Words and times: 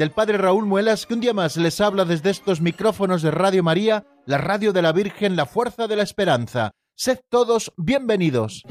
del 0.00 0.12
Padre 0.12 0.38
Raúl 0.38 0.64
Muelas, 0.64 1.04
que 1.04 1.12
un 1.12 1.20
día 1.20 1.34
más 1.34 1.58
les 1.58 1.78
habla 1.78 2.06
desde 2.06 2.30
estos 2.30 2.62
micrófonos 2.62 3.20
de 3.20 3.30
Radio 3.30 3.62
María, 3.62 4.06
la 4.24 4.38
radio 4.38 4.72
de 4.72 4.80
la 4.80 4.92
Virgen, 4.92 5.36
la 5.36 5.44
fuerza 5.44 5.86
de 5.88 5.96
la 5.96 6.02
esperanza. 6.02 6.70
Sed 6.96 7.18
todos 7.28 7.70
bienvenidos. 7.76 8.62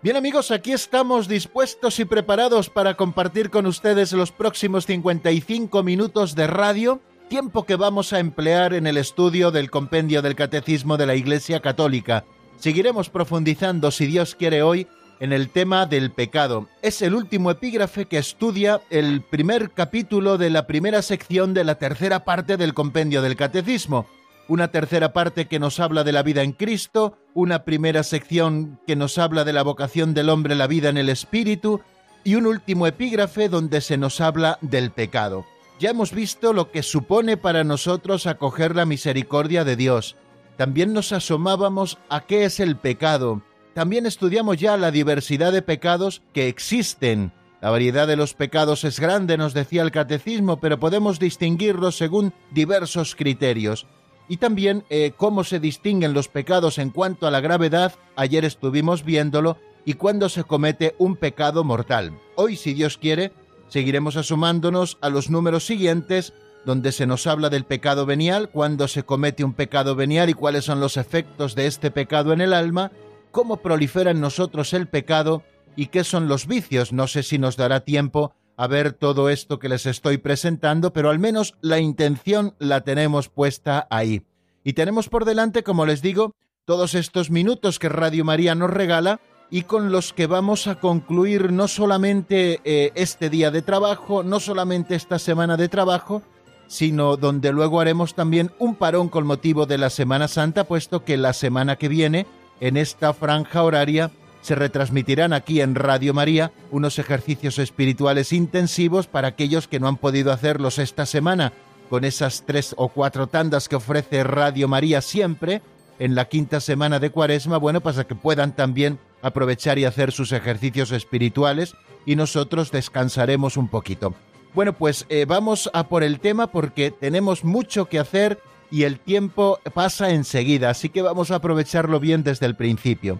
Bien 0.00 0.16
amigos, 0.16 0.52
aquí 0.52 0.72
estamos 0.72 1.26
dispuestos 1.26 1.98
y 1.98 2.04
preparados 2.04 2.70
para 2.70 2.94
compartir 2.94 3.50
con 3.50 3.66
ustedes 3.66 4.12
los 4.12 4.30
próximos 4.30 4.86
55 4.86 5.82
minutos 5.82 6.36
de 6.36 6.46
radio, 6.46 7.00
tiempo 7.34 7.66
que 7.66 7.74
vamos 7.74 8.12
a 8.12 8.20
emplear 8.20 8.74
en 8.74 8.86
el 8.86 8.96
estudio 8.96 9.50
del 9.50 9.68
compendio 9.68 10.22
del 10.22 10.36
Catecismo 10.36 10.96
de 10.96 11.06
la 11.06 11.16
Iglesia 11.16 11.58
Católica. 11.58 12.24
Seguiremos 12.58 13.10
profundizando, 13.10 13.90
si 13.90 14.06
Dios 14.06 14.36
quiere, 14.36 14.62
hoy 14.62 14.86
en 15.18 15.32
el 15.32 15.48
tema 15.48 15.86
del 15.86 16.12
pecado. 16.12 16.68
Es 16.80 17.02
el 17.02 17.12
último 17.12 17.50
epígrafe 17.50 18.04
que 18.04 18.18
estudia 18.18 18.82
el 18.88 19.20
primer 19.20 19.72
capítulo 19.72 20.38
de 20.38 20.48
la 20.48 20.68
primera 20.68 21.02
sección 21.02 21.54
de 21.54 21.64
la 21.64 21.74
tercera 21.74 22.24
parte 22.24 22.56
del 22.56 22.72
compendio 22.72 23.20
del 23.20 23.34
Catecismo 23.34 24.06
una 24.46 24.68
tercera 24.68 25.12
parte 25.12 25.46
que 25.46 25.58
nos 25.58 25.80
habla 25.80 26.04
de 26.04 26.12
la 26.12 26.22
vida 26.22 26.42
en 26.42 26.52
Cristo, 26.52 27.16
una 27.32 27.64
primera 27.64 28.04
sección 28.04 28.78
que 28.86 28.94
nos 28.94 29.18
habla 29.18 29.42
de 29.42 29.54
la 29.54 29.62
vocación 29.62 30.14
del 30.14 30.28
hombre, 30.28 30.54
la 30.54 30.66
vida 30.66 30.90
en 30.90 30.98
el 30.98 31.08
Espíritu, 31.08 31.80
y 32.24 32.34
un 32.36 32.46
último 32.46 32.86
epígrafe 32.86 33.48
donde 33.48 33.80
se 33.80 33.96
nos 33.96 34.20
habla 34.20 34.58
del 34.60 34.90
pecado. 34.92 35.46
Ya 35.78 35.90
hemos 35.90 36.12
visto 36.12 36.52
lo 36.52 36.70
que 36.70 36.82
supone 36.82 37.36
para 37.36 37.64
nosotros 37.64 38.26
acoger 38.26 38.76
la 38.76 38.86
misericordia 38.86 39.64
de 39.64 39.76
Dios. 39.76 40.16
También 40.56 40.92
nos 40.92 41.12
asomábamos 41.12 41.98
a 42.08 42.20
qué 42.20 42.44
es 42.44 42.60
el 42.60 42.76
pecado. 42.76 43.42
También 43.74 44.06
estudiamos 44.06 44.56
ya 44.56 44.76
la 44.76 44.92
diversidad 44.92 45.52
de 45.52 45.62
pecados 45.62 46.22
que 46.32 46.48
existen. 46.48 47.32
La 47.60 47.70
variedad 47.70 48.06
de 48.06 48.16
los 48.16 48.34
pecados 48.34 48.84
es 48.84 49.00
grande, 49.00 49.36
nos 49.36 49.54
decía 49.54 49.82
el 49.82 49.90
catecismo, 49.90 50.60
pero 50.60 50.78
podemos 50.78 51.18
distinguirlos 51.18 51.96
según 51.96 52.32
diversos 52.52 53.14
criterios 53.16 53.86
y 54.28 54.38
también 54.38 54.84
eh, 54.88 55.12
cómo 55.16 55.44
se 55.44 55.60
distinguen 55.60 56.14
los 56.14 56.28
pecados 56.28 56.78
en 56.78 56.90
cuanto 56.90 57.26
a 57.26 57.30
la 57.30 57.40
gravedad, 57.40 57.94
ayer 58.16 58.44
estuvimos 58.44 59.04
viéndolo, 59.04 59.58
y 59.84 59.94
cuándo 59.94 60.30
se 60.30 60.44
comete 60.44 60.94
un 60.98 61.16
pecado 61.16 61.62
mortal. 61.62 62.18
Hoy, 62.36 62.56
si 62.56 62.72
Dios 62.72 62.96
quiere, 62.96 63.32
seguiremos 63.68 64.16
asomándonos 64.16 64.98
a 65.00 65.08
los 65.08 65.30
números 65.30 65.66
siguientes, 65.66 66.32
donde 66.64 66.92
se 66.92 67.06
nos 67.06 67.26
habla 67.26 67.50
del 67.50 67.64
pecado 67.64 68.06
venial, 68.06 68.48
cuándo 68.50 68.88
se 68.88 69.02
comete 69.02 69.44
un 69.44 69.54
pecado 69.54 69.94
venial 69.94 70.30
y 70.30 70.34
cuáles 70.34 70.64
son 70.64 70.80
los 70.80 70.96
efectos 70.96 71.54
de 71.54 71.66
este 71.66 71.90
pecado 71.90 72.32
en 72.32 72.40
el 72.40 72.52
alma, 72.52 72.92
cómo 73.30 73.58
prolifera 73.58 74.12
en 74.12 74.20
nosotros 74.20 74.72
el 74.72 74.88
pecado 74.88 75.42
y 75.76 75.86
qué 75.86 76.04
son 76.04 76.28
los 76.28 76.46
vicios. 76.46 76.92
No 76.92 77.06
sé 77.06 77.22
si 77.22 77.38
nos 77.38 77.56
dará 77.56 77.80
tiempo 77.80 78.32
a 78.56 78.66
ver 78.66 78.92
todo 78.92 79.28
esto 79.28 79.58
que 79.58 79.68
les 79.68 79.86
estoy 79.86 80.18
presentando, 80.18 80.92
pero 80.92 81.10
al 81.10 81.18
menos 81.18 81.54
la 81.60 81.80
intención 81.80 82.54
la 82.58 82.82
tenemos 82.82 83.28
puesta 83.28 83.86
ahí. 83.90 84.22
Y 84.62 84.74
tenemos 84.74 85.08
por 85.08 85.24
delante, 85.24 85.62
como 85.62 85.84
les 85.84 86.00
digo, 86.00 86.34
todos 86.64 86.94
estos 86.94 87.30
minutos 87.30 87.78
que 87.78 87.88
Radio 87.88 88.24
María 88.24 88.54
nos 88.54 88.70
regala 88.70 89.20
y 89.50 89.62
con 89.62 89.92
los 89.92 90.12
que 90.12 90.26
vamos 90.26 90.66
a 90.66 90.76
concluir 90.76 91.52
no 91.52 91.68
solamente 91.68 92.60
eh, 92.64 92.92
este 92.94 93.30
día 93.30 93.50
de 93.50 93.62
trabajo, 93.62 94.22
no 94.22 94.40
solamente 94.40 94.94
esta 94.94 95.18
semana 95.18 95.56
de 95.56 95.68
trabajo, 95.68 96.22
sino 96.66 97.16
donde 97.16 97.52
luego 97.52 97.80
haremos 97.80 98.14
también 98.14 98.50
un 98.58 98.74
parón 98.74 99.08
con 99.08 99.26
motivo 99.26 99.66
de 99.66 99.78
la 99.78 99.90
Semana 99.90 100.28
Santa, 100.28 100.64
puesto 100.64 101.04
que 101.04 101.16
la 101.16 101.32
semana 101.32 101.76
que 101.76 101.88
viene, 101.88 102.26
en 102.60 102.76
esta 102.76 103.12
franja 103.12 103.62
horaria, 103.62 104.10
se 104.40 104.54
retransmitirán 104.54 105.32
aquí 105.32 105.60
en 105.60 105.74
Radio 105.74 106.12
María 106.12 106.52
unos 106.70 106.98
ejercicios 106.98 107.58
espirituales 107.58 108.32
intensivos 108.32 109.06
para 109.06 109.28
aquellos 109.28 109.68
que 109.68 109.80
no 109.80 109.88
han 109.88 109.96
podido 109.96 110.32
hacerlos 110.32 110.78
esta 110.78 111.06
semana 111.06 111.52
con 111.88 112.04
esas 112.04 112.44
tres 112.46 112.74
o 112.76 112.88
cuatro 112.88 113.26
tandas 113.26 113.68
que 113.68 113.76
ofrece 113.76 114.22
Radio 114.24 114.68
María 114.68 115.00
siempre 115.00 115.62
en 115.98 116.14
la 116.14 116.26
quinta 116.26 116.60
semana 116.60 116.98
de 116.98 117.10
Cuaresma, 117.10 117.56
bueno, 117.56 117.80
para 117.80 118.04
que 118.04 118.14
puedan 118.14 118.54
también 118.54 118.98
aprovechar 119.24 119.78
y 119.78 119.86
hacer 119.86 120.12
sus 120.12 120.32
ejercicios 120.32 120.92
espirituales 120.92 121.74
y 122.06 122.14
nosotros 122.14 122.70
descansaremos 122.70 123.56
un 123.56 123.68
poquito. 123.68 124.14
Bueno, 124.52 124.74
pues 124.74 125.06
eh, 125.08 125.24
vamos 125.26 125.70
a 125.72 125.88
por 125.88 126.04
el 126.04 126.20
tema 126.20 126.46
porque 126.48 126.90
tenemos 126.90 127.42
mucho 127.42 127.86
que 127.86 127.98
hacer 127.98 128.38
y 128.70 128.84
el 128.84 129.00
tiempo 129.00 129.58
pasa 129.72 130.10
enseguida, 130.10 130.70
así 130.70 130.90
que 130.90 131.02
vamos 131.02 131.30
a 131.30 131.36
aprovecharlo 131.36 132.00
bien 132.00 132.22
desde 132.22 132.46
el 132.46 132.54
principio. 132.54 133.18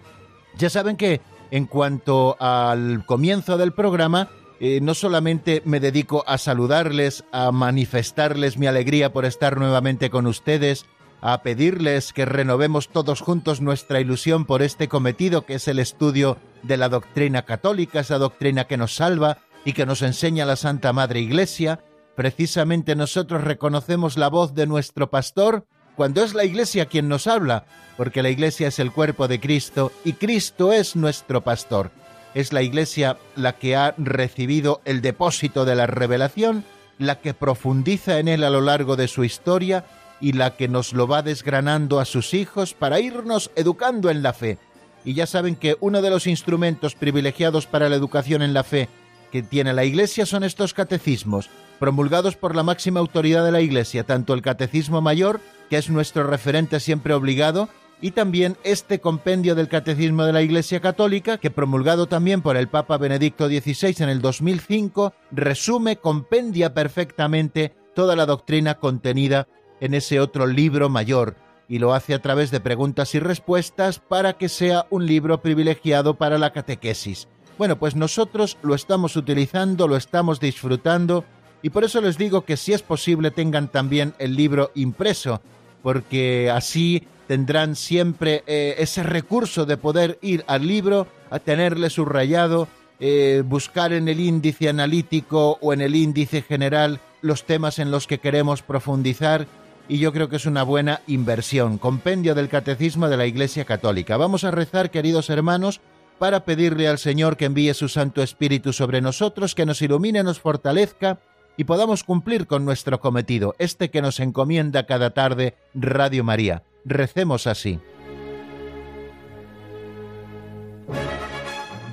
Ya 0.57 0.69
saben 0.69 0.95
que 0.95 1.21
en 1.51 1.65
cuanto 1.65 2.37
al 2.39 3.05
comienzo 3.05 3.57
del 3.57 3.73
programa, 3.73 4.29
eh, 4.59 4.79
no 4.81 4.93
solamente 4.93 5.61
me 5.65 5.79
dedico 5.79 6.23
a 6.27 6.37
saludarles, 6.37 7.25
a 7.31 7.51
manifestarles 7.51 8.57
mi 8.57 8.67
alegría 8.67 9.11
por 9.11 9.25
estar 9.25 9.57
nuevamente 9.57 10.09
con 10.09 10.27
ustedes, 10.27 10.85
a 11.21 11.41
pedirles 11.41 12.13
que 12.13 12.25
renovemos 12.25 12.89
todos 12.89 13.21
juntos 13.21 13.61
nuestra 13.61 13.99
ilusión 13.99 14.45
por 14.45 14.61
este 14.61 14.87
cometido 14.87 15.45
que 15.45 15.55
es 15.55 15.67
el 15.67 15.79
estudio 15.79 16.37
de 16.63 16.77
la 16.77 16.89
doctrina 16.89 17.43
católica, 17.43 18.01
esa 18.01 18.17
doctrina 18.17 18.65
que 18.65 18.77
nos 18.77 18.95
salva 18.95 19.39
y 19.63 19.73
que 19.73 19.85
nos 19.85 20.01
enseña 20.01 20.45
la 20.45 20.55
Santa 20.55 20.93
Madre 20.93 21.19
Iglesia, 21.19 21.79
precisamente 22.15 22.95
nosotros 22.95 23.43
reconocemos 23.43 24.17
la 24.17 24.29
voz 24.29 24.53
de 24.53 24.67
nuestro 24.67 25.09
pastor 25.09 25.65
cuando 25.95 26.23
es 26.23 26.33
la 26.33 26.43
Iglesia 26.43 26.85
quien 26.87 27.07
nos 27.07 27.27
habla, 27.27 27.65
porque 27.97 28.21
la 28.21 28.29
Iglesia 28.29 28.67
es 28.67 28.79
el 28.79 28.91
cuerpo 28.91 29.27
de 29.27 29.39
Cristo 29.39 29.91
y 30.03 30.13
Cristo 30.13 30.73
es 30.73 30.95
nuestro 30.95 31.41
pastor. 31.41 31.91
Es 32.33 32.51
la 32.51 32.61
Iglesia 32.61 33.17
la 33.35 33.53
que 33.53 33.75
ha 33.75 33.95
recibido 33.97 34.81
el 34.85 35.01
depósito 35.01 35.63
de 35.63 35.75
la 35.75 35.87
revelación, 35.87 36.65
la 36.97 37.19
que 37.21 37.33
profundiza 37.33 38.19
en 38.19 38.27
él 38.27 38.43
a 38.43 38.49
lo 38.49 38.61
largo 38.61 38.95
de 38.95 39.07
su 39.07 39.23
historia 39.23 39.85
y 40.19 40.33
la 40.33 40.55
que 40.55 40.67
nos 40.67 40.93
lo 40.93 41.07
va 41.07 41.21
desgranando 41.21 41.99
a 41.99 42.05
sus 42.05 42.33
hijos 42.33 42.73
para 42.73 42.99
irnos 42.99 43.51
educando 43.55 44.09
en 44.09 44.23
la 44.23 44.33
fe. 44.33 44.57
Y 45.03 45.13
ya 45.13 45.27
saben 45.27 45.55
que 45.55 45.77
uno 45.81 46.01
de 46.01 46.09
los 46.09 46.27
instrumentos 46.27 46.95
privilegiados 46.95 47.67
para 47.67 47.89
la 47.89 47.95
educación 47.95 48.41
en 48.41 48.53
la 48.53 48.63
fe 48.63 48.89
que 49.31 49.43
tiene 49.43 49.73
la 49.73 49.83
Iglesia 49.83 50.25
son 50.25 50.43
estos 50.43 50.73
catecismos, 50.73 51.49
promulgados 51.79 52.35
por 52.35 52.55
la 52.55 52.63
máxima 52.63 53.01
autoridad 53.01 53.43
de 53.43 53.51
la 53.51 53.61
Iglesia, 53.61 54.05
tanto 54.05 54.33
el 54.33 54.41
Catecismo 54.41 55.01
Mayor 55.01 55.41
que 55.69 55.77
es 55.77 55.89
nuestro 55.89 56.23
referente 56.25 56.79
siempre 56.79 57.13
obligado, 57.13 57.69
y 58.01 58.11
también 58.11 58.57
este 58.63 58.99
compendio 58.99 59.55
del 59.55 59.67
Catecismo 59.67 60.25
de 60.25 60.33
la 60.33 60.41
Iglesia 60.41 60.79
Católica, 60.79 61.37
que 61.37 61.49
promulgado 61.49 62.07
también 62.07 62.41
por 62.41 62.57
el 62.57 62.67
Papa 62.67 62.97
Benedicto 62.97 63.47
XVI 63.47 63.95
en 63.99 64.09
el 64.09 64.21
2005, 64.21 65.13
resume, 65.31 65.95
compendia 65.97 66.73
perfectamente 66.73 67.73
toda 67.95 68.15
la 68.15 68.25
doctrina 68.25 68.75
contenida 68.75 69.47
en 69.79 69.93
ese 69.93 70.19
otro 70.19 70.47
libro 70.47 70.89
mayor, 70.89 71.35
y 71.67 71.79
lo 71.79 71.93
hace 71.93 72.13
a 72.13 72.21
través 72.21 72.51
de 72.51 72.59
preguntas 72.59 73.15
y 73.15 73.19
respuestas 73.19 73.99
para 73.99 74.33
que 74.33 74.49
sea 74.49 74.85
un 74.89 75.05
libro 75.05 75.41
privilegiado 75.41 76.15
para 76.15 76.37
la 76.37 76.53
catequesis. 76.53 77.27
Bueno, 77.57 77.77
pues 77.77 77.95
nosotros 77.95 78.57
lo 78.61 78.75
estamos 78.75 79.15
utilizando, 79.15 79.87
lo 79.87 79.95
estamos 79.95 80.39
disfrutando, 80.39 81.23
y 81.61 81.69
por 81.69 81.83
eso 81.83 82.01
les 82.01 82.17
digo 82.17 82.45
que 82.45 82.57
si 82.57 82.73
es 82.73 82.81
posible 82.81 83.31
tengan 83.31 83.69
también 83.69 84.13
el 84.19 84.35
libro 84.35 84.71
impreso, 84.75 85.41
porque 85.81 86.51
así 86.51 87.07
tendrán 87.27 87.75
siempre 87.75 88.43
eh, 88.45 88.75
ese 88.77 89.03
recurso 89.03 89.65
de 89.65 89.77
poder 89.77 90.19
ir 90.21 90.43
al 90.47 90.67
libro, 90.67 91.07
a 91.29 91.39
tenerle 91.39 91.89
subrayado, 91.89 92.67
eh, 92.99 93.43
buscar 93.45 93.93
en 93.93 94.07
el 94.07 94.19
índice 94.19 94.69
analítico 94.69 95.57
o 95.61 95.73
en 95.73 95.81
el 95.81 95.95
índice 95.95 96.41
general 96.41 96.99
los 97.21 97.43
temas 97.43 97.79
en 97.79 97.91
los 97.91 98.07
que 98.07 98.19
queremos 98.19 98.61
profundizar 98.61 99.47
y 99.87 99.99
yo 99.99 100.11
creo 100.11 100.29
que 100.29 100.37
es 100.37 100.45
una 100.45 100.63
buena 100.63 101.01
inversión. 101.07 101.77
Compendio 101.77 102.35
del 102.35 102.49
Catecismo 102.49 103.07
de 103.09 103.17
la 103.17 103.25
Iglesia 103.25 103.65
Católica. 103.65 104.17
Vamos 104.17 104.43
a 104.43 104.51
rezar, 104.51 104.91
queridos 104.91 105.29
hermanos, 105.29 105.81
para 106.17 106.45
pedirle 106.45 106.87
al 106.87 106.97
Señor 106.97 107.37
que 107.37 107.45
envíe 107.45 107.73
su 107.73 107.89
Santo 107.89 108.23
Espíritu 108.23 108.73
sobre 108.73 109.01
nosotros, 109.01 109.53
que 109.53 109.65
nos 109.65 109.81
ilumine, 109.81 110.23
nos 110.23 110.39
fortalezca 110.39 111.19
y 111.57 111.65
podamos 111.65 112.03
cumplir 112.03 112.47
con 112.47 112.65
nuestro 112.65 112.99
cometido, 112.99 113.55
este 113.59 113.89
que 113.89 114.01
nos 114.01 114.19
encomienda 114.19 114.85
cada 114.85 115.11
tarde 115.11 115.55
Radio 115.73 116.23
María. 116.23 116.63
Recemos 116.83 117.47
así. 117.47 117.79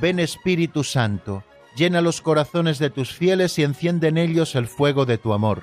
Ven 0.01 0.19
Espíritu 0.19 0.83
Santo, 0.83 1.45
llena 1.77 2.01
los 2.01 2.21
corazones 2.21 2.79
de 2.79 2.91
tus 2.91 3.13
fieles 3.13 3.59
y 3.59 3.63
enciende 3.63 4.09
en 4.09 4.19
ellos 4.19 4.57
el 4.57 4.67
fuego 4.67 5.07
de 5.07 5.19
tu 5.19 5.33
amor. 5.33 5.63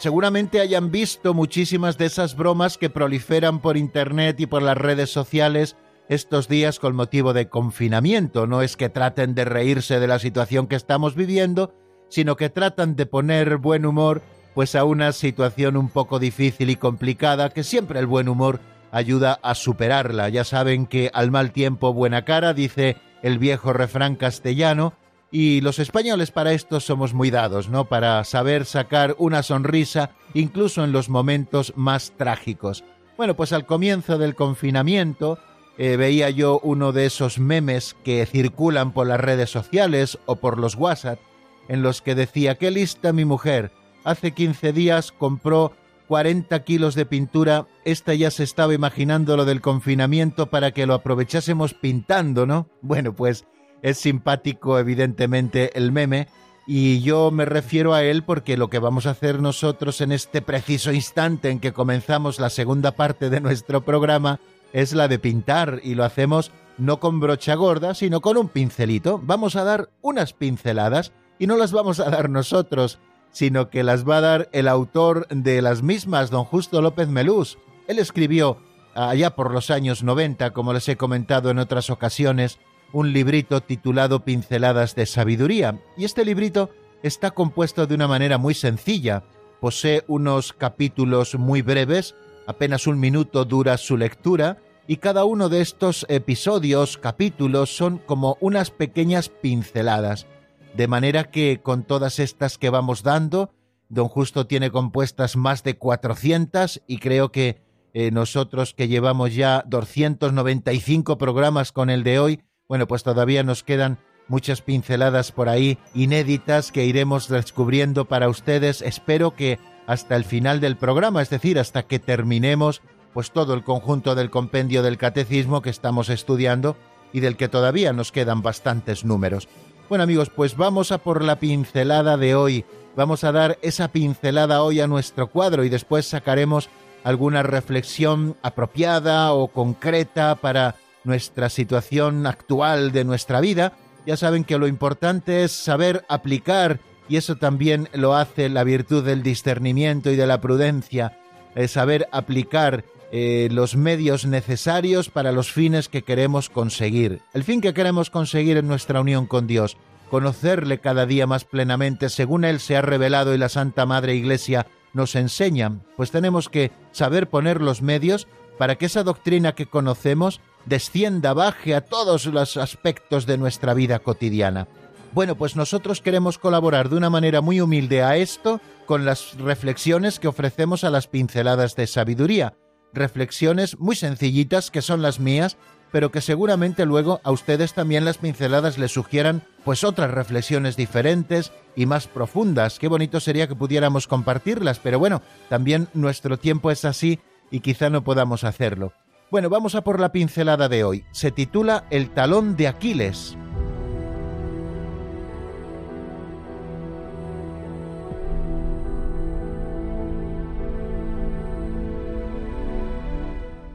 Seguramente 0.00 0.60
hayan 0.60 0.90
visto 0.90 1.34
muchísimas 1.34 1.98
de 1.98 2.06
esas 2.06 2.34
bromas 2.34 2.78
que 2.78 2.88
proliferan 2.88 3.60
por 3.60 3.76
Internet 3.76 4.40
y 4.40 4.46
por 4.46 4.62
las 4.62 4.76
redes 4.76 5.10
sociales 5.10 5.76
estos 6.08 6.48
días 6.48 6.80
con 6.80 6.96
motivo 6.96 7.34
de 7.34 7.48
confinamiento. 7.48 8.46
No 8.46 8.62
es 8.62 8.76
que 8.76 8.88
traten 8.88 9.34
de 9.34 9.44
reírse 9.44 10.00
de 10.00 10.08
la 10.08 10.18
situación 10.18 10.66
que 10.66 10.76
estamos 10.76 11.14
viviendo, 11.14 11.74
sino 12.08 12.36
que 12.36 12.48
tratan 12.48 12.96
de 12.96 13.06
poner 13.06 13.58
buen 13.58 13.84
humor 13.84 14.22
pues 14.54 14.74
a 14.74 14.84
una 14.84 15.12
situación 15.12 15.76
un 15.76 15.90
poco 15.90 16.18
difícil 16.18 16.70
y 16.70 16.76
complicada 16.76 17.50
que 17.50 17.62
siempre 17.62 18.00
el 18.00 18.06
buen 18.06 18.28
humor 18.28 18.60
ayuda 18.90 19.38
a 19.42 19.54
superarla. 19.54 20.30
Ya 20.30 20.44
saben 20.44 20.86
que 20.86 21.10
al 21.12 21.30
mal 21.30 21.52
tiempo 21.52 21.92
buena 21.92 22.24
cara, 22.24 22.54
dice 22.54 22.96
el 23.22 23.38
viejo 23.38 23.74
refrán 23.74 24.16
castellano, 24.16 24.94
y 25.30 25.60
los 25.60 25.78
españoles 25.78 26.30
para 26.30 26.52
esto 26.52 26.80
somos 26.80 27.14
muy 27.14 27.30
dados, 27.30 27.68
¿no? 27.68 27.84
Para 27.84 28.24
saber 28.24 28.64
sacar 28.64 29.14
una 29.18 29.42
sonrisa 29.42 30.10
incluso 30.34 30.84
en 30.84 30.92
los 30.92 31.08
momentos 31.08 31.72
más 31.76 32.12
trágicos. 32.16 32.84
Bueno, 33.16 33.36
pues 33.36 33.52
al 33.52 33.66
comienzo 33.66 34.18
del 34.18 34.34
confinamiento 34.34 35.38
eh, 35.78 35.96
veía 35.96 36.30
yo 36.30 36.60
uno 36.62 36.92
de 36.92 37.06
esos 37.06 37.38
memes 37.38 37.94
que 38.04 38.26
circulan 38.26 38.92
por 38.92 39.06
las 39.06 39.20
redes 39.20 39.50
sociales 39.50 40.18
o 40.26 40.36
por 40.36 40.58
los 40.58 40.74
WhatsApp, 40.74 41.20
en 41.68 41.82
los 41.82 42.02
que 42.02 42.14
decía, 42.14 42.56
qué 42.56 42.70
lista 42.70 43.12
mi 43.12 43.24
mujer, 43.24 43.70
hace 44.04 44.32
15 44.32 44.72
días 44.72 45.12
compró 45.12 45.72
40 46.08 46.64
kilos 46.64 46.96
de 46.96 47.06
pintura, 47.06 47.66
esta 47.84 48.14
ya 48.14 48.32
se 48.32 48.42
estaba 48.42 48.74
imaginando 48.74 49.36
lo 49.36 49.44
del 49.44 49.60
confinamiento 49.60 50.50
para 50.50 50.72
que 50.72 50.86
lo 50.86 50.94
aprovechásemos 50.94 51.72
pintando, 51.72 52.46
¿no? 52.46 52.66
Bueno, 52.82 53.14
pues 53.14 53.46
es 53.82 53.98
simpático, 53.98 54.78
evidentemente, 54.78 55.76
el 55.76 55.92
meme, 55.92 56.28
y 56.66 57.00
yo 57.00 57.30
me 57.30 57.44
refiero 57.46 57.94
a 57.94 58.04
él 58.04 58.22
porque 58.22 58.56
lo 58.56 58.70
que 58.70 58.78
vamos 58.78 59.06
a 59.06 59.10
hacer 59.10 59.40
nosotros 59.40 60.00
en 60.00 60.12
este 60.12 60.40
preciso 60.42 60.92
instante 60.92 61.50
en 61.50 61.58
que 61.58 61.72
comenzamos 61.72 62.38
la 62.38 62.50
segunda 62.50 62.92
parte 62.92 63.28
de 63.30 63.40
nuestro 63.40 63.80
programa 63.80 64.38
es 64.72 64.92
la 64.92 65.08
de 65.08 65.18
pintar, 65.18 65.80
y 65.82 65.94
lo 65.94 66.04
hacemos 66.04 66.52
no 66.78 67.00
con 67.00 67.20
brocha 67.20 67.54
gorda, 67.54 67.94
sino 67.94 68.20
con 68.20 68.36
un 68.36 68.48
pincelito. 68.48 69.20
Vamos 69.22 69.56
a 69.56 69.64
dar 69.64 69.90
unas 70.00 70.32
pinceladas, 70.32 71.12
y 71.38 71.46
no 71.46 71.56
las 71.56 71.72
vamos 71.72 72.00
a 72.00 72.10
dar 72.10 72.30
nosotros, 72.30 72.98
sino 73.32 73.70
que 73.70 73.82
las 73.82 74.08
va 74.08 74.18
a 74.18 74.20
dar 74.20 74.48
el 74.52 74.68
autor 74.68 75.26
de 75.28 75.62
las 75.62 75.82
mismas, 75.82 76.30
don 76.30 76.44
Justo 76.44 76.82
López 76.82 77.08
Melús. 77.08 77.58
Él 77.88 77.98
escribió 77.98 78.58
allá 78.94 79.34
por 79.34 79.52
los 79.52 79.70
años 79.70 80.02
90, 80.02 80.52
como 80.52 80.72
les 80.72 80.88
he 80.88 80.96
comentado 80.96 81.50
en 81.50 81.58
otras 81.58 81.90
ocasiones, 81.90 82.58
un 82.92 83.12
librito 83.12 83.60
titulado 83.60 84.24
Pinceladas 84.24 84.94
de 84.94 85.06
Sabiduría, 85.06 85.80
y 85.96 86.04
este 86.04 86.24
librito 86.24 86.70
está 87.02 87.30
compuesto 87.30 87.86
de 87.86 87.94
una 87.94 88.08
manera 88.08 88.38
muy 88.38 88.54
sencilla. 88.54 89.22
Posee 89.60 90.04
unos 90.08 90.52
capítulos 90.52 91.34
muy 91.34 91.62
breves, 91.62 92.14
apenas 92.46 92.86
un 92.86 92.98
minuto 92.98 93.44
dura 93.44 93.76
su 93.76 93.96
lectura, 93.96 94.58
y 94.86 94.96
cada 94.96 95.24
uno 95.24 95.48
de 95.48 95.60
estos 95.60 96.04
episodios, 96.08 96.98
capítulos, 96.98 97.76
son 97.76 97.98
como 97.98 98.36
unas 98.40 98.70
pequeñas 98.70 99.28
pinceladas. 99.28 100.26
De 100.74 100.88
manera 100.88 101.30
que 101.30 101.60
con 101.62 101.84
todas 101.84 102.18
estas 102.18 102.58
que 102.58 102.70
vamos 102.70 103.02
dando, 103.02 103.50
don 103.88 104.08
Justo 104.08 104.46
tiene 104.46 104.70
compuestas 104.70 105.36
más 105.36 105.62
de 105.62 105.76
400 105.76 106.82
y 106.86 106.98
creo 106.98 107.30
que 107.30 107.62
eh, 107.92 108.10
nosotros 108.10 108.72
que 108.74 108.88
llevamos 108.88 109.34
ya 109.34 109.64
295 109.66 111.18
programas 111.18 111.72
con 111.72 111.90
el 111.90 112.04
de 112.04 112.18
hoy, 112.20 112.40
bueno, 112.70 112.86
pues 112.86 113.02
todavía 113.02 113.42
nos 113.42 113.64
quedan 113.64 113.98
muchas 114.28 114.62
pinceladas 114.62 115.32
por 115.32 115.48
ahí 115.48 115.76
inéditas 115.92 116.70
que 116.70 116.84
iremos 116.84 117.26
descubriendo 117.26 118.04
para 118.04 118.28
ustedes. 118.28 118.80
Espero 118.80 119.34
que 119.34 119.58
hasta 119.88 120.14
el 120.14 120.24
final 120.24 120.60
del 120.60 120.76
programa, 120.76 121.20
es 121.20 121.30
decir, 121.30 121.58
hasta 121.58 121.82
que 121.82 121.98
terminemos 121.98 122.80
pues 123.12 123.32
todo 123.32 123.54
el 123.54 123.64
conjunto 123.64 124.14
del 124.14 124.30
compendio 124.30 124.84
del 124.84 124.98
catecismo 124.98 125.62
que 125.62 125.70
estamos 125.70 126.10
estudiando 126.10 126.76
y 127.12 127.18
del 127.18 127.36
que 127.36 127.48
todavía 127.48 127.92
nos 127.92 128.12
quedan 128.12 128.40
bastantes 128.40 129.04
números. 129.04 129.48
Bueno 129.88 130.04
amigos, 130.04 130.30
pues 130.30 130.56
vamos 130.56 130.92
a 130.92 130.98
por 130.98 131.24
la 131.24 131.40
pincelada 131.40 132.16
de 132.16 132.36
hoy. 132.36 132.64
Vamos 132.94 133.24
a 133.24 133.32
dar 133.32 133.58
esa 133.62 133.88
pincelada 133.88 134.62
hoy 134.62 134.78
a 134.78 134.86
nuestro 134.86 135.26
cuadro 135.26 135.64
y 135.64 135.70
después 135.70 136.06
sacaremos 136.06 136.70
alguna 137.02 137.42
reflexión 137.42 138.36
apropiada 138.42 139.32
o 139.32 139.48
concreta 139.48 140.36
para 140.36 140.76
nuestra 141.04 141.48
situación 141.48 142.26
actual 142.26 142.92
de 142.92 143.04
nuestra 143.04 143.40
vida, 143.40 143.72
ya 144.06 144.16
saben 144.16 144.44
que 144.44 144.58
lo 144.58 144.66
importante 144.66 145.44
es 145.44 145.52
saber 145.52 146.04
aplicar, 146.08 146.80
y 147.08 147.16
eso 147.16 147.36
también 147.36 147.88
lo 147.92 148.14
hace 148.14 148.48
la 148.48 148.64
virtud 148.64 149.04
del 149.04 149.22
discernimiento 149.22 150.10
y 150.10 150.16
de 150.16 150.26
la 150.26 150.40
prudencia, 150.40 151.18
es 151.54 151.72
saber 151.72 152.08
aplicar 152.12 152.84
eh, 153.12 153.48
los 153.50 153.76
medios 153.76 154.24
necesarios 154.24 155.08
para 155.08 155.32
los 155.32 155.52
fines 155.52 155.88
que 155.88 156.02
queremos 156.02 156.48
conseguir. 156.48 157.22
El 157.34 157.42
fin 157.42 157.60
que 157.60 157.74
queremos 157.74 158.08
conseguir 158.08 158.56
en 158.56 158.68
nuestra 158.68 159.00
unión 159.00 159.26
con 159.26 159.48
Dios, 159.48 159.76
conocerle 160.10 160.78
cada 160.78 161.06
día 161.06 161.26
más 161.26 161.44
plenamente 161.44 162.08
según 162.08 162.44
Él 162.44 162.60
se 162.60 162.76
ha 162.76 162.82
revelado 162.82 163.34
y 163.34 163.38
la 163.38 163.48
Santa 163.48 163.84
Madre 163.86 164.14
Iglesia 164.14 164.66
nos 164.92 165.14
enseña, 165.14 165.78
pues 165.96 166.10
tenemos 166.10 166.48
que 166.48 166.72
saber 166.92 167.28
poner 167.28 167.60
los 167.60 167.82
medios 167.82 168.26
para 168.58 168.76
que 168.76 168.86
esa 168.86 169.02
doctrina 169.02 169.54
que 169.54 169.66
conocemos 169.66 170.40
descienda, 170.66 171.32
baje 171.32 171.74
a 171.74 171.80
todos 171.80 172.26
los 172.26 172.56
aspectos 172.56 173.26
de 173.26 173.38
nuestra 173.38 173.74
vida 173.74 173.98
cotidiana. 173.98 174.68
Bueno, 175.12 175.34
pues 175.34 175.56
nosotros 175.56 176.00
queremos 176.00 176.38
colaborar 176.38 176.88
de 176.88 176.96
una 176.96 177.10
manera 177.10 177.40
muy 177.40 177.60
humilde 177.60 178.02
a 178.02 178.16
esto 178.16 178.60
con 178.86 179.04
las 179.04 179.36
reflexiones 179.38 180.20
que 180.20 180.28
ofrecemos 180.28 180.84
a 180.84 180.90
las 180.90 181.08
pinceladas 181.08 181.74
de 181.74 181.88
sabiduría. 181.88 182.54
Reflexiones 182.92 183.78
muy 183.78 183.96
sencillitas 183.96 184.70
que 184.70 184.82
son 184.82 185.02
las 185.02 185.18
mías, 185.18 185.56
pero 185.90 186.12
que 186.12 186.20
seguramente 186.20 186.86
luego 186.86 187.20
a 187.24 187.32
ustedes 187.32 187.74
también 187.74 188.04
las 188.04 188.18
pinceladas 188.18 188.78
les 188.78 188.92
sugieran 188.92 189.42
pues 189.64 189.82
otras 189.82 190.10
reflexiones 190.12 190.76
diferentes 190.76 191.52
y 191.74 191.86
más 191.86 192.06
profundas. 192.06 192.78
Qué 192.78 192.86
bonito 192.86 193.18
sería 193.18 193.48
que 193.48 193.56
pudiéramos 193.56 194.06
compartirlas, 194.06 194.78
pero 194.78 195.00
bueno, 195.00 195.22
también 195.48 195.88
nuestro 195.92 196.38
tiempo 196.38 196.70
es 196.70 196.84
así 196.84 197.18
y 197.50 197.60
quizá 197.60 197.90
no 197.90 198.04
podamos 198.04 198.44
hacerlo. 198.44 198.92
Bueno, 199.30 199.48
vamos 199.48 199.76
a 199.76 199.82
por 199.82 200.00
la 200.00 200.10
pincelada 200.10 200.68
de 200.68 200.82
hoy. 200.82 201.04
Se 201.12 201.30
titula 201.30 201.84
El 201.90 202.10
talón 202.10 202.56
de 202.56 202.66
Aquiles. 202.66 203.36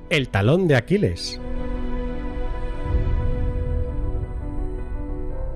El 0.09 0.27
talón 0.27 0.67
de 0.67 0.75
Aquiles. 0.75 1.39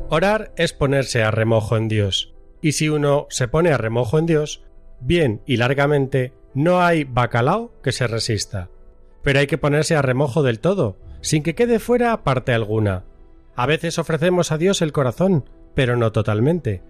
Orar 0.08 0.54
es 0.56 0.72
ponerse 0.72 1.24
a 1.24 1.32
remojo 1.32 1.76
en 1.76 1.90
Dios, 1.90 2.34
y 2.62 2.72
si 2.72 2.88
uno 2.88 3.28
se 3.30 3.50
pone 3.50 3.72
a 3.72 3.78
remojo 3.78 4.18
en 4.18 4.26
Dios, 4.26 4.64
bien 5.02 5.42
y 5.46 5.58
largamente, 5.58 6.34
no 6.54 6.82
hay 6.82 7.04
bacalao 7.04 7.74
que 7.84 7.92
se 7.92 8.08
resista 8.08 8.70
pero 9.24 9.40
hay 9.40 9.48
que 9.48 9.58
ponerse 9.58 9.96
a 9.96 10.02
remojo 10.02 10.44
del 10.44 10.60
todo, 10.60 10.98
sin 11.22 11.44
que 11.44 11.56
quede 11.56 11.80
fuera 11.80 12.24
parte 12.24 12.54
alguna. 12.54 13.04
A 13.56 13.66
veces 13.66 14.00
ofrecemos 14.00 14.52
a 14.52 14.58
Dios 14.58 14.82
el 14.82 14.92
corazón, 14.92 15.46
pero 15.76 15.96
no 15.96 16.12
totalmente. 16.12 16.82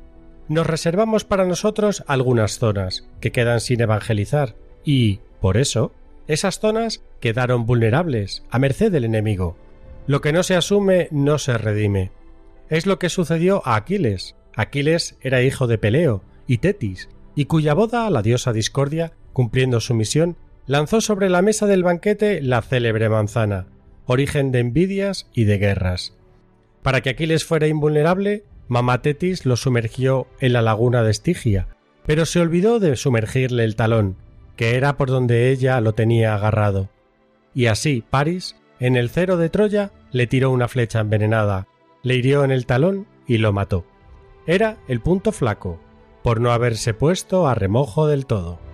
Nos 0.48 0.67
reservamos 0.67 1.25
para 1.25 1.45
nosotros 1.45 2.03
algunas 2.07 2.57
zonas 2.59 3.07
que 3.19 3.31
quedan 3.31 3.59
sin 3.59 3.81
evangelizar 3.81 4.55
y, 4.83 5.19
por 5.41 5.57
eso, 5.57 5.93
esas 6.27 6.59
zonas 6.59 7.03
quedaron 7.19 7.65
vulnerables, 7.65 8.43
a 8.50 8.59
merced 8.59 8.91
del 8.91 9.05
enemigo. 9.05 9.57
Lo 10.07 10.21
que 10.21 10.33
no 10.33 10.43
se 10.43 10.55
asume 10.55 11.07
no 11.12 11.38
se 11.38 11.57
redime. 11.57 12.12
Es 12.69 12.86
lo 12.86 13.00
que 13.00 13.09
sucedió 13.09 13.62
a 13.65 13.75
Aquiles. 13.75 14.36
Aquiles 14.55 15.17
era 15.21 15.41
hijo 15.41 15.67
de 15.67 15.77
Peleo 15.77 16.24
y 16.48 16.59
Tetis, 16.59 17.09
y 17.36 17.45
cuya 17.45 17.74
boda 17.74 18.09
la 18.09 18.21
diosa 18.21 18.53
Discordia, 18.53 19.13
cumpliendo 19.33 19.79
su 19.79 19.93
misión, 19.93 20.36
lanzó 20.69 21.01
sobre 21.01 21.31
la 21.31 21.41
mesa 21.41 21.65
del 21.65 21.81
banquete 21.81 22.43
la 22.43 22.61
célebre 22.61 23.09
manzana, 23.09 23.65
origen 24.05 24.51
de 24.51 24.59
envidias 24.59 25.27
y 25.33 25.45
de 25.45 25.57
guerras. 25.57 26.15
Para 26.83 27.01
que 27.01 27.09
Aquiles 27.09 27.43
fuera 27.43 27.65
invulnerable, 27.65 28.43
Mamá 28.67 29.01
Tetis 29.01 29.47
lo 29.47 29.55
sumergió 29.55 30.27
en 30.39 30.53
la 30.53 30.61
laguna 30.61 31.01
de 31.01 31.09
Estigia, 31.09 31.69
pero 32.05 32.27
se 32.27 32.39
olvidó 32.39 32.79
de 32.79 32.95
sumergirle 32.97 33.63
el 33.63 33.75
talón, 33.75 34.17
que 34.55 34.75
era 34.75 34.95
por 34.95 35.09
donde 35.09 35.49
ella 35.49 35.81
lo 35.81 35.93
tenía 35.93 36.35
agarrado. 36.35 36.91
Y 37.55 37.65
así 37.65 38.03
Paris, 38.07 38.55
en 38.79 38.95
el 38.95 39.09
cero 39.09 39.38
de 39.38 39.49
Troya, 39.49 39.91
le 40.11 40.27
tiró 40.27 40.51
una 40.51 40.67
flecha 40.67 40.99
envenenada, 40.99 41.67
le 42.03 42.13
hirió 42.13 42.43
en 42.43 42.51
el 42.51 42.67
talón 42.67 43.07
y 43.25 43.39
lo 43.39 43.53
mató. 43.53 43.88
Era 44.45 44.77
el 44.88 45.01
punto 45.01 45.31
flaco, 45.31 45.81
por 46.21 46.39
no 46.39 46.51
haberse 46.51 46.93
puesto 46.93 47.47
a 47.47 47.55
remojo 47.55 48.05
del 48.05 48.27
todo. 48.27 48.68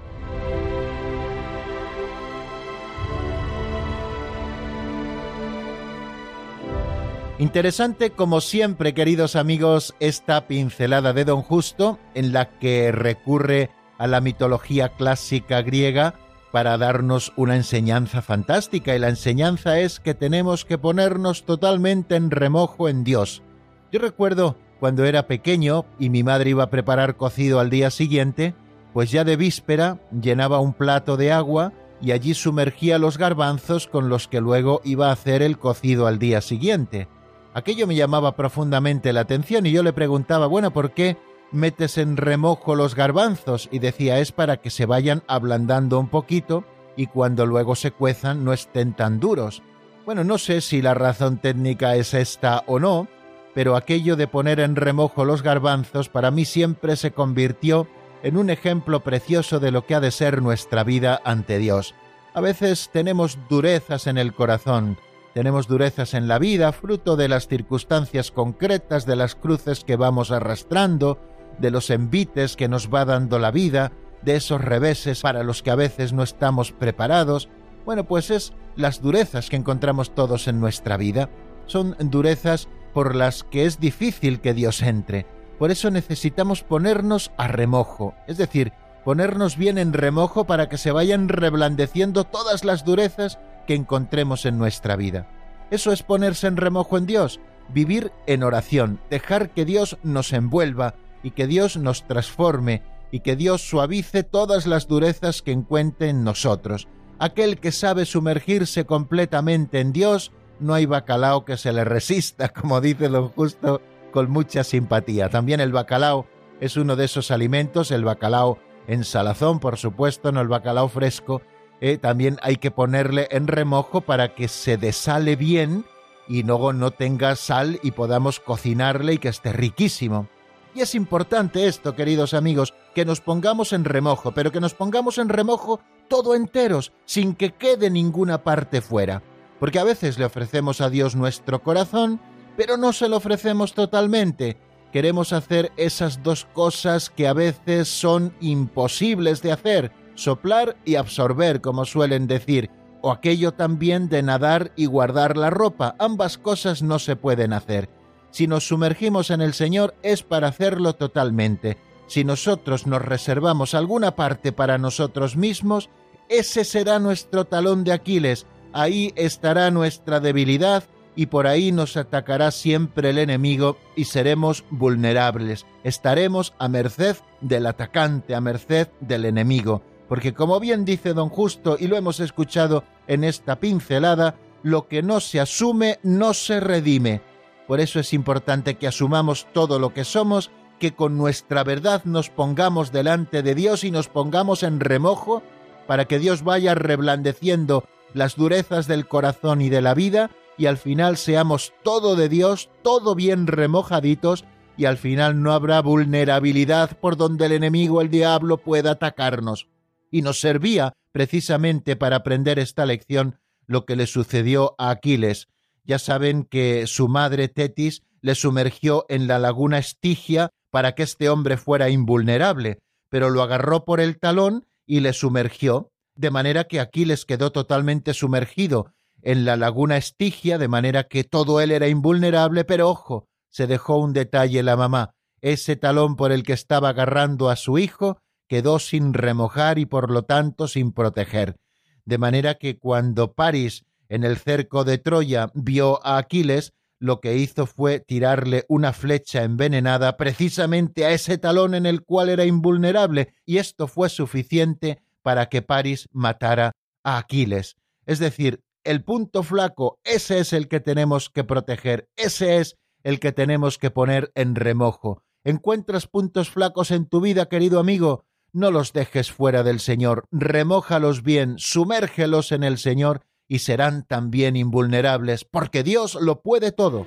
Interesante 7.38 8.12
como 8.12 8.40
siempre, 8.40 8.94
queridos 8.94 9.36
amigos, 9.36 9.94
esta 10.00 10.48
pincelada 10.48 11.12
de 11.12 11.26
Don 11.26 11.42
Justo 11.42 12.00
en 12.14 12.32
la 12.32 12.58
que 12.60 12.94
recurre 12.94 13.72
a 13.98 14.08
la 14.08 14.22
mitología 14.22 14.90
clásica 14.90 15.62
griega 15.62 16.14
para 16.54 16.78
darnos 16.78 17.34
una 17.36 17.58
enseñanza 17.58 18.22
fantástica 18.22 18.96
y 18.96 19.00
la 19.00 19.10
enseñanza 19.10 19.80
es 19.80 20.00
que 20.00 20.14
tenemos 20.14 20.64
que 20.64 20.78
ponernos 20.78 21.44
totalmente 21.44 22.16
en 22.16 22.32
remojo 22.32 22.88
en 22.88 23.04
Dios. 23.04 23.44
Yo 23.92 24.00
recuerdo 24.00 24.56
cuando 24.80 25.04
era 25.04 25.28
pequeño 25.28 25.84
y 26.00 26.10
mi 26.10 26.24
madre 26.24 26.52
iba 26.52 26.64
a 26.64 26.70
preparar 26.70 27.18
cocido 27.18 27.60
al 27.60 27.70
día 27.70 27.92
siguiente, 27.92 28.56
pues 28.94 29.12
ya 29.12 29.26
de 29.26 29.36
víspera 29.36 30.00
llenaba 30.22 30.62
un 30.62 30.72
plato 30.72 31.18
de 31.18 31.34
agua 31.34 31.74
y 32.02 32.14
allí 32.14 32.34
sumergía 32.34 32.98
los 32.98 33.18
garbanzos 33.18 33.88
con 33.88 34.08
los 34.08 34.30
que 34.30 34.40
luego 34.40 34.80
iba 34.86 35.10
a 35.10 35.14
hacer 35.14 35.42
el 35.42 35.58
cocido 35.60 36.08
al 36.08 36.18
día 36.18 36.40
siguiente. 36.40 37.10
Aquello 37.56 37.88
me 37.88 37.96
llamaba 37.96 38.36
profundamente 38.36 39.14
la 39.14 39.22
atención 39.22 39.66
y 39.66 39.72
yo 39.72 39.82
le 39.82 39.94
preguntaba, 39.94 40.46
bueno, 40.46 40.72
¿por 40.72 40.92
qué 40.92 41.16
metes 41.54 41.98
en 41.98 42.18
remojo 42.18 42.76
los 42.76 42.96
garbanzos? 42.96 43.70
Y 43.72 43.80
decía, 43.80 44.20
es 44.20 44.34
para 44.34 44.58
que 44.58 44.70
se 44.70 44.86
vayan 44.86 45.24
ablandando 45.26 45.98
un 45.98 46.10
poquito 46.10 46.66
y 46.98 47.08
cuando 47.08 47.46
luego 47.46 47.76
se 47.76 47.92
cuezan 47.92 48.44
no 48.44 48.52
estén 48.52 48.94
tan 48.94 49.22
duros. 49.22 49.64
Bueno, 50.06 50.26
no 50.26 50.38
sé 50.38 50.60
si 50.60 50.82
la 50.82 50.96
razón 50.96 51.38
técnica 51.38 51.96
es 51.96 52.14
esta 52.14 52.62
o 52.68 52.78
no, 52.78 53.08
pero 53.54 53.78
aquello 53.78 54.18
de 54.18 54.28
poner 54.28 54.60
en 54.60 54.76
remojo 54.76 55.24
los 55.24 55.42
garbanzos 55.42 56.10
para 56.10 56.32
mí 56.32 56.44
siempre 56.44 56.98
se 56.98 57.12
convirtió 57.12 57.88
en 58.22 58.36
un 58.36 58.50
ejemplo 58.50 59.00
precioso 59.00 59.62
de 59.62 59.72
lo 59.72 59.86
que 59.86 59.96
ha 59.96 60.02
de 60.02 60.12
ser 60.12 60.42
nuestra 60.42 60.84
vida 60.84 61.22
ante 61.24 61.58
Dios. 61.58 61.96
A 62.34 62.42
veces 62.42 62.90
tenemos 62.92 63.40
durezas 63.48 64.08
en 64.08 64.18
el 64.18 64.34
corazón, 64.34 64.98
tenemos 65.36 65.68
durezas 65.68 66.14
en 66.14 66.30
la 66.30 66.40
vida, 66.40 66.72
fruto 66.72 67.18
de 67.18 67.28
las 67.28 67.50
circunstancias 67.50 68.32
concretas, 68.32 69.06
de 69.06 69.18
las 69.18 69.36
cruces 69.36 69.84
que 69.84 69.98
vamos 69.98 70.32
arrastrando, 70.32 71.20
de 71.60 71.72
los 71.72 71.90
envites 71.90 72.56
que 72.56 72.70
nos 72.70 72.88
va 72.88 73.04
dando 73.04 73.38
la 73.38 73.52
vida, 73.52 73.92
de 74.22 74.38
esos 74.38 74.62
reveses 74.62 75.20
para 75.20 75.44
los 75.44 75.62
que 75.62 75.72
a 75.72 75.76
veces 75.76 76.14
no 76.14 76.24
estamos 76.24 76.72
preparados. 76.72 77.50
Bueno, 77.84 78.06
pues 78.06 78.32
es 78.32 78.54
las 78.78 79.02
durezas 79.02 79.50
que 79.50 79.58
encontramos 79.58 80.16
todos 80.16 80.48
en 80.48 80.62
nuestra 80.62 80.96
vida. 80.96 81.30
Son 81.66 81.98
durezas 82.00 82.70
por 82.94 83.14
las 83.14 83.44
que 83.44 83.66
es 83.66 83.82
difícil 83.82 84.40
que 84.40 84.54
Dios 84.54 84.82
entre. 84.84 85.26
Por 85.60 85.70
eso 85.70 85.92
necesitamos 85.92 86.64
ponernos 86.64 87.34
a 87.36 87.50
remojo, 87.50 88.16
es 88.28 88.38
decir, 88.38 88.72
ponernos 89.04 89.58
bien 89.58 89.80
en 89.80 89.92
remojo 89.92 90.46
para 90.46 90.70
que 90.70 90.78
se 90.78 90.94
vayan 90.94 91.28
reblandeciendo 91.28 92.24
todas 92.24 92.64
las 92.64 92.86
durezas 92.86 93.38
que 93.66 93.76
encontremos 93.76 94.46
en 94.46 94.58
nuestra 94.58 94.96
vida. 94.96 95.28
Eso 95.72 95.92
es 95.92 96.04
ponerse 96.04 96.48
en 96.48 96.58
remojo 96.58 96.98
en 96.98 97.06
Dios, 97.06 97.40
vivir 97.70 98.12
en 98.28 98.44
oración, 98.44 99.00
dejar 99.10 99.50
que 99.50 99.66
Dios 99.66 99.98
nos 100.04 100.32
envuelva 100.34 100.96
y 101.24 101.32
que 101.32 101.48
Dios 101.48 101.78
nos 101.78 102.06
transforme 102.08 102.84
y 103.12 103.22
que 103.22 103.36
Dios 103.36 103.62
suavice 103.62 104.24
todas 104.24 104.68
las 104.68 104.88
durezas 104.88 105.42
que 105.42 105.52
encuentre 105.52 106.10
en 106.10 106.24
nosotros. 106.24 106.88
Aquel 107.18 107.60
que 107.60 107.72
sabe 107.72 108.06
sumergirse 108.06 108.86
completamente 108.86 109.80
en 109.80 109.94
Dios, 109.94 110.32
no 110.60 110.74
hay 110.74 110.86
bacalao 110.86 111.46
que 111.46 111.58
se 111.58 111.74
le 111.74 111.84
resista, 111.84 112.50
como 112.54 112.82
dice 112.82 113.10
don 113.10 113.30
Justo 113.30 113.82
con 114.12 114.30
mucha 114.30 114.64
simpatía. 114.64 115.30
También 115.30 115.60
el 115.60 115.72
bacalao 115.72 116.28
es 116.60 116.78
uno 116.78 116.96
de 116.96 117.06
esos 117.06 117.32
alimentos, 117.32 117.92
el 117.92 118.04
bacalao 118.04 118.60
en 118.88 119.04
salazón, 119.04 119.60
por 119.60 119.78
supuesto, 119.78 120.32
no 120.32 120.42
el 120.42 120.48
bacalao 120.48 120.90
fresco, 120.90 121.42
eh, 121.82 121.98
también 121.98 122.38
hay 122.42 122.58
que 122.58 122.72
ponerle 122.72 123.28
en 123.32 123.48
remojo 123.48 124.02
para 124.02 124.34
que 124.34 124.48
se 124.48 124.78
desale 124.78 125.36
bien 125.36 125.86
y 126.28 126.44
luego 126.44 126.74
no 126.74 126.92
tenga 126.92 127.36
sal 127.36 127.80
y 127.84 127.92
podamos 127.92 128.40
cocinarle 128.40 129.14
y 129.14 129.18
que 129.18 129.30
esté 129.30 129.54
riquísimo. 129.54 130.28
Y 130.74 130.82
es 130.82 130.94
importante 130.94 131.68
esto, 131.68 131.96
queridos 131.96 132.34
amigos, 132.34 132.74
que 132.94 133.06
nos 133.06 133.22
pongamos 133.22 133.72
en 133.72 133.86
remojo, 133.86 134.34
pero 134.34 134.52
que 134.52 134.60
nos 134.60 134.74
pongamos 134.74 135.18
en 135.18 135.30
remojo 135.30 135.80
todo 136.10 136.36
enteros, 136.36 136.92
sin 137.06 137.34
que 137.34 137.54
quede 137.54 137.90
ninguna 137.90 138.44
parte 138.44 138.82
fuera. 138.82 139.24
Porque 139.60 139.80
a 139.80 139.86
veces 139.86 140.20
le 140.20 140.26
ofrecemos 140.26 140.82
a 140.82 140.90
Dios 140.90 141.16
nuestro 141.16 141.64
corazón, 141.64 142.20
pero 142.58 142.76
no 142.76 142.92
se 142.92 143.08
lo 143.08 143.18
ofrecemos 143.18 143.74
totalmente. 143.74 144.58
Queremos 144.92 145.34
hacer 145.34 145.72
esas 145.78 146.24
dos 146.24 146.46
cosas 146.54 147.10
que 147.10 147.28
a 147.28 147.34
veces 147.34 147.88
son 147.88 148.34
imposibles 148.42 149.42
de 149.42 149.54
hacer, 149.54 149.92
soplar 150.16 150.78
y 150.86 150.96
absorber, 150.96 151.62
como 151.62 151.86
suelen 151.86 152.28
decir, 152.28 152.70
o 153.02 153.12
aquello 153.12 153.54
también 153.54 154.10
de 154.10 154.24
nadar 154.24 154.72
y 154.76 154.88
guardar 154.88 155.38
la 155.38 155.52
ropa. 155.52 155.96
Ambas 156.00 156.38
cosas 156.38 156.82
no 156.82 156.98
se 156.98 157.16
pueden 157.16 157.54
hacer. 157.54 157.90
Si 158.32 158.48
nos 158.48 158.68
sumergimos 158.68 159.30
en 159.30 159.42
el 159.42 159.54
Señor 159.54 159.94
es 160.02 160.24
para 160.24 160.48
hacerlo 160.48 160.94
totalmente. 160.94 161.78
Si 162.08 162.24
nosotros 162.24 162.88
nos 162.88 163.02
reservamos 163.02 163.74
alguna 163.74 164.16
parte 164.16 164.52
para 164.52 164.78
nosotros 164.78 165.36
mismos, 165.36 165.90
ese 166.30 166.66
será 166.66 167.00
nuestro 167.00 167.46
talón 167.46 167.84
de 167.84 167.94
Aquiles, 167.94 168.48
ahí 168.74 169.14
estará 169.16 169.70
nuestra 169.72 170.20
debilidad 170.20 170.84
y 171.16 171.28
por 171.28 171.48
ahí 171.48 171.72
nos 171.72 171.96
atacará 171.98 172.52
siempre 172.52 173.12
el 173.12 173.20
enemigo 173.20 173.78
y 173.96 174.06
seremos 174.06 174.66
vulnerables. 174.70 175.66
Estaremos 175.84 176.54
a 176.60 176.68
merced 176.68 177.18
del 177.42 177.68
atacante, 177.68 178.36
a 178.36 178.42
merced 178.42 178.88
del 179.00 179.26
enemigo 179.26 179.82
porque 180.08 180.34
como 180.34 180.60
bien 180.60 180.86
dice 180.86 181.14
don 181.14 181.30
Justo 181.30 181.78
y 181.80 181.88
lo 181.88 181.98
hemos 181.98 182.20
escuchado 182.20 182.84
en 183.08 183.24
esta 183.24 183.60
pincelada, 183.60 184.36
lo 184.64 184.88
que 184.88 185.02
no 185.02 185.20
se 185.20 185.40
asume 185.40 186.00
no 186.04 186.34
se 186.34 186.60
redime. 186.60 187.22
Por 187.68 187.80
eso 187.80 188.00
es 188.00 188.14
importante 188.14 188.76
que 188.76 188.88
asumamos 188.88 189.48
todo 189.54 189.80
lo 189.80 189.94
que 189.94 190.04
somos, 190.04 190.52
que 190.80 190.94
con 190.94 191.18
nuestra 191.18 191.64
verdad 191.64 192.04
nos 192.06 192.30
pongamos 192.30 192.92
delante 192.92 193.42
de 193.42 193.56
Dios 193.56 193.84
y 193.84 193.92
nos 193.92 194.08
pongamos 194.08 194.64
en 194.64 194.80
remojo 194.80 195.42
para 195.88 196.06
que 196.06 196.20
Dios 196.20 196.44
vaya 196.44 196.76
reblandeciendo 196.76 197.86
las 198.14 198.36
durezas 198.36 198.88
del 198.88 199.08
corazón 199.08 199.62
y 199.62 199.70
de 199.70 199.82
la 199.82 199.94
vida 199.94 200.30
y 200.58 200.68
al 200.68 200.78
final 200.78 201.18
seamos 201.18 201.74
todo 201.84 202.16
de 202.16 202.30
Dios, 202.30 202.70
todo 202.82 203.16
bien 203.16 203.48
remojaditos 203.48 204.46
y 204.78 204.86
al 204.86 204.98
final 204.98 205.42
no 205.42 205.54
habrá 205.54 205.82
vulnerabilidad 205.82 206.98
por 207.00 207.18
donde 207.18 207.46
el 207.46 207.54
enemigo, 207.54 208.02
el 208.02 208.10
diablo, 208.10 208.58
pueda 208.58 208.92
atacarnos 208.92 209.68
y 210.12 210.22
nos 210.22 210.40
servía 210.40 210.94
precisamente 211.12 211.96
para 211.96 212.18
aprender 212.18 212.60
esta 212.60 212.86
lección 212.86 213.40
lo 213.68 213.86
que 213.86 213.96
le 213.96 214.08
sucedió 214.08 214.76
a 214.78 214.90
Aquiles. 214.90 215.48
Ya 215.84 216.00
saben 216.00 216.44
que 216.44 216.88
su 216.88 217.08
madre 217.08 217.48
Tetis 217.48 218.04
le 218.22 218.36
sumergió 218.36 219.06
en 219.08 219.28
la 219.28 219.40
laguna 219.40 219.78
Estigia 219.78 220.50
para 220.72 220.94
que 220.94 221.04
este 221.04 221.30
hombre 221.30 221.58
fuera 221.58 221.90
invulnerable, 221.90 222.80
pero 223.10 223.30
lo 223.30 223.42
agarró 223.44 223.86
por 223.86 224.00
el 224.00 224.20
talón 224.20 224.66
y 224.86 225.00
le 225.00 225.14
sumergió, 225.14 225.92
de 226.16 226.32
manera 226.32 226.66
que 226.66 226.80
Aquiles 226.80 227.26
quedó 227.26 227.52
totalmente 227.52 228.14
sumergido 228.14 228.92
en 229.22 229.46
la 229.46 229.58
laguna 229.58 229.98
Estigia, 229.98 230.58
de 230.58 230.68
manera 230.68 231.06
que 231.06 231.24
todo 231.24 231.62
él 231.62 231.72
era 231.72 231.88
invulnerable, 231.88 232.64
pero 232.64 232.90
ojo, 232.90 233.28
se 233.50 233.68
dejó 233.68 233.98
un 233.98 234.14
detalle 234.14 234.64
la 234.64 234.76
mamá, 234.76 235.16
ese 235.42 235.76
talón 235.76 236.16
por 236.16 236.32
el 236.32 236.44
que 236.44 236.54
estaba 236.54 236.90
agarrando 236.90 237.50
a 237.50 237.56
su 237.56 237.78
hijo 237.78 238.20
quedó 238.48 238.80
sin 238.80 239.14
remojar 239.14 239.80
y 239.80 239.86
por 239.86 240.12
lo 240.12 240.24
tanto 240.24 240.68
sin 240.68 240.92
proteger. 240.92 241.58
De 242.06 242.18
manera 242.18 242.56
que 242.56 242.78
cuando 242.78 243.34
París 243.34 243.86
en 244.10 244.24
el 244.24 244.38
cerco 244.38 244.84
de 244.84 244.98
Troya 244.98 245.52
vio 245.54 246.06
a 246.06 246.18
Aquiles, 246.18 246.74
lo 247.00 247.20
que 247.20 247.38
hizo 247.38 247.66
fue 247.66 248.00
tirarle 248.00 248.66
una 248.70 248.94
flecha 248.94 249.44
envenenada 249.44 250.16
precisamente 250.16 251.06
a 251.06 251.12
ese 251.12 251.38
talón 251.38 251.74
en 251.74 251.86
el 251.86 252.04
cual 252.04 252.30
era 252.30 252.46
invulnerable, 252.46 253.34
y 253.46 253.58
esto 253.58 253.88
fue 253.88 254.10
suficiente 254.10 255.02
para 255.22 255.48
que 255.48 255.62
París 255.62 256.08
matara 256.12 256.72
a 257.04 257.18
Aquiles. 257.18 257.76
Es 258.06 258.20
decir, 258.20 258.62
el 258.84 259.04
punto 259.04 259.42
flaco, 259.42 260.00
ese 260.04 260.40
es 260.40 260.54
el 260.54 260.68
que 260.68 260.80
tenemos 260.80 261.30
que 261.30 261.44
proteger, 261.44 262.08
ese 262.16 262.58
es 262.58 262.78
el 263.04 263.20
que 263.20 263.32
tenemos 263.32 263.78
que 263.78 263.90
poner 263.92 264.32
en 264.36 264.56
remojo 264.56 265.24
¿Encuentras 265.46 266.08
puntos 266.08 266.50
flacos 266.50 266.90
en 266.90 267.06
tu 267.06 267.22
vida, 267.22 267.48
querido 267.48 267.80
amigo? 267.80 268.26
No 268.56 268.72
los 268.72 268.94
dejes 268.94 269.34
fuera 269.34 269.64
del 269.64 269.82
Señor, 269.82 270.30
remójalos 270.32 271.24
bien, 271.24 271.56
sumérgelos 271.58 272.54
en 272.54 272.64
el 272.64 272.78
Señor 272.78 273.20
y 273.50 273.60
serán 273.60 274.06
también 274.08 274.56
invulnerables, 274.56 275.44
porque 275.44 275.84
Dios 275.84 276.16
lo 276.22 276.42
puede 276.42 276.72
todo. 276.72 277.06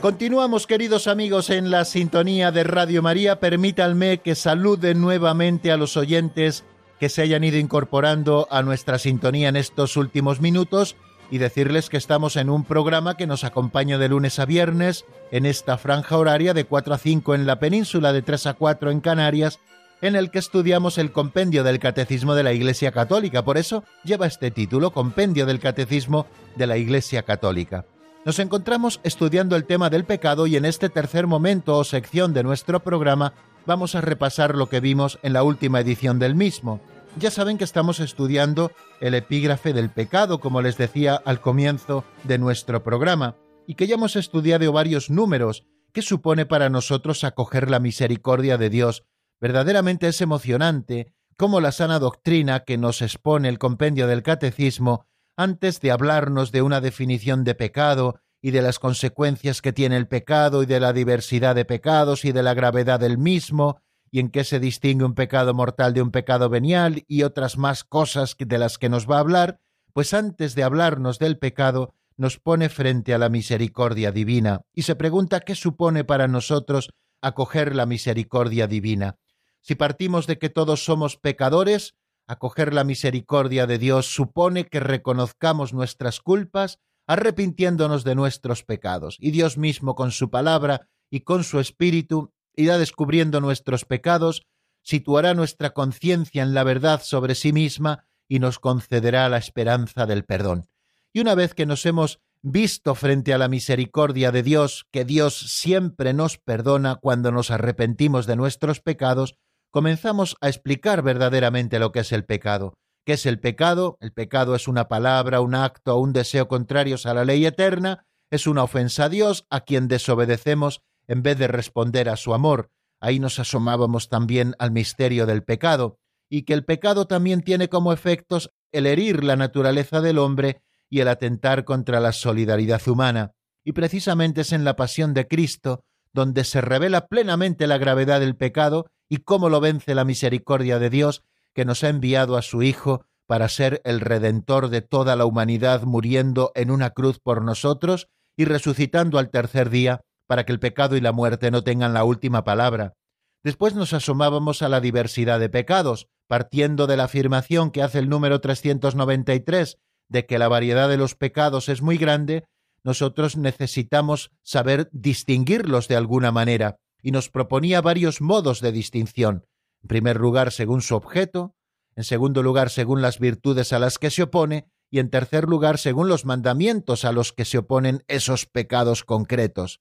Continuamos, 0.00 0.68
queridos 0.68 1.08
amigos, 1.08 1.50
en 1.50 1.72
la 1.72 1.84
sintonía 1.84 2.52
de 2.52 2.62
Radio 2.62 3.02
María. 3.02 3.40
Permítanme 3.40 4.18
que 4.18 4.36
salude 4.36 4.94
nuevamente 4.94 5.72
a 5.72 5.76
los 5.76 5.96
oyentes 5.96 6.64
que 7.00 7.08
se 7.08 7.22
hayan 7.22 7.42
ido 7.42 7.58
incorporando 7.58 8.46
a 8.52 8.62
nuestra 8.62 8.98
sintonía 9.00 9.48
en 9.48 9.56
estos 9.56 9.96
últimos 9.96 10.40
minutos 10.40 10.94
y 11.32 11.38
decirles 11.38 11.90
que 11.90 11.96
estamos 11.96 12.36
en 12.36 12.48
un 12.48 12.64
programa 12.64 13.16
que 13.16 13.26
nos 13.26 13.42
acompaña 13.42 13.98
de 13.98 14.08
lunes 14.08 14.38
a 14.38 14.46
viernes 14.46 15.04
en 15.32 15.46
esta 15.46 15.76
franja 15.78 16.16
horaria 16.16 16.54
de 16.54 16.64
4 16.64 16.94
a 16.94 16.98
5 16.98 17.34
en 17.34 17.46
la 17.46 17.58
península, 17.58 18.12
de 18.12 18.22
3 18.22 18.46
a 18.46 18.54
4 18.54 18.92
en 18.92 19.00
Canarias, 19.00 19.58
en 20.00 20.14
el 20.14 20.30
que 20.30 20.38
estudiamos 20.38 20.96
el 20.98 21.10
compendio 21.10 21.64
del 21.64 21.80
Catecismo 21.80 22.36
de 22.36 22.44
la 22.44 22.52
Iglesia 22.52 22.92
Católica. 22.92 23.44
Por 23.44 23.58
eso 23.58 23.82
lleva 24.04 24.28
este 24.28 24.52
título, 24.52 24.92
Compendio 24.92 25.44
del 25.44 25.58
Catecismo 25.58 26.26
de 26.54 26.68
la 26.68 26.76
Iglesia 26.76 27.24
Católica. 27.24 27.84
Nos 28.24 28.38
encontramos 28.40 29.00
estudiando 29.04 29.56
el 29.56 29.64
tema 29.64 29.90
del 29.90 30.04
pecado 30.04 30.46
y 30.46 30.56
en 30.56 30.64
este 30.64 30.88
tercer 30.88 31.26
momento 31.26 31.76
o 31.76 31.84
sección 31.84 32.34
de 32.34 32.42
nuestro 32.42 32.80
programa 32.80 33.32
vamos 33.64 33.94
a 33.94 34.00
repasar 34.00 34.56
lo 34.56 34.68
que 34.68 34.80
vimos 34.80 35.18
en 35.22 35.32
la 35.32 35.42
última 35.42 35.80
edición 35.80 36.18
del 36.18 36.34
mismo. 36.34 36.80
Ya 37.18 37.30
saben 37.30 37.58
que 37.58 37.64
estamos 37.64 38.00
estudiando 38.00 38.72
el 39.00 39.14
epígrafe 39.14 39.72
del 39.72 39.88
pecado, 39.88 40.40
como 40.40 40.62
les 40.62 40.76
decía 40.76 41.14
al 41.24 41.40
comienzo 41.40 42.04
de 42.24 42.38
nuestro 42.38 42.82
programa, 42.82 43.36
y 43.66 43.74
que 43.74 43.86
ya 43.86 43.94
hemos 43.94 44.16
estudiado 44.16 44.72
varios 44.72 45.10
números 45.10 45.64
que 45.92 46.02
supone 46.02 46.44
para 46.44 46.70
nosotros 46.70 47.24
acoger 47.24 47.70
la 47.70 47.80
misericordia 47.80 48.58
de 48.58 48.68
Dios. 48.68 49.04
Verdaderamente 49.40 50.08
es 50.08 50.20
emocionante 50.20 51.14
cómo 51.36 51.60
la 51.60 51.72
sana 51.72 51.98
doctrina 51.98 52.60
que 52.60 52.78
nos 52.78 53.00
expone 53.00 53.48
el 53.48 53.58
compendio 53.58 54.06
del 54.06 54.22
catecismo 54.22 55.06
antes 55.38 55.80
de 55.80 55.92
hablarnos 55.92 56.50
de 56.50 56.62
una 56.62 56.80
definición 56.80 57.44
de 57.44 57.54
pecado 57.54 58.20
y 58.42 58.50
de 58.50 58.60
las 58.60 58.80
consecuencias 58.80 59.62
que 59.62 59.72
tiene 59.72 59.96
el 59.96 60.08
pecado 60.08 60.64
y 60.64 60.66
de 60.66 60.80
la 60.80 60.92
diversidad 60.92 61.54
de 61.54 61.64
pecados 61.64 62.24
y 62.24 62.32
de 62.32 62.42
la 62.42 62.54
gravedad 62.54 62.98
del 62.98 63.18
mismo, 63.18 63.80
y 64.10 64.18
en 64.18 64.30
qué 64.30 64.42
se 64.42 64.58
distingue 64.58 65.04
un 65.04 65.14
pecado 65.14 65.54
mortal 65.54 65.94
de 65.94 66.02
un 66.02 66.10
pecado 66.10 66.48
venial 66.48 67.04
y 67.06 67.22
otras 67.22 67.56
más 67.56 67.84
cosas 67.84 68.34
de 68.36 68.58
las 68.58 68.78
que 68.78 68.88
nos 68.88 69.08
va 69.08 69.18
a 69.18 69.20
hablar, 69.20 69.60
pues 69.92 70.12
antes 70.12 70.56
de 70.56 70.64
hablarnos 70.64 71.20
del 71.20 71.38
pecado, 71.38 71.94
nos 72.16 72.40
pone 72.40 72.68
frente 72.68 73.14
a 73.14 73.18
la 73.18 73.28
misericordia 73.28 74.10
divina 74.10 74.62
y 74.74 74.82
se 74.82 74.96
pregunta 74.96 75.38
qué 75.38 75.54
supone 75.54 76.02
para 76.02 76.26
nosotros 76.26 76.90
acoger 77.22 77.76
la 77.76 77.86
misericordia 77.86 78.66
divina. 78.66 79.18
Si 79.60 79.76
partimos 79.76 80.26
de 80.26 80.36
que 80.38 80.48
todos 80.48 80.84
somos 80.84 81.16
pecadores, 81.16 81.94
Acoger 82.28 82.74
la 82.74 82.84
misericordia 82.84 83.66
de 83.66 83.78
Dios 83.78 84.06
supone 84.14 84.66
que 84.66 84.80
reconozcamos 84.80 85.72
nuestras 85.72 86.20
culpas, 86.20 86.78
arrepintiéndonos 87.06 88.04
de 88.04 88.14
nuestros 88.14 88.64
pecados, 88.64 89.16
y 89.18 89.30
Dios 89.30 89.56
mismo 89.56 89.94
con 89.94 90.12
su 90.12 90.28
palabra 90.28 90.88
y 91.10 91.20
con 91.20 91.42
su 91.42 91.58
espíritu 91.58 92.34
irá 92.54 92.76
descubriendo 92.76 93.40
nuestros 93.40 93.86
pecados, 93.86 94.46
situará 94.82 95.32
nuestra 95.32 95.70
conciencia 95.70 96.42
en 96.42 96.52
la 96.52 96.64
verdad 96.64 97.00
sobre 97.02 97.34
sí 97.34 97.54
misma 97.54 98.04
y 98.28 98.40
nos 98.40 98.58
concederá 98.58 99.26
la 99.30 99.38
esperanza 99.38 100.04
del 100.04 100.24
perdón. 100.24 100.68
Y 101.14 101.20
una 101.20 101.34
vez 101.34 101.54
que 101.54 101.64
nos 101.64 101.86
hemos 101.86 102.20
visto 102.42 102.94
frente 102.94 103.32
a 103.32 103.38
la 103.38 103.48
misericordia 103.48 104.32
de 104.32 104.42
Dios, 104.42 104.86
que 104.90 105.06
Dios 105.06 105.34
siempre 105.34 106.12
nos 106.12 106.36
perdona 106.36 106.96
cuando 106.96 107.32
nos 107.32 107.50
arrepentimos 107.50 108.26
de 108.26 108.36
nuestros 108.36 108.80
pecados, 108.80 109.34
comenzamos 109.70 110.36
a 110.40 110.48
explicar 110.48 111.02
verdaderamente 111.02 111.78
lo 111.78 111.92
que 111.92 112.00
es 112.00 112.12
el 112.12 112.24
pecado. 112.24 112.74
¿Qué 113.04 113.14
es 113.14 113.26
el 113.26 113.40
pecado? 113.40 113.96
El 114.00 114.12
pecado 114.12 114.54
es 114.54 114.68
una 114.68 114.88
palabra, 114.88 115.40
un 115.40 115.54
acto 115.54 115.96
o 115.96 116.00
un 116.00 116.12
deseo 116.12 116.48
contrarios 116.48 117.06
a 117.06 117.14
la 117.14 117.24
ley 117.24 117.46
eterna, 117.46 118.06
es 118.30 118.46
una 118.46 118.62
ofensa 118.62 119.04
a 119.04 119.08
Dios 119.08 119.46
a 119.50 119.60
quien 119.60 119.88
desobedecemos 119.88 120.82
en 121.06 121.22
vez 121.22 121.38
de 121.38 121.48
responder 121.48 122.08
a 122.08 122.16
su 122.16 122.34
amor. 122.34 122.70
Ahí 123.00 123.18
nos 123.18 123.38
asomábamos 123.38 124.08
también 124.08 124.54
al 124.58 124.72
misterio 124.72 125.24
del 125.24 125.42
pecado, 125.42 125.98
y 126.30 126.42
que 126.42 126.52
el 126.52 126.64
pecado 126.64 127.06
también 127.06 127.42
tiene 127.42 127.68
como 127.68 127.92
efectos 127.92 128.50
el 128.72 128.86
herir 128.86 129.24
la 129.24 129.36
naturaleza 129.36 130.00
del 130.00 130.18
hombre 130.18 130.62
y 130.90 131.00
el 131.00 131.08
atentar 131.08 131.64
contra 131.64 132.00
la 132.00 132.12
solidaridad 132.12 132.86
humana. 132.86 133.32
Y 133.64 133.72
precisamente 133.72 134.42
es 134.42 134.52
en 134.52 134.64
la 134.64 134.76
pasión 134.76 135.14
de 135.14 135.26
Cristo 135.26 135.84
donde 136.12 136.44
se 136.44 136.60
revela 136.60 137.06
plenamente 137.06 137.66
la 137.66 137.78
gravedad 137.78 138.20
del 138.20 138.36
pecado 138.36 138.90
y 139.08 139.18
cómo 139.18 139.48
lo 139.48 139.60
vence 139.60 139.94
la 139.94 140.04
misericordia 140.04 140.78
de 140.78 140.90
Dios 140.90 141.24
que 141.54 141.64
nos 141.64 141.82
ha 141.84 141.88
enviado 141.88 142.36
a 142.36 142.42
su 142.42 142.62
Hijo 142.62 143.04
para 143.26 143.48
ser 143.48 143.82
el 143.84 144.00
Redentor 144.00 144.68
de 144.68 144.80
toda 144.80 145.16
la 145.16 145.26
humanidad 145.26 145.82
muriendo 145.82 146.52
en 146.54 146.70
una 146.70 146.90
cruz 146.90 147.18
por 147.18 147.42
nosotros 147.42 148.08
y 148.36 148.44
resucitando 148.44 149.18
al 149.18 149.30
tercer 149.30 149.70
día 149.70 150.00
para 150.26 150.44
que 150.44 150.52
el 150.52 150.60
pecado 150.60 150.96
y 150.96 151.00
la 151.00 151.12
muerte 151.12 151.50
no 151.50 151.62
tengan 151.62 151.92
la 151.92 152.04
última 152.04 152.44
palabra. 152.44 152.94
Después 153.42 153.74
nos 153.74 153.92
asomábamos 153.92 154.62
a 154.62 154.68
la 154.68 154.80
diversidad 154.80 155.40
de 155.40 155.48
pecados, 155.48 156.08
partiendo 156.26 156.86
de 156.86 156.96
la 156.96 157.04
afirmación 157.04 157.70
que 157.70 157.82
hace 157.82 157.98
el 157.98 158.08
número 158.08 158.40
393 158.40 159.78
de 160.08 160.26
que 160.26 160.38
la 160.38 160.48
variedad 160.48 160.88
de 160.88 160.96
los 160.96 161.14
pecados 161.14 161.68
es 161.68 161.82
muy 161.82 161.98
grande, 161.98 162.44
nosotros 162.82 163.36
necesitamos 163.36 164.30
saber 164.42 164.88
distinguirlos 164.92 165.88
de 165.88 165.96
alguna 165.96 166.32
manera, 166.32 166.78
y 167.02 167.10
nos 167.10 167.30
proponía 167.30 167.80
varios 167.80 168.20
modos 168.20 168.60
de 168.60 168.72
distinción. 168.72 169.44
En 169.82 169.88
primer 169.88 170.18
lugar, 170.18 170.52
según 170.52 170.82
su 170.82 170.94
objeto, 170.94 171.54
en 171.96 172.04
segundo 172.04 172.42
lugar, 172.42 172.70
según 172.70 173.02
las 173.02 173.18
virtudes 173.18 173.72
a 173.72 173.78
las 173.78 173.98
que 173.98 174.10
se 174.10 174.22
opone, 174.22 174.68
y 174.90 175.00
en 175.00 175.10
tercer 175.10 175.44
lugar, 175.44 175.78
según 175.78 176.08
los 176.08 176.24
mandamientos 176.24 177.04
a 177.04 177.12
los 177.12 177.32
que 177.32 177.44
se 177.44 177.58
oponen 177.58 178.04
esos 178.08 178.46
pecados 178.46 179.04
concretos. 179.04 179.80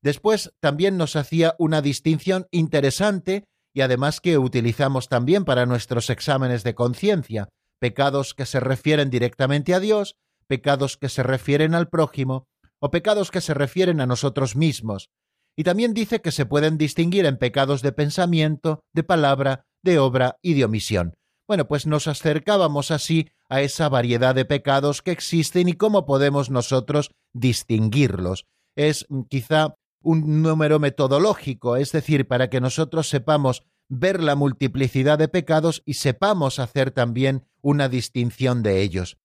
Después 0.00 0.52
también 0.60 0.96
nos 0.96 1.16
hacía 1.16 1.54
una 1.58 1.82
distinción 1.82 2.46
interesante 2.50 3.44
y 3.74 3.82
además 3.82 4.20
que 4.20 4.38
utilizamos 4.38 5.08
también 5.08 5.44
para 5.44 5.66
nuestros 5.66 6.10
exámenes 6.10 6.64
de 6.64 6.74
conciencia, 6.74 7.48
pecados 7.78 8.34
que 8.34 8.46
se 8.46 8.60
refieren 8.60 9.10
directamente 9.10 9.74
a 9.74 9.80
Dios, 9.80 10.16
pecados 10.46 10.96
que 10.96 11.08
se 11.08 11.22
refieren 11.22 11.74
al 11.74 11.88
prójimo 11.88 12.46
o 12.80 12.90
pecados 12.90 13.30
que 13.30 13.40
se 13.40 13.54
refieren 13.54 14.00
a 14.00 14.06
nosotros 14.06 14.56
mismos, 14.56 15.10
y 15.58 15.64
también 15.64 15.92
dice 15.92 16.20
que 16.20 16.30
se 16.30 16.46
pueden 16.46 16.78
distinguir 16.78 17.26
en 17.26 17.36
pecados 17.36 17.82
de 17.82 17.90
pensamiento, 17.90 18.84
de 18.94 19.02
palabra, 19.02 19.66
de 19.82 19.98
obra 19.98 20.38
y 20.40 20.54
de 20.54 20.64
omisión. 20.64 21.14
Bueno, 21.48 21.66
pues 21.66 21.84
nos 21.84 22.06
acercábamos 22.06 22.92
así 22.92 23.30
a 23.48 23.60
esa 23.60 23.88
variedad 23.88 24.36
de 24.36 24.44
pecados 24.44 25.02
que 25.02 25.10
existen 25.10 25.68
y 25.68 25.72
cómo 25.72 26.06
podemos 26.06 26.48
nosotros 26.48 27.10
distinguirlos. 27.32 28.46
Es 28.76 29.06
mm, 29.08 29.22
quizá 29.22 29.74
un 30.00 30.42
número 30.42 30.78
metodológico, 30.78 31.74
es 31.74 31.90
decir, 31.90 32.28
para 32.28 32.50
que 32.50 32.60
nosotros 32.60 33.08
sepamos 33.08 33.64
ver 33.88 34.22
la 34.22 34.36
multiplicidad 34.36 35.18
de 35.18 35.26
pecados 35.26 35.82
y 35.84 35.94
sepamos 35.94 36.60
hacer 36.60 36.92
también 36.92 37.48
una 37.62 37.88
distinción 37.88 38.62
de 38.62 38.80
ellos. 38.80 39.16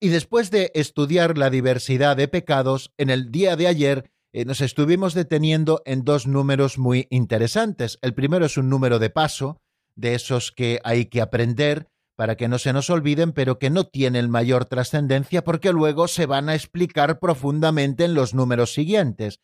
Y 0.00 0.08
después 0.08 0.50
de 0.50 0.72
estudiar 0.74 1.36
la 1.36 1.50
diversidad 1.50 2.16
de 2.16 2.28
pecados, 2.28 2.92
en 2.96 3.10
el 3.10 3.30
día 3.30 3.56
de 3.56 3.66
ayer 3.66 4.10
eh, 4.36 4.44
nos 4.44 4.60
estuvimos 4.60 5.14
deteniendo 5.14 5.80
en 5.86 6.04
dos 6.04 6.26
números 6.26 6.76
muy 6.76 7.06
interesantes. 7.08 7.98
El 8.02 8.12
primero 8.12 8.44
es 8.44 8.58
un 8.58 8.68
número 8.68 8.98
de 8.98 9.08
paso, 9.08 9.62
de 9.94 10.14
esos 10.14 10.52
que 10.52 10.78
hay 10.84 11.06
que 11.06 11.22
aprender 11.22 11.88
para 12.16 12.36
que 12.36 12.46
no 12.46 12.58
se 12.58 12.74
nos 12.74 12.90
olviden, 12.90 13.32
pero 13.32 13.58
que 13.58 13.70
no 13.70 13.84
tienen 13.84 14.28
mayor 14.28 14.66
trascendencia 14.66 15.42
porque 15.42 15.72
luego 15.72 16.06
se 16.06 16.26
van 16.26 16.50
a 16.50 16.54
explicar 16.54 17.18
profundamente 17.18 18.04
en 18.04 18.12
los 18.12 18.34
números 18.34 18.74
siguientes. 18.74 19.40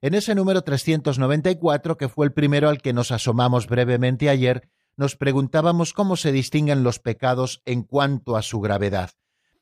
En 0.00 0.14
ese 0.14 0.36
número 0.36 0.62
394, 0.62 1.96
que 1.96 2.08
fue 2.08 2.26
el 2.26 2.32
primero 2.32 2.68
al 2.68 2.80
que 2.80 2.92
nos 2.92 3.10
asomamos 3.10 3.66
brevemente 3.66 4.30
ayer, 4.30 4.68
nos 4.96 5.16
preguntábamos 5.16 5.92
cómo 5.92 6.14
se 6.14 6.30
distinguen 6.30 6.84
los 6.84 7.00
pecados 7.00 7.62
en 7.64 7.82
cuanto 7.82 8.36
a 8.36 8.42
su 8.42 8.60
gravedad. 8.60 9.10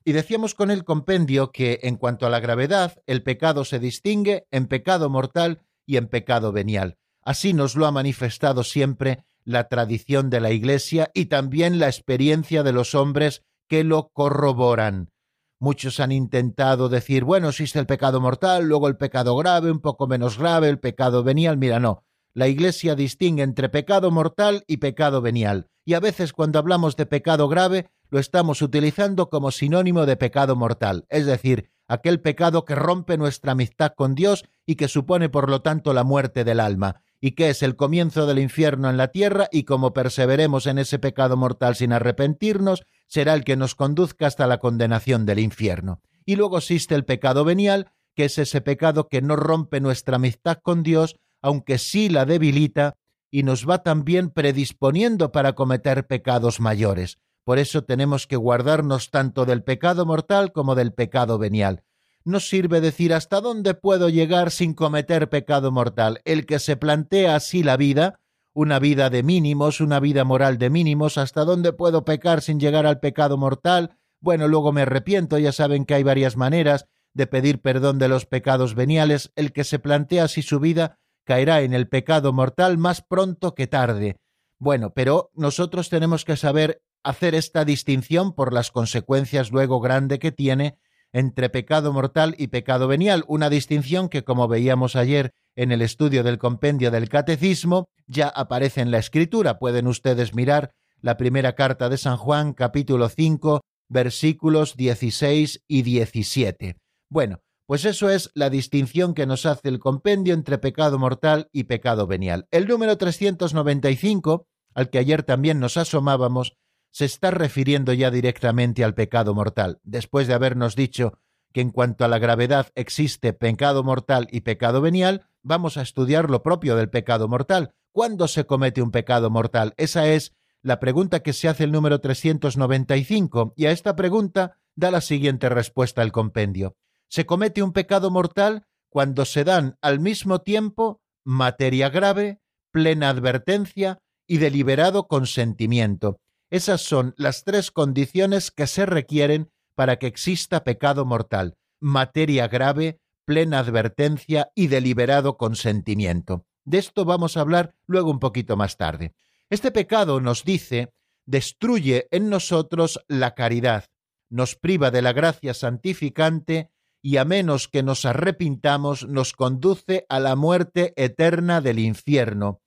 Y 0.04 0.12
decíamos 0.12 0.54
con 0.54 0.70
el 0.70 0.84
compendio 0.84 1.50
que, 1.50 1.80
en 1.82 1.96
cuanto 1.96 2.26
a 2.26 2.30
la 2.30 2.40
gravedad, 2.40 3.02
el 3.06 3.22
pecado 3.22 3.64
se 3.64 3.78
distingue 3.78 4.46
en 4.50 4.66
pecado 4.66 5.08
mortal 5.08 5.62
y 5.86 5.96
en 5.96 6.08
pecado 6.08 6.52
venial. 6.52 6.98
Así 7.22 7.54
nos 7.54 7.74
lo 7.74 7.86
ha 7.86 7.92
manifestado 7.92 8.64
siempre 8.64 9.24
la 9.44 9.68
tradición 9.68 10.28
de 10.28 10.40
la 10.40 10.50
Iglesia 10.50 11.10
y 11.14 11.26
también 11.26 11.78
la 11.78 11.86
experiencia 11.86 12.62
de 12.62 12.72
los 12.72 12.94
hombres 12.94 13.44
que 13.66 13.82
lo 13.82 14.10
corroboran. 14.12 15.10
Muchos 15.58 16.00
han 16.00 16.12
intentado 16.12 16.90
decir, 16.90 17.24
bueno, 17.24 17.48
existe 17.48 17.78
el 17.78 17.86
pecado 17.86 18.20
mortal, 18.20 18.66
luego 18.66 18.88
el 18.88 18.98
pecado 18.98 19.34
grave, 19.36 19.70
un 19.70 19.80
poco 19.80 20.06
menos 20.06 20.36
grave, 20.36 20.68
el 20.68 20.80
pecado 20.80 21.22
venial. 21.24 21.56
Mira, 21.56 21.80
no. 21.80 22.04
La 22.36 22.48
Iglesia 22.48 22.96
distingue 22.96 23.44
entre 23.44 23.68
pecado 23.68 24.10
mortal 24.10 24.64
y 24.66 24.78
pecado 24.78 25.22
venial. 25.22 25.68
Y 25.84 25.94
a 25.94 26.00
veces 26.00 26.32
cuando 26.32 26.58
hablamos 26.58 26.96
de 26.96 27.06
pecado 27.06 27.46
grave, 27.46 27.90
lo 28.10 28.18
estamos 28.18 28.60
utilizando 28.60 29.30
como 29.30 29.52
sinónimo 29.52 30.04
de 30.04 30.16
pecado 30.16 30.56
mortal, 30.56 31.06
es 31.10 31.26
decir, 31.26 31.70
aquel 31.86 32.20
pecado 32.20 32.64
que 32.64 32.74
rompe 32.74 33.16
nuestra 33.16 33.52
amistad 33.52 33.92
con 33.94 34.16
Dios 34.16 34.44
y 34.66 34.74
que 34.74 34.88
supone 34.88 35.28
por 35.28 35.48
lo 35.48 35.62
tanto 35.62 35.92
la 35.92 36.02
muerte 36.02 36.42
del 36.42 36.58
alma, 36.58 37.02
y 37.20 37.32
que 37.32 37.50
es 37.50 37.62
el 37.62 37.76
comienzo 37.76 38.26
del 38.26 38.40
infierno 38.40 38.90
en 38.90 38.96
la 38.96 39.08
tierra, 39.08 39.48
y 39.52 39.62
como 39.62 39.92
perseveremos 39.92 40.66
en 40.66 40.78
ese 40.78 40.98
pecado 40.98 41.36
mortal 41.36 41.76
sin 41.76 41.92
arrepentirnos, 41.92 42.84
será 43.06 43.34
el 43.34 43.44
que 43.44 43.56
nos 43.56 43.76
conduzca 43.76 44.26
hasta 44.26 44.48
la 44.48 44.58
condenación 44.58 45.24
del 45.24 45.38
infierno. 45.38 46.00
Y 46.26 46.34
luego 46.34 46.58
existe 46.58 46.96
el 46.96 47.04
pecado 47.04 47.44
venial, 47.44 47.92
que 48.16 48.24
es 48.24 48.38
ese 48.38 48.60
pecado 48.60 49.08
que 49.08 49.22
no 49.22 49.36
rompe 49.36 49.80
nuestra 49.80 50.16
amistad 50.16 50.58
con 50.62 50.82
Dios, 50.82 51.16
aunque 51.44 51.76
sí 51.76 52.08
la 52.08 52.24
debilita, 52.24 52.96
y 53.30 53.42
nos 53.42 53.68
va 53.68 53.82
también 53.82 54.30
predisponiendo 54.30 55.30
para 55.30 55.54
cometer 55.54 56.06
pecados 56.06 56.58
mayores. 56.58 57.18
Por 57.44 57.58
eso 57.58 57.84
tenemos 57.84 58.26
que 58.26 58.36
guardarnos 58.36 59.10
tanto 59.10 59.44
del 59.44 59.62
pecado 59.62 60.06
mortal 60.06 60.52
como 60.52 60.74
del 60.74 60.94
pecado 60.94 61.36
venial. 61.36 61.84
No 62.24 62.40
sirve 62.40 62.80
decir 62.80 63.12
hasta 63.12 63.42
dónde 63.42 63.74
puedo 63.74 64.08
llegar 64.08 64.52
sin 64.52 64.72
cometer 64.72 65.28
pecado 65.28 65.70
mortal. 65.70 66.22
El 66.24 66.46
que 66.46 66.58
se 66.58 66.78
plantea 66.78 67.36
así 67.36 67.62
la 67.62 67.76
vida, 67.76 68.20
una 68.54 68.78
vida 68.78 69.10
de 69.10 69.22
mínimos, 69.22 69.82
una 69.82 70.00
vida 70.00 70.24
moral 70.24 70.56
de 70.56 70.70
mínimos, 70.70 71.18
hasta 71.18 71.44
dónde 71.44 71.74
puedo 71.74 72.06
pecar 72.06 72.40
sin 72.40 72.58
llegar 72.58 72.86
al 72.86 73.00
pecado 73.00 73.36
mortal, 73.36 73.98
bueno, 74.18 74.48
luego 74.48 74.72
me 74.72 74.82
arrepiento, 74.82 75.36
ya 75.36 75.52
saben 75.52 75.84
que 75.84 75.92
hay 75.92 76.04
varias 76.04 76.38
maneras 76.38 76.86
de 77.12 77.26
pedir 77.26 77.60
perdón 77.60 77.98
de 77.98 78.08
los 78.08 78.24
pecados 78.24 78.74
veniales, 78.74 79.30
el 79.36 79.52
que 79.52 79.64
se 79.64 79.78
plantea 79.78 80.24
así 80.24 80.40
su 80.40 80.58
vida 80.58 81.00
caerá 81.24 81.62
en 81.62 81.74
el 81.74 81.88
pecado 81.88 82.32
mortal 82.32 82.78
más 82.78 83.02
pronto 83.02 83.54
que 83.54 83.66
tarde. 83.66 84.16
Bueno, 84.58 84.92
pero 84.94 85.30
nosotros 85.34 85.88
tenemos 85.88 86.24
que 86.24 86.36
saber 86.36 86.82
hacer 87.02 87.34
esta 87.34 87.64
distinción 87.64 88.34
por 88.34 88.52
las 88.52 88.70
consecuencias 88.70 89.50
luego 89.50 89.80
grande 89.80 90.18
que 90.18 90.32
tiene 90.32 90.78
entre 91.12 91.48
pecado 91.48 91.92
mortal 91.92 92.34
y 92.38 92.48
pecado 92.48 92.88
venial, 92.88 93.24
una 93.28 93.48
distinción 93.48 94.08
que, 94.08 94.24
como 94.24 94.48
veíamos 94.48 94.96
ayer 94.96 95.32
en 95.54 95.70
el 95.70 95.80
estudio 95.80 96.24
del 96.24 96.38
compendio 96.38 96.90
del 96.90 97.08
Catecismo, 97.08 97.86
ya 98.08 98.28
aparece 98.28 98.80
en 98.80 98.90
la 98.90 98.98
Escritura. 98.98 99.60
Pueden 99.60 99.86
ustedes 99.86 100.34
mirar 100.34 100.72
la 101.00 101.16
primera 101.16 101.54
carta 101.54 101.88
de 101.88 101.98
San 101.98 102.16
Juan, 102.16 102.52
capítulo 102.52 103.08
5, 103.08 103.60
versículos 103.88 104.76
16 104.76 105.62
y 105.68 105.82
17. 105.82 106.76
Bueno, 107.08 107.38
pues 107.66 107.84
eso 107.84 108.10
es 108.10 108.30
la 108.34 108.50
distinción 108.50 109.14
que 109.14 109.26
nos 109.26 109.46
hace 109.46 109.68
el 109.68 109.78
compendio 109.78 110.34
entre 110.34 110.58
pecado 110.58 110.98
mortal 110.98 111.48
y 111.52 111.64
pecado 111.64 112.06
venial. 112.06 112.46
El 112.50 112.66
número 112.66 112.98
395, 112.98 114.46
al 114.74 114.90
que 114.90 114.98
ayer 114.98 115.22
también 115.22 115.60
nos 115.60 115.76
asomábamos, 115.76 116.56
se 116.90 117.06
está 117.06 117.30
refiriendo 117.30 117.92
ya 117.92 118.10
directamente 118.10 118.84
al 118.84 118.94
pecado 118.94 119.34
mortal, 119.34 119.80
después 119.82 120.28
de 120.28 120.34
habernos 120.34 120.76
dicho 120.76 121.18
que 121.52 121.60
en 121.60 121.70
cuanto 121.70 122.04
a 122.04 122.08
la 122.08 122.18
gravedad 122.18 122.68
existe 122.74 123.32
pecado 123.32 123.82
mortal 123.82 124.28
y 124.30 124.40
pecado 124.40 124.80
venial, 124.80 125.26
vamos 125.42 125.76
a 125.76 125.82
estudiar 125.82 126.28
lo 126.28 126.42
propio 126.42 126.76
del 126.76 126.90
pecado 126.90 127.28
mortal. 127.28 127.74
¿Cuándo 127.92 128.28
se 128.28 128.44
comete 128.44 128.82
un 128.82 128.90
pecado 128.90 129.30
mortal? 129.30 129.72
Esa 129.76 130.08
es 130.08 130.34
la 130.62 130.80
pregunta 130.80 131.20
que 131.20 131.32
se 131.32 131.48
hace 131.48 131.64
el 131.64 131.72
número 131.72 132.00
395, 132.00 133.54
y 133.56 133.66
a 133.66 133.70
esta 133.70 133.94
pregunta 133.94 134.58
da 134.74 134.90
la 134.90 135.00
siguiente 135.00 135.48
respuesta 135.48 136.02
el 136.02 136.10
compendio. 136.10 136.76
Se 137.14 137.26
comete 137.26 137.62
un 137.62 137.72
pecado 137.72 138.10
mortal 138.10 138.66
cuando 138.88 139.24
se 139.24 139.44
dan 139.44 139.78
al 139.80 140.00
mismo 140.00 140.40
tiempo 140.40 141.00
materia 141.24 141.88
grave, 141.88 142.40
plena 142.72 143.08
advertencia 143.08 144.00
y 144.26 144.38
deliberado 144.38 145.06
consentimiento. 145.06 146.18
Esas 146.50 146.80
son 146.80 147.14
las 147.16 147.44
tres 147.44 147.70
condiciones 147.70 148.50
que 148.50 148.66
se 148.66 148.84
requieren 148.84 149.52
para 149.76 150.00
que 150.00 150.08
exista 150.08 150.64
pecado 150.64 151.04
mortal, 151.04 151.56
materia 151.78 152.48
grave, 152.48 152.98
plena 153.24 153.60
advertencia 153.60 154.50
y 154.56 154.66
deliberado 154.66 155.36
consentimiento. 155.36 156.44
De 156.64 156.78
esto 156.78 157.04
vamos 157.04 157.36
a 157.36 157.42
hablar 157.42 157.76
luego 157.86 158.10
un 158.10 158.18
poquito 158.18 158.56
más 158.56 158.76
tarde. 158.76 159.14
Este 159.50 159.70
pecado 159.70 160.20
nos 160.20 160.42
dice, 160.42 160.92
destruye 161.26 162.08
en 162.10 162.28
nosotros 162.28 163.04
la 163.06 163.36
caridad, 163.36 163.84
nos 164.30 164.56
priva 164.56 164.90
de 164.90 165.00
la 165.00 165.12
gracia 165.12 165.54
santificante 165.54 166.72
y 167.04 167.18
a 167.18 167.24
menos 167.24 167.68
que 167.68 167.84
nos 167.84 168.04
arrepintamos 168.04 169.06
nos 169.06 169.32
conduce 169.32 170.06
a 170.08 170.18
la 170.18 170.34
muerte 170.34 170.92
eterna 170.96 171.60
del 171.60 171.78
infierno, 171.78 172.62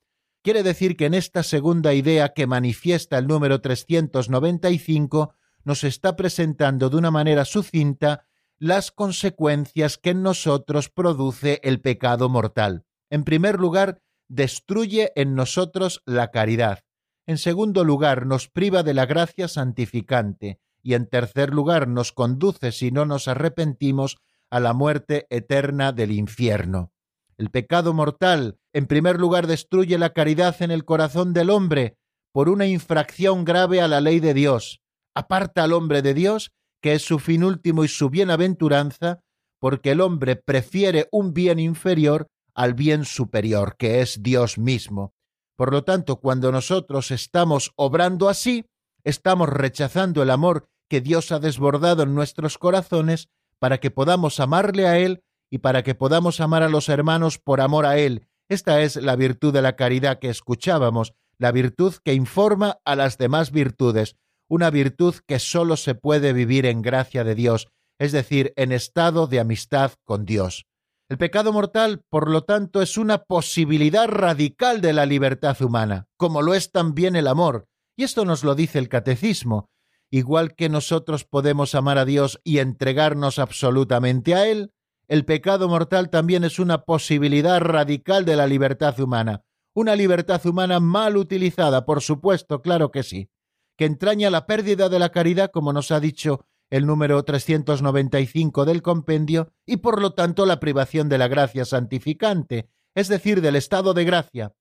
Quiere 0.47 0.63
decir 0.63 0.95
que 0.95 1.07
en 1.07 1.13
esta 1.13 1.43
segunda 1.43 1.93
idea 1.93 2.29
que 2.29 2.47
manifiesta 2.47 3.17
el 3.17 3.27
número 3.27 3.59
395 3.59 5.33
nos 5.65 5.83
está 5.83 6.15
presentando 6.15 6.89
de 6.89 6.95
una 6.95 7.11
manera 7.11 7.43
sucinta 7.43 8.23
las 8.57 8.91
consecuencias 8.91 9.97
que 9.97 10.11
en 10.11 10.23
nosotros 10.23 10.87
produce 10.87 11.59
el 11.63 11.81
pecado 11.81 12.29
mortal. 12.29 12.85
En 13.09 13.25
primer 13.25 13.59
lugar, 13.59 14.01
destruye 14.29 15.11
en 15.17 15.35
nosotros 15.35 16.01
la 16.05 16.31
caridad. 16.31 16.85
En 17.25 17.37
segundo 17.37 17.83
lugar, 17.83 18.25
nos 18.25 18.47
priva 18.47 18.83
de 18.83 18.93
la 18.93 19.05
gracia 19.05 19.49
santificante. 19.49 20.61
Y 20.81 20.93
en 20.93 21.07
tercer 21.07 21.53
lugar, 21.53 21.89
nos 21.89 22.13
conduce, 22.13 22.71
si 22.71 22.89
no 22.89 23.05
nos 23.05 23.27
arrepentimos, 23.27 24.17
a 24.49 24.59
la 24.59 24.73
muerte 24.73 25.27
eterna 25.29 25.91
del 25.91 26.11
infierno. 26.11 26.91
El 27.37 27.51
pecado 27.51 27.93
mortal, 27.93 28.57
en 28.73 28.87
primer 28.87 29.19
lugar, 29.19 29.47
destruye 29.47 29.97
la 29.97 30.13
caridad 30.13 30.61
en 30.61 30.71
el 30.71 30.85
corazón 30.85 31.33
del 31.33 31.49
hombre 31.49 31.97
por 32.31 32.49
una 32.49 32.65
infracción 32.65 33.45
grave 33.45 33.81
a 33.81 33.87
la 33.87 34.01
ley 34.01 34.19
de 34.19 34.33
Dios. 34.33 34.81
Aparta 35.13 35.63
al 35.63 35.73
hombre 35.73 36.01
de 36.01 36.13
Dios, 36.13 36.51
que 36.81 36.93
es 36.93 37.03
su 37.03 37.19
fin 37.19 37.43
último 37.43 37.83
y 37.83 37.87
su 37.87 38.09
bienaventuranza, 38.09 39.21
porque 39.59 39.91
el 39.91 40.01
hombre 40.01 40.35
prefiere 40.35 41.07
un 41.11 41.33
bien 41.33 41.59
inferior 41.59 42.27
al 42.53 42.73
bien 42.73 43.05
superior, 43.05 43.75
que 43.77 44.01
es 44.01 44.21
Dios 44.23 44.57
mismo. 44.57 45.13
Por 45.55 45.71
lo 45.71 45.83
tanto, 45.83 46.17
cuando 46.17 46.51
nosotros 46.51 47.11
estamos 47.11 47.71
obrando 47.75 48.29
así, 48.29 48.65
estamos 49.03 49.49
rechazando 49.49 50.21
el 50.21 50.29
amor 50.29 50.69
que 50.89 51.01
Dios 51.01 51.31
ha 51.31 51.39
desbordado 51.39 52.03
en 52.03 52.15
nuestros 52.15 52.57
corazones 52.57 53.29
para 53.59 53.79
que 53.79 53.91
podamos 53.91 54.39
amarle 54.39 54.87
a 54.87 54.97
Él 54.97 55.23
y 55.49 55.59
para 55.59 55.83
que 55.83 55.95
podamos 55.95 56.39
amar 56.41 56.63
a 56.63 56.69
los 56.69 56.89
hermanos 56.89 57.39
por 57.39 57.61
amor 57.61 57.85
a 57.85 57.97
Él. 57.97 58.27
Esta 58.49 58.81
es 58.81 58.95
la 58.95 59.15
virtud 59.15 59.53
de 59.53 59.61
la 59.61 59.75
caridad 59.75 60.19
que 60.19 60.29
escuchábamos, 60.29 61.13
la 61.37 61.51
virtud 61.51 61.93
que 62.03 62.13
informa 62.13 62.79
a 62.85 62.95
las 62.95 63.17
demás 63.17 63.51
virtudes, 63.51 64.15
una 64.49 64.69
virtud 64.69 65.15
que 65.25 65.39
sólo 65.39 65.77
se 65.77 65.95
puede 65.95 66.33
vivir 66.33 66.65
en 66.65 66.81
gracia 66.81 67.23
de 67.23 67.35
Dios, 67.35 67.67
es 67.99 68.11
decir, 68.11 68.53
en 68.55 68.71
estado 68.71 69.27
de 69.27 69.39
amistad 69.39 69.91
con 70.03 70.25
Dios. 70.25 70.65
El 71.09 71.17
pecado 71.17 71.53
mortal, 71.53 72.01
por 72.09 72.29
lo 72.29 72.43
tanto, 72.43 72.81
es 72.81 72.97
una 72.97 73.23
posibilidad 73.23 74.07
radical 74.07 74.81
de 74.81 74.93
la 74.93 75.05
libertad 75.05 75.61
humana, 75.61 76.07
como 76.17 76.41
lo 76.41 76.53
es 76.53 76.71
también 76.71 77.15
el 77.15 77.27
amor, 77.27 77.67
y 77.97 78.03
esto 78.03 78.25
nos 78.25 78.43
lo 78.43 78.55
dice 78.55 78.77
el 78.79 78.89
catecismo. 78.89 79.69
Igual 80.09 80.55
que 80.55 80.69
nosotros 80.69 81.25
podemos 81.25 81.75
amar 81.75 81.97
a 81.97 82.05
Dios 82.05 82.39
y 82.43 82.59
entregarnos 82.59 83.39
absolutamente 83.39 84.35
a 84.35 84.47
Él, 84.47 84.71
el 85.07 85.25
pecado 85.25 85.67
mortal 85.69 86.09
también 86.09 86.43
es 86.43 86.59
una 86.59 86.83
posibilidad 86.83 87.59
radical 87.61 88.25
de 88.25 88.35
la 88.35 88.47
libertad 88.47 88.99
humana, 88.99 89.43
una 89.73 89.95
libertad 89.95 90.45
humana 90.45 90.79
mal 90.79 91.17
utilizada, 91.17 91.85
por 91.85 92.01
supuesto, 92.01 92.61
claro 92.61 92.91
que 92.91 93.03
sí, 93.03 93.29
que 93.77 93.85
entraña 93.85 94.29
la 94.29 94.45
pérdida 94.45 94.89
de 94.89 94.99
la 94.99 95.09
caridad, 95.09 95.51
como 95.51 95.71
nos 95.71 95.91
ha 95.91 95.99
dicho 95.99 96.45
el 96.69 96.85
número 96.85 97.23
395 97.23 98.65
del 98.65 98.81
compendio, 98.81 99.53
y 99.65 99.77
por 99.77 100.01
lo 100.01 100.13
tanto 100.13 100.45
la 100.45 100.59
privación 100.59 101.07
de 101.09 101.17
la 101.17 101.27
gracia 101.27 101.63
santificante, 101.63 102.69
es 102.95 103.07
decir, 103.07 103.41
del 103.41 103.55
estado 103.55 103.93
de 103.93 104.03
gracia, 104.03 104.53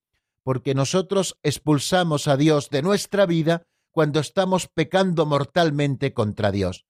porque 0.44 0.74
nosotros 0.74 1.38
expulsamos 1.42 2.28
a 2.28 2.36
Dios 2.36 2.70
de 2.70 2.82
nuestra 2.82 3.26
vida 3.26 3.66
cuando 3.96 4.20
estamos 4.20 4.68
pecando 4.68 5.26
mortalmente 5.26 6.12
contra 6.12 6.52
Dios 6.52 6.86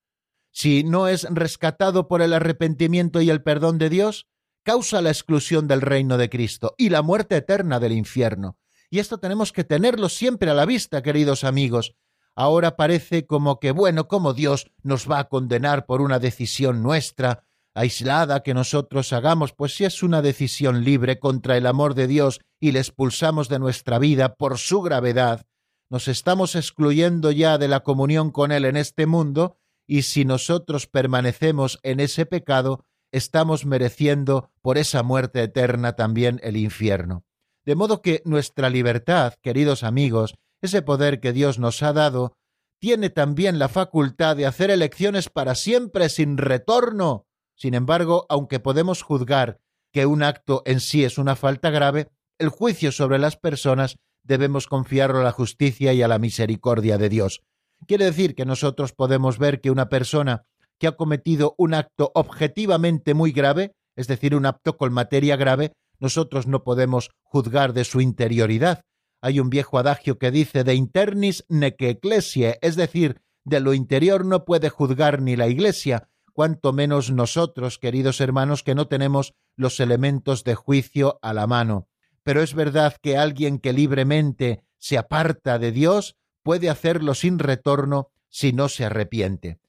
si 0.57 0.85
no 0.85 1.07
es 1.07 1.27
rescatado 1.29 2.09
por 2.09 2.23
el 2.23 2.33
arrepentimiento 2.33 3.21
y 3.21 3.29
el 3.29 3.43
perdón 3.43 3.77
de 3.77 3.91
Dios, 3.91 4.27
causa 4.63 5.03
la 5.03 5.11
exclusión 5.11 5.69
del 5.69 5.83
reino 5.83 6.17
de 6.17 6.31
Cristo 6.31 6.75
y 6.79 6.89
la 6.89 7.03
muerte 7.03 7.37
eterna 7.37 7.79
del 7.79 7.93
infierno. 7.93 8.57
Y 8.89 9.01
esto 9.01 9.19
tenemos 9.19 9.53
que 9.53 9.65
tenerlo 9.65 10.09
siempre 10.09 10.51
a 10.51 10.55
la 10.55 10.65
vista, 10.65 11.03
queridos 11.03 11.45
amigos. 11.45 11.95
Ahora 12.35 12.75
parece 12.75 13.27
como 13.27 13.61
que, 13.61 13.71
bueno, 13.71 14.09
como 14.09 14.33
Dios 14.33 14.73
nos 14.83 15.11
va 15.11 15.19
a 15.19 15.29
condenar 15.29 15.85
por 15.85 16.01
una 16.01 16.21
decisión 16.21 16.83
nuestra, 16.83 17.45
aislada 17.75 18.43
que 18.43 18.55
nosotros 18.55 19.13
hagamos, 19.13 19.53
pues 19.53 19.77
si 19.77 19.85
es 19.85 20.03
una 20.03 20.23
decisión 20.23 20.85
libre 20.85 21.19
contra 21.19 21.59
el 21.59 21.67
amor 21.67 21.93
de 21.93 22.07
Dios 22.07 22.41
y 22.59 22.73
le 22.73 22.79
expulsamos 22.79 23.51
de 23.51 23.59
nuestra 23.59 23.99
vida 23.99 24.37
por 24.37 24.57
su 24.57 24.81
gravedad, 24.81 25.45
nos 25.89 26.09
estamos 26.09 26.55
excluyendo 26.57 27.31
ya 27.31 27.59
de 27.59 27.69
la 27.69 27.81
comunión 27.81 28.31
con 28.31 28.53
Él 28.53 28.65
en 28.65 28.77
este 28.77 29.07
mundo, 29.07 29.59
y 29.87 30.03
si 30.03 30.25
nosotros 30.25 30.87
permanecemos 30.87 31.79
en 31.83 32.01
ese 32.01 32.27
pecado, 32.27 32.85
estamos 33.13 33.67
mereciendo 33.67 34.51
por 34.63 34.79
esa 34.79 35.03
muerte 35.03 35.43
eterna 35.43 35.95
también 35.95 36.41
el 36.43 36.57
infierno. 36.57 37.25
De 37.65 37.75
modo 37.75 38.03
que 38.03 38.23
nuestra 38.25 38.69
libertad, 38.69 39.35
queridos 39.43 39.83
amigos, 39.83 40.35
ese 40.61 40.83
poder 40.83 41.21
que 41.21 41.33
Dios 41.33 41.59
nos 41.59 41.83
ha 41.83 41.93
dado, 41.93 42.37
tiene 42.79 43.11
también 43.11 43.59
la 43.59 43.69
facultad 43.69 44.37
de 44.37 44.47
hacer 44.47 44.71
elecciones 44.71 45.29
para 45.29 45.55
siempre 45.55 46.09
sin 46.09 46.37
retorno. 46.37 47.27
Sin 47.55 47.75
embargo, 47.75 48.27
aunque 48.29 48.61
podemos 48.61 49.03
juzgar 49.03 49.61
que 49.93 50.07
un 50.07 50.23
acto 50.23 50.63
en 50.67 50.81
sí 50.81 51.05
es 51.05 51.17
una 51.17 51.37
falta 51.37 51.71
grave, 51.71 52.11
el 52.39 52.51
juicio 52.51 52.93
sobre 52.93 53.19
las 53.19 53.37
personas 53.37 53.97
debemos 54.27 54.67
confiarlo 54.67 55.21
a 55.21 55.25
la 55.25 55.33
justicia 55.33 55.93
y 55.93 56.03
a 56.03 56.09
la 56.09 56.19
misericordia 56.19 56.99
de 56.99 57.09
Dios. 57.09 57.43
Quiere 57.87 58.07
decir 58.07 58.35
que 58.35 58.45
nosotros 58.45 58.93
podemos 58.93 59.39
ver 59.39 59.61
que 59.61 59.71
una 59.71 59.89
persona 59.89 60.47
que 60.79 60.87
ha 60.87 60.97
cometido 60.97 61.55
un 61.59 61.75
acto 61.75 62.11
objetivamente 62.15 63.15
muy 63.15 63.33
grave, 63.33 63.73
es 63.95 64.09
decir, 64.09 64.35
un 64.35 64.47
acto 64.47 64.77
con 64.77 64.93
materia 64.93 65.37
grave, 65.37 65.73
nosotros 65.99 66.47
no 66.47 66.65
podemos 66.65 67.11
juzgar 67.23 67.73
de 67.73 67.85
su 67.85 68.01
interioridad. 68.01 68.83
Hay 69.23 69.41
un 69.41 69.49
viejo 69.49 69.79
adagio 69.79 70.19
que 70.19 70.31
dice 70.31 70.65
de 70.65 70.75
internis 70.75 71.45
neque 71.49 71.91
ecclesie, 71.91 72.59
es 72.61 72.77
decir, 72.77 73.23
de 73.45 73.61
lo 73.61 73.73
interior 73.73 74.25
no 74.25 74.45
puede 74.45 74.69
juzgar 74.69 75.23
ni 75.23 75.37
la 75.37 75.47
Iglesia, 75.47 76.09
cuanto 76.33 76.73
menos 76.73 77.11
nosotros, 77.11 77.79
queridos 77.79 78.21
hermanos, 78.21 78.63
que 78.63 78.75
no 78.75 78.89
tenemos 78.89 79.35
los 79.57 79.81
elementos 79.81 80.45
de 80.45 80.55
juicio 80.55 81.19
a 81.23 81.33
la 81.33 81.47
mano 81.47 81.89
pero 82.27 82.43
es 82.43 82.55
verdad 82.55 82.97
que 83.01 83.17
alguien 83.17 83.61
que 83.61 83.73
libremente 83.73 84.65
se 84.79 84.99
aparta 84.99 85.61
de 85.61 85.71
Dios 85.71 86.17
puede 86.43 86.69
hacerlo 86.69 87.15
sin 87.15 87.39
retorno 87.39 88.11
si 88.29 88.53
no 88.53 88.69
se 88.69 88.85
arrepiente. 88.85 89.61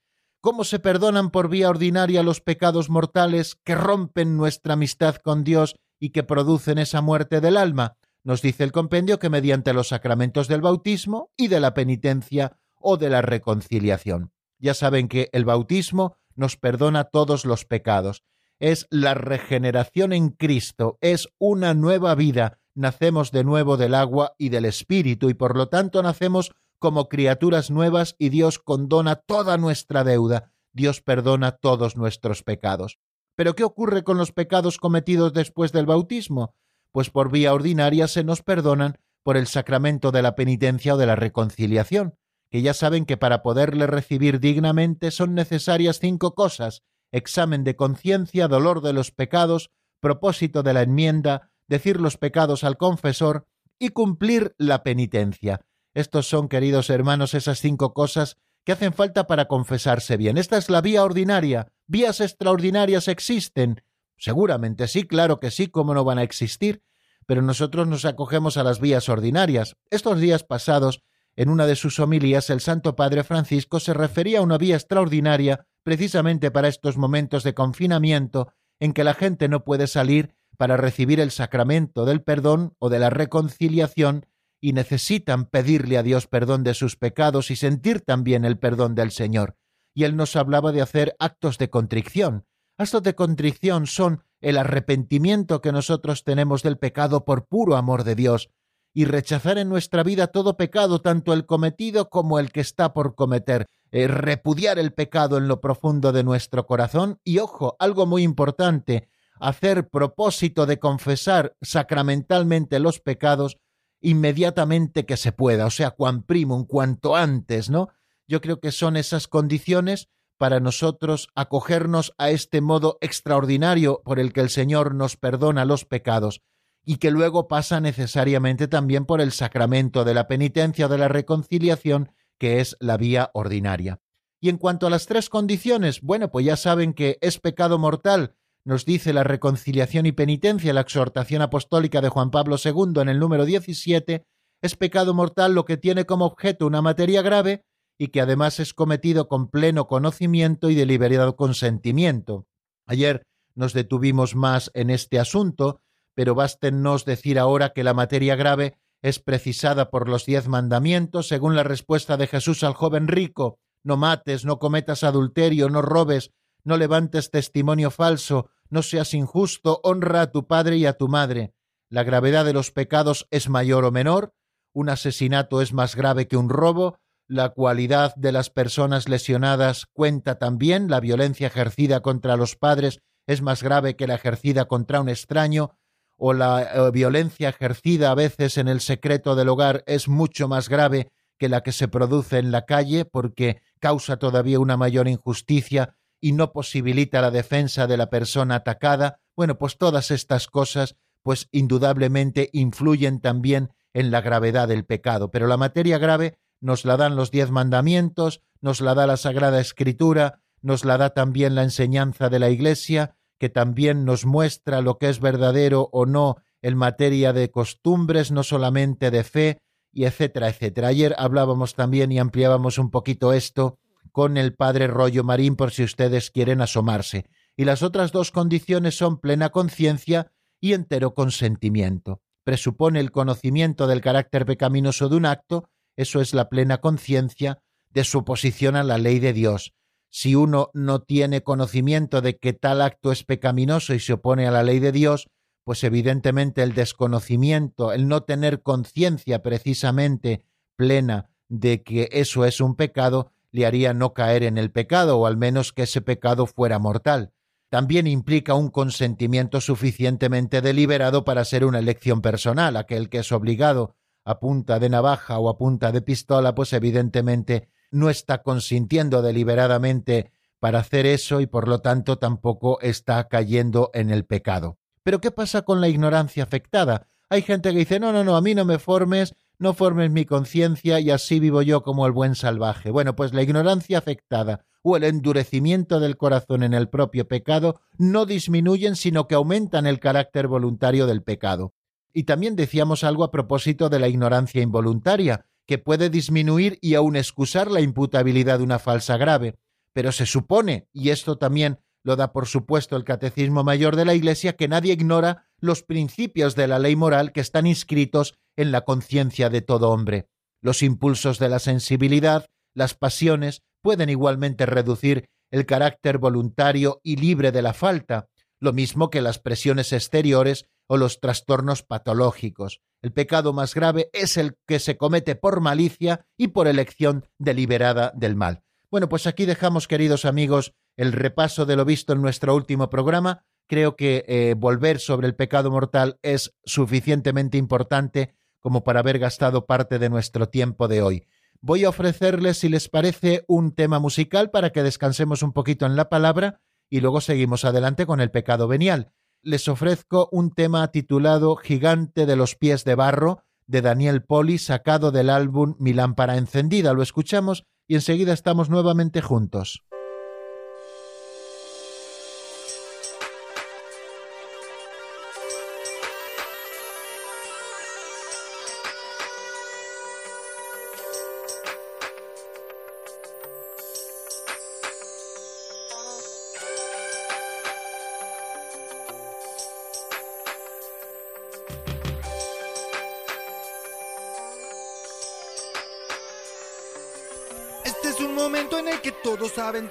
¿Cómo 0.41 0.63
se 0.63 0.79
perdonan 0.79 1.29
por 1.29 1.49
vía 1.49 1.69
ordinaria 1.69 2.23
los 2.23 2.41
pecados 2.41 2.89
mortales 2.89 3.59
que 3.63 3.75
rompen 3.75 4.37
nuestra 4.37 4.73
amistad 4.73 5.17
con 5.17 5.43
Dios 5.43 5.75
y 5.99 6.09
que 6.09 6.23
producen 6.23 6.79
esa 6.79 6.99
muerte 6.99 7.41
del 7.41 7.57
alma? 7.57 7.97
Nos 8.23 8.41
dice 8.41 8.63
el 8.63 8.71
compendio 8.71 9.19
que 9.19 9.29
mediante 9.29 9.71
los 9.71 9.89
sacramentos 9.89 10.47
del 10.47 10.61
bautismo 10.61 11.29
y 11.37 11.49
de 11.49 11.59
la 11.59 11.75
penitencia 11.75 12.57
o 12.79 12.97
de 12.97 13.11
la 13.11 13.21
reconciliación. 13.21 14.31
Ya 14.57 14.73
saben 14.73 15.09
que 15.09 15.29
el 15.31 15.45
bautismo 15.45 16.17
nos 16.33 16.57
perdona 16.57 17.03
todos 17.03 17.45
los 17.45 17.65
pecados 17.65 18.23
es 18.59 18.87
la 18.89 19.13
regeneración 19.13 20.13
en 20.13 20.29
Cristo, 20.29 20.97
es 21.01 21.27
una 21.37 21.73
nueva 21.73 22.15
vida, 22.15 22.59
nacemos 22.73 23.31
de 23.31 23.43
nuevo 23.43 23.77
del 23.77 23.93
agua 23.93 24.33
y 24.37 24.49
del 24.49 24.65
Espíritu 24.65 25.29
y 25.29 25.33
por 25.33 25.55
lo 25.55 25.69
tanto 25.69 26.01
nacemos 26.01 26.51
como 26.79 27.09
criaturas 27.09 27.71
nuevas 27.71 28.15
y 28.19 28.29
Dios 28.29 28.59
condona 28.59 29.15
toda 29.15 29.57
nuestra 29.57 30.03
deuda, 30.03 30.51
Dios 30.73 31.01
perdona 31.01 31.53
todos 31.53 31.97
nuestros 31.97 32.43
pecados. 32.43 32.99
Pero 33.35 33.55
¿qué 33.55 33.63
ocurre 33.63 34.03
con 34.03 34.17
los 34.17 34.31
pecados 34.31 34.77
cometidos 34.77 35.33
después 35.33 35.71
del 35.71 35.85
bautismo? 35.85 36.55
Pues 36.91 37.09
por 37.09 37.31
vía 37.31 37.53
ordinaria 37.53 38.07
se 38.07 38.23
nos 38.23 38.41
perdonan 38.41 38.97
por 39.23 39.37
el 39.37 39.47
sacramento 39.47 40.11
de 40.11 40.21
la 40.21 40.35
penitencia 40.35 40.95
o 40.95 40.97
de 40.97 41.05
la 41.05 41.15
reconciliación, 41.15 42.15
que 42.49 42.61
ya 42.61 42.73
saben 42.73 43.05
que 43.05 43.17
para 43.17 43.43
poderle 43.43 43.87
recibir 43.87 44.39
dignamente 44.39 45.11
son 45.11 45.35
necesarias 45.35 45.99
cinco 45.99 46.33
cosas, 46.33 46.83
examen 47.11 47.63
de 47.63 47.75
conciencia, 47.75 48.47
dolor 48.47 48.81
de 48.81 48.93
los 48.93 49.11
pecados, 49.11 49.71
propósito 49.99 50.63
de 50.63 50.73
la 50.73 50.81
enmienda, 50.81 51.51
decir 51.67 51.99
los 51.99 52.17
pecados 52.17 52.63
al 52.63 52.77
confesor 52.77 53.47
y 53.79 53.89
cumplir 53.89 54.55
la 54.57 54.83
penitencia. 54.83 55.61
Estos 55.93 56.27
son, 56.27 56.47
queridos 56.47 56.89
hermanos, 56.89 57.33
esas 57.33 57.59
cinco 57.59 57.93
cosas 57.93 58.37
que 58.63 58.73
hacen 58.73 58.93
falta 58.93 59.27
para 59.27 59.47
confesarse 59.47 60.17
bien. 60.17 60.37
Esta 60.37 60.57
es 60.57 60.69
la 60.69 60.81
vía 60.81 61.03
ordinaria. 61.03 61.71
¿Vías 61.87 62.19
extraordinarias 62.19 63.07
existen? 63.07 63.81
Seguramente 64.17 64.87
sí, 64.87 65.03
claro 65.03 65.39
que 65.39 65.51
sí, 65.51 65.67
cómo 65.67 65.93
no 65.93 66.03
van 66.03 66.17
a 66.17 66.23
existir, 66.23 66.83
pero 67.25 67.41
nosotros 67.41 67.87
nos 67.87 68.05
acogemos 68.05 68.57
a 68.57 68.63
las 68.63 68.79
vías 68.79 69.09
ordinarias. 69.09 69.77
Estos 69.89 70.19
días 70.19 70.43
pasados, 70.43 71.03
en 71.35 71.49
una 71.49 71.65
de 71.65 71.75
sus 71.75 71.99
homilías, 71.99 72.49
el 72.49 72.61
Santo 72.61 72.95
Padre 72.95 73.23
Francisco 73.23 73.79
se 73.79 73.93
refería 73.93 74.39
a 74.39 74.41
una 74.41 74.57
vía 74.57 74.75
extraordinaria 74.75 75.65
precisamente 75.87 76.51
para 76.51 76.67
estos 76.67 76.97
momentos 76.97 77.45
de 77.45 77.53
confinamiento 77.53 78.51
en 78.77 78.91
que 78.91 79.05
la 79.05 79.13
gente 79.13 79.47
no 79.47 79.63
puede 79.63 79.87
salir 79.87 80.35
para 80.57 80.75
recibir 80.75 81.21
el 81.21 81.31
sacramento 81.31 82.03
del 82.03 82.21
perdón 82.21 82.75
o 82.77 82.89
de 82.89 82.99
la 82.99 83.09
reconciliación 83.09 84.25
y 84.59 84.73
necesitan 84.73 85.45
pedirle 85.45 85.97
a 85.97 86.03
Dios 86.03 86.27
perdón 86.27 86.65
de 86.65 86.73
sus 86.73 86.97
pecados 86.97 87.51
y 87.51 87.55
sentir 87.55 88.01
también 88.01 88.43
el 88.43 88.59
perdón 88.59 88.95
del 88.95 89.11
Señor. 89.11 89.55
Y 89.95 90.03
él 90.03 90.17
nos 90.17 90.35
hablaba 90.35 90.73
de 90.73 90.81
hacer 90.81 91.15
actos 91.19 91.57
de 91.57 91.69
contrición. 91.69 92.45
Actos 92.77 93.03
de 93.03 93.15
contrición 93.15 93.87
son 93.87 94.25
el 94.41 94.57
arrepentimiento 94.57 95.61
que 95.61 95.71
nosotros 95.71 96.25
tenemos 96.25 96.63
del 96.63 96.77
pecado 96.77 97.23
por 97.23 97.47
puro 97.47 97.77
amor 97.77 98.03
de 98.03 98.15
Dios 98.15 98.49
y 98.93 99.05
rechazar 99.05 99.57
en 99.57 99.69
nuestra 99.69 100.03
vida 100.03 100.27
todo 100.27 100.57
pecado, 100.57 100.99
tanto 100.99 101.31
el 101.31 101.45
cometido 101.45 102.09
como 102.09 102.39
el 102.39 102.51
que 102.51 102.59
está 102.59 102.93
por 102.93 103.15
cometer, 103.15 103.67
eh, 103.91 104.07
repudiar 104.07 104.79
el 104.79 104.93
pecado 104.93 105.37
en 105.37 105.47
lo 105.47 105.61
profundo 105.61 106.11
de 106.11 106.23
nuestro 106.23 106.65
corazón 106.65 107.19
y, 107.23 107.39
ojo, 107.39 107.75
algo 107.79 108.05
muy 108.05 108.23
importante, 108.23 109.09
hacer 109.39 109.89
propósito 109.89 110.65
de 110.65 110.79
confesar 110.79 111.55
sacramentalmente 111.61 112.79
los 112.79 112.99
pecados 112.99 113.57
inmediatamente 114.01 115.05
que 115.05 115.17
se 115.17 115.31
pueda, 115.31 115.65
o 115.65 115.71
sea, 115.71 115.91
cuan 115.91 116.23
primum, 116.23 116.65
cuanto 116.65 117.15
antes, 117.15 117.69
¿no? 117.69 117.89
Yo 118.27 118.41
creo 118.41 118.59
que 118.59 118.71
son 118.71 118.97
esas 118.97 119.27
condiciones 119.27 120.09
para 120.37 120.59
nosotros 120.59 121.29
acogernos 121.35 122.13
a 122.17 122.29
este 122.29 122.61
modo 122.61 122.97
extraordinario 123.01 124.01
por 124.05 124.19
el 124.19 124.33
que 124.33 124.41
el 124.41 124.49
Señor 124.49 124.93
nos 124.93 125.17
perdona 125.17 125.65
los 125.65 125.85
pecados 125.85 126.41
y 126.85 126.97
que 126.97 127.11
luego 127.11 127.47
pasa 127.47 127.81
necesariamente 127.81 128.67
también 128.67 129.05
por 129.05 129.19
el 129.19 129.31
sacramento 129.31 130.05
de 130.05 130.13
la 130.13 130.27
penitencia 130.27 130.85
o 130.85 130.89
de 130.89 130.97
la 130.97 131.07
reconciliación 131.07 132.11
que 132.37 132.59
es 132.59 132.77
la 132.79 132.97
vía 132.97 133.31
ordinaria. 133.33 133.99
Y 134.39 134.49
en 134.49 134.57
cuanto 134.57 134.87
a 134.87 134.89
las 134.89 135.07
tres 135.07 135.29
condiciones, 135.29 136.01
bueno, 136.01 136.29
pues 136.29 136.45
ya 136.45 136.55
saben 136.55 136.93
que 136.93 137.17
es 137.21 137.39
pecado 137.39 137.79
mortal, 137.79 138.35
nos 138.63 138.85
dice 138.85 139.13
la 139.13 139.23
reconciliación 139.23 140.05
y 140.05 140.11
penitencia, 140.11 140.73
la 140.73 140.81
exhortación 140.81 141.41
apostólica 141.41 142.01
de 142.01 142.09
Juan 142.09 142.31
Pablo 142.31 142.57
II 142.63 143.01
en 143.01 143.09
el 143.09 143.19
número 143.19 143.45
17, 143.45 144.25
es 144.61 144.75
pecado 144.75 145.13
mortal 145.13 145.53
lo 145.53 145.65
que 145.65 145.77
tiene 145.77 146.05
como 146.05 146.25
objeto 146.25 146.67
una 146.67 146.81
materia 146.81 147.21
grave 147.21 147.63
y 147.97 148.09
que 148.09 148.21
además 148.21 148.59
es 148.59 148.73
cometido 148.73 149.27
con 149.27 149.49
pleno 149.49 149.87
conocimiento 149.87 150.69
y 150.69 150.75
deliberado 150.75 151.35
consentimiento. 151.35 152.45
Ayer 152.85 153.23
nos 153.55 153.73
detuvimos 153.73 154.35
más 154.35 154.69
en 154.73 154.89
este 154.89 155.19
asunto, 155.19 155.81
pero 156.13 156.35
bástenos 156.35 157.05
decir 157.05 157.39
ahora 157.39 157.73
que 157.73 157.83
la 157.83 157.93
materia 157.93 158.35
grave 158.35 158.77
es 159.01 159.19
precisada 159.19 159.89
por 159.89 160.09
los 160.09 160.25
diez 160.25 160.47
mandamientos, 160.47 161.27
según 161.27 161.55
la 161.55 161.63
respuesta 161.63 162.17
de 162.17 162.27
Jesús 162.27 162.63
al 162.63 162.73
joven 162.73 163.07
rico 163.07 163.59
no 163.87 163.97
mates, 163.97 164.45
no 164.45 164.59
cometas 164.59 165.03
adulterio, 165.03 165.69
no 165.69 165.81
robes, 165.81 166.31
no 166.63 166.77
levantes 166.77 167.31
testimonio 167.31 167.89
falso, 167.89 168.49
no 168.69 168.83
seas 168.83 169.13
injusto, 169.13 169.79
honra 169.83 170.21
a 170.21 170.31
tu 170.31 170.45
padre 170.45 170.75
y 170.75 170.85
a 170.85 170.93
tu 170.93 171.07
madre. 171.07 171.53
La 171.89 172.03
gravedad 172.03 172.43
de 172.43 172.51
los 172.51 172.71
pecados 172.71 173.27
es 173.31 173.47
mayor 173.47 173.85
o 173.85 173.91
menor, 173.91 174.33
un 174.73 174.89
asesinato 174.89 175.61
es 175.61 175.71
más 175.71 175.95
grave 175.95 176.27
que 176.27 176.35
un 176.35 176.49
robo, 176.49 176.99
la 177.29 177.49
cualidad 177.49 178.13
de 178.15 178.33
las 178.33 178.49
personas 178.49 179.07
lesionadas 179.07 179.85
cuenta 179.93 180.37
también, 180.37 180.89
la 180.89 180.99
violencia 180.99 181.47
ejercida 181.47 182.01
contra 182.01 182.35
los 182.35 182.57
padres 182.57 182.99
es 183.25 183.41
más 183.41 183.63
grave 183.63 183.95
que 183.95 184.07
la 184.07 184.15
ejercida 184.15 184.65
contra 184.65 184.99
un 184.99 185.09
extraño, 185.09 185.77
o 186.17 186.33
la 186.33 186.63
eh, 186.63 186.91
violencia 186.91 187.49
ejercida 187.49 188.11
a 188.11 188.15
veces 188.15 188.57
en 188.57 188.67
el 188.67 188.81
secreto 188.81 189.35
del 189.35 189.49
hogar 189.49 189.83
es 189.87 190.07
mucho 190.07 190.47
más 190.47 190.67
grave 190.67 191.09
que 191.37 191.49
la 191.49 191.61
que 191.61 191.71
se 191.71 191.87
produce 191.87 192.39
en 192.39 192.51
la 192.51 192.65
calle 192.65 193.05
porque 193.05 193.61
causa 193.79 194.17
todavía 194.17 194.59
una 194.59 194.75
mayor 194.75 195.07
injusticia 195.07 195.95
y 196.19 196.31
no 196.31 196.51
posibilita 196.51 197.21
la 197.21 197.31
defensa 197.31 197.85
de 197.85 197.97
la 197.97 198.09
persona 198.09 198.55
atacada, 198.55 199.19
bueno, 199.35 199.57
pues 199.59 199.77
todas 199.77 200.09
estas 200.11 200.47
cosas 200.47 200.95
pues 201.21 201.47
indudablemente 201.51 202.49
influyen 202.53 203.19
también 203.19 203.69
en 203.93 204.11
la 204.11 204.21
gravedad 204.21 204.67
del 204.67 204.85
pecado, 204.85 205.29
pero 205.29 205.47
la 205.47 205.57
materia 205.57 205.97
grave 205.97 206.37
nos 206.59 206.85
la 206.85 206.97
dan 206.97 207.15
los 207.15 207.31
diez 207.31 207.51
mandamientos, 207.51 208.41
nos 208.61 208.81
la 208.81 208.95
da 208.95 209.05
la 209.05 209.17
Sagrada 209.17 209.59
Escritura, 209.59 210.41
nos 210.61 210.85
la 210.85 210.97
da 210.97 211.11
también 211.11 211.53
la 211.53 211.63
enseñanza 211.63 212.29
de 212.29 212.39
la 212.39 212.49
Iglesia, 212.49 213.15
que 213.39 213.49
también 213.49 214.05
nos 214.05 214.25
muestra 214.25 214.81
lo 214.81 214.97
que 214.97 215.09
es 215.09 215.19
verdadero 215.19 215.89
o 215.91 216.05
no 216.05 216.37
en 216.61 216.75
materia 216.75 217.33
de 217.33 217.51
costumbres, 217.51 218.31
no 218.31 218.43
solamente 218.43 219.11
de 219.11 219.23
fe, 219.23 219.59
y 219.91 220.05
etcétera, 220.05 220.49
etcétera. 220.49 220.89
Ayer 220.89 221.15
hablábamos 221.17 221.73
también 221.73 222.11
y 222.11 222.19
ampliábamos 222.19 222.77
un 222.77 222.91
poquito 222.91 223.33
esto 223.33 223.79
con 224.11 224.37
el 224.37 224.53
padre 224.53 224.87
Rollo 224.87 225.23
Marín 225.23 225.55
por 225.55 225.71
si 225.71 225.83
ustedes 225.83 226.29
quieren 226.31 226.61
asomarse. 226.61 227.25
Y 227.55 227.65
las 227.65 227.81
otras 227.83 228.11
dos 228.11 228.31
condiciones 228.31 228.95
son 228.95 229.19
plena 229.19 229.49
conciencia 229.49 230.31
y 230.59 230.73
entero 230.73 231.13
consentimiento. 231.13 232.21
Presupone 232.43 232.99
el 232.99 233.11
conocimiento 233.11 233.87
del 233.87 234.01
carácter 234.01 234.45
pecaminoso 234.45 235.09
de 235.09 235.15
un 235.17 235.25
acto, 235.25 235.69
Eso 235.95 236.21
es 236.21 236.35
la 236.35 236.47
plena 236.47 236.77
conciencia 236.77 237.57
de 237.89 238.03
su 238.03 238.19
oposición 238.19 238.75
a 238.75 238.83
la 238.83 238.99
ley 238.99 239.17
de 239.17 239.33
Dios. 239.33 239.73
Si 240.09 240.35
uno 240.35 240.71
no 240.73 241.01
tiene 241.01 241.43
conocimiento 241.43 242.21
de 242.21 242.37
que 242.37 242.53
tal 242.53 242.81
acto 242.81 243.11
es 243.11 243.23
pecaminoso 243.23 243.93
y 243.93 243.99
se 243.99 244.13
opone 244.13 244.47
a 244.47 244.51
la 244.51 244.63
ley 244.63 244.79
de 244.79 244.91
Dios, 244.91 245.27
pues 245.63 245.83
evidentemente 245.83 246.63
el 246.63 246.73
desconocimiento, 246.73 247.91
el 247.91 248.07
no 248.07 248.23
tener 248.23 248.61
conciencia 248.61 249.43
precisamente 249.43 250.45
plena 250.77 251.29
de 251.49 251.83
que 251.83 252.09
eso 252.11 252.45
es 252.45 252.61
un 252.61 252.75
pecado, 252.75 253.31
le 253.51 253.65
haría 253.65 253.93
no 253.93 254.13
caer 254.13 254.43
en 254.43 254.57
el 254.57 254.71
pecado, 254.71 255.17
o 255.19 255.25
al 255.25 255.37
menos 255.37 255.73
que 255.73 255.83
ese 255.83 256.01
pecado 256.01 256.45
fuera 256.45 256.79
mortal. 256.79 257.33
También 257.69 258.07
implica 258.07 258.53
un 258.53 258.69
consentimiento 258.69 259.59
suficientemente 259.59 260.61
deliberado 260.61 261.25
para 261.25 261.43
ser 261.43 261.65
una 261.65 261.79
elección 261.79 262.21
personal. 262.21 262.77
Aquel 262.77 263.09
que 263.09 263.19
es 263.19 263.31
obligado 263.31 263.95
a 264.23 264.39
punta 264.39 264.79
de 264.79 264.89
navaja 264.89 265.37
o 265.39 265.49
a 265.49 265.57
punta 265.57 265.91
de 265.91 266.01
pistola, 266.01 266.55
pues 266.55 266.71
evidentemente 266.71 267.67
no 267.91 268.09
está 268.09 268.43
consintiendo 268.43 269.21
deliberadamente 269.21 270.31
para 270.59 270.79
hacer 270.79 271.05
eso 271.05 271.41
y 271.41 271.47
por 271.47 271.67
lo 271.67 271.79
tanto 271.79 272.17
tampoco 272.17 272.79
está 272.81 273.27
cayendo 273.27 273.91
en 273.93 274.09
el 274.09 274.25
pecado. 274.25 274.77
Pero 275.03 275.21
¿qué 275.21 275.31
pasa 275.31 275.61
con 275.61 275.81
la 275.81 275.87
ignorancia 275.87 276.43
afectada? 276.43 277.07
Hay 277.29 277.41
gente 277.41 277.71
que 277.71 277.79
dice, 277.79 277.99
no, 277.99 278.11
no, 278.11 278.23
no, 278.23 278.35
a 278.35 278.41
mí 278.41 278.55
no 278.55 278.65
me 278.65 278.79
formes, 278.79 279.33
no 279.59 279.73
formes 279.73 280.11
mi 280.11 280.25
conciencia 280.25 280.99
y 280.99 281.11
así 281.11 281.39
vivo 281.39 281.61
yo 281.61 281.83
como 281.83 282.05
el 282.05 282.11
buen 282.11 282.35
salvaje. 282.35 282.91
Bueno, 282.91 283.15
pues 283.15 283.33
la 283.33 283.41
ignorancia 283.41 283.97
afectada 283.97 284.65
o 284.81 284.95
el 284.95 285.03
endurecimiento 285.03 285.99
del 285.99 286.17
corazón 286.17 286.63
en 286.63 286.73
el 286.73 286.89
propio 286.89 287.27
pecado 287.27 287.81
no 287.97 288.25
disminuyen, 288.25 288.95
sino 288.95 289.27
que 289.27 289.35
aumentan 289.35 289.85
el 289.85 289.99
carácter 289.99 290.47
voluntario 290.47 291.07
del 291.07 291.23
pecado. 291.23 291.73
Y 292.13 292.23
también 292.23 292.55
decíamos 292.55 293.03
algo 293.03 293.23
a 293.23 293.31
propósito 293.31 293.89
de 293.89 293.99
la 293.99 294.07
ignorancia 294.07 294.61
involuntaria, 294.61 295.45
que 295.67 295.77
puede 295.77 296.09
disminuir 296.09 296.79
y 296.81 296.95
aun 296.95 297.15
excusar 297.15 297.69
la 297.69 297.81
imputabilidad 297.81 298.59
de 298.59 298.63
una 298.63 298.79
falsa 298.79 299.17
grave. 299.17 299.55
Pero 299.93 300.11
se 300.11 300.25
supone, 300.25 300.87
y 300.93 301.09
esto 301.09 301.37
también 301.37 301.79
lo 302.03 302.15
da 302.15 302.31
por 302.31 302.47
supuesto 302.47 302.95
el 302.95 303.03
Catecismo 303.03 303.63
Mayor 303.63 303.97
de 303.97 304.05
la 304.05 304.15
Iglesia, 304.15 304.55
que 304.55 304.69
nadie 304.69 304.93
ignora 304.93 305.49
los 305.59 305.83
principios 305.83 306.55
de 306.55 306.67
la 306.67 306.79
ley 306.79 306.95
moral 306.95 307.33
que 307.33 307.41
están 307.41 307.67
inscritos 307.67 308.35
en 308.55 308.71
la 308.71 308.81
conciencia 308.81 309.49
de 309.49 309.61
todo 309.61 309.89
hombre. 309.89 310.29
Los 310.61 310.83
impulsos 310.83 311.37
de 311.37 311.49
la 311.49 311.59
sensibilidad, 311.59 312.45
las 312.73 312.93
pasiones, 312.93 313.61
pueden 313.81 314.09
igualmente 314.09 314.65
reducir 314.65 315.29
el 315.51 315.65
carácter 315.65 316.17
voluntario 316.17 317.01
y 317.03 317.17
libre 317.17 317.51
de 317.51 317.61
la 317.61 317.73
falta, 317.73 318.29
lo 318.59 318.73
mismo 318.73 319.09
que 319.09 319.21
las 319.21 319.39
presiones 319.39 319.93
exteriores 319.93 320.65
o 320.87 320.97
los 320.97 321.19
trastornos 321.19 321.83
patológicos. 321.83 322.81
El 323.01 323.13
pecado 323.13 323.53
más 323.53 323.75
grave 323.75 324.09
es 324.13 324.37
el 324.37 324.57
que 324.65 324.79
se 324.79 324.97
comete 324.97 325.35
por 325.35 325.61
malicia 325.61 326.25
y 326.35 326.49
por 326.49 326.67
elección 326.67 327.25
deliberada 327.37 328.11
del 328.15 328.35
mal. 328.35 328.63
Bueno, 328.89 329.09
pues 329.09 329.27
aquí 329.27 329.45
dejamos, 329.45 329.87
queridos 329.87 330.25
amigos, 330.25 330.73
el 330.95 331.11
repaso 331.11 331.65
de 331.65 331.75
lo 331.75 331.85
visto 331.85 332.13
en 332.13 332.21
nuestro 332.21 332.55
último 332.55 332.89
programa. 332.89 333.45
Creo 333.67 333.95
que 333.95 334.25
eh, 334.27 334.55
volver 334.57 334.99
sobre 334.99 335.27
el 335.27 335.35
pecado 335.35 335.69
mortal 335.69 336.19
es 336.21 336.55
suficientemente 336.63 337.57
importante 337.57 338.35
como 338.59 338.83
para 338.83 339.01
haber 339.01 339.19
gastado 339.19 339.65
parte 339.65 339.99
de 339.99 340.09
nuestro 340.09 340.49
tiempo 340.49 340.87
de 340.87 341.01
hoy. 341.01 341.27
Voy 341.61 341.83
a 341.83 341.89
ofrecerles, 341.89 342.59
si 342.59 342.69
les 342.69 342.87
parece, 342.89 343.43
un 343.47 343.73
tema 343.73 343.99
musical 343.99 344.51
para 344.51 344.71
que 344.71 344.83
descansemos 344.83 345.43
un 345.43 345.53
poquito 345.53 345.85
en 345.85 345.95
la 345.95 346.09
palabra 346.09 346.61
y 346.89 347.01
luego 347.01 347.21
seguimos 347.21 347.65
adelante 347.65 348.05
con 348.05 348.21
el 348.21 348.31
pecado 348.31 348.67
venial. 348.67 349.11
Les 349.43 349.67
ofrezco 349.67 350.29
un 350.31 350.51
tema 350.51 350.87
titulado 350.91 351.55
Gigante 351.55 352.25
de 352.25 352.35
los 352.35 352.55
pies 352.55 352.83
de 352.83 352.95
barro 352.95 353.43
de 353.65 353.81
Daniel 353.81 354.23
Poli, 354.23 354.57
sacado 354.57 355.11
del 355.11 355.29
álbum 355.29 355.75
Mi 355.79 355.93
lámpara 355.93 356.37
encendida. 356.37 356.93
Lo 356.93 357.03
escuchamos 357.03 357.63
y 357.87 357.95
enseguida 357.95 358.33
estamos 358.33 358.69
nuevamente 358.69 359.21
juntos. 359.21 359.83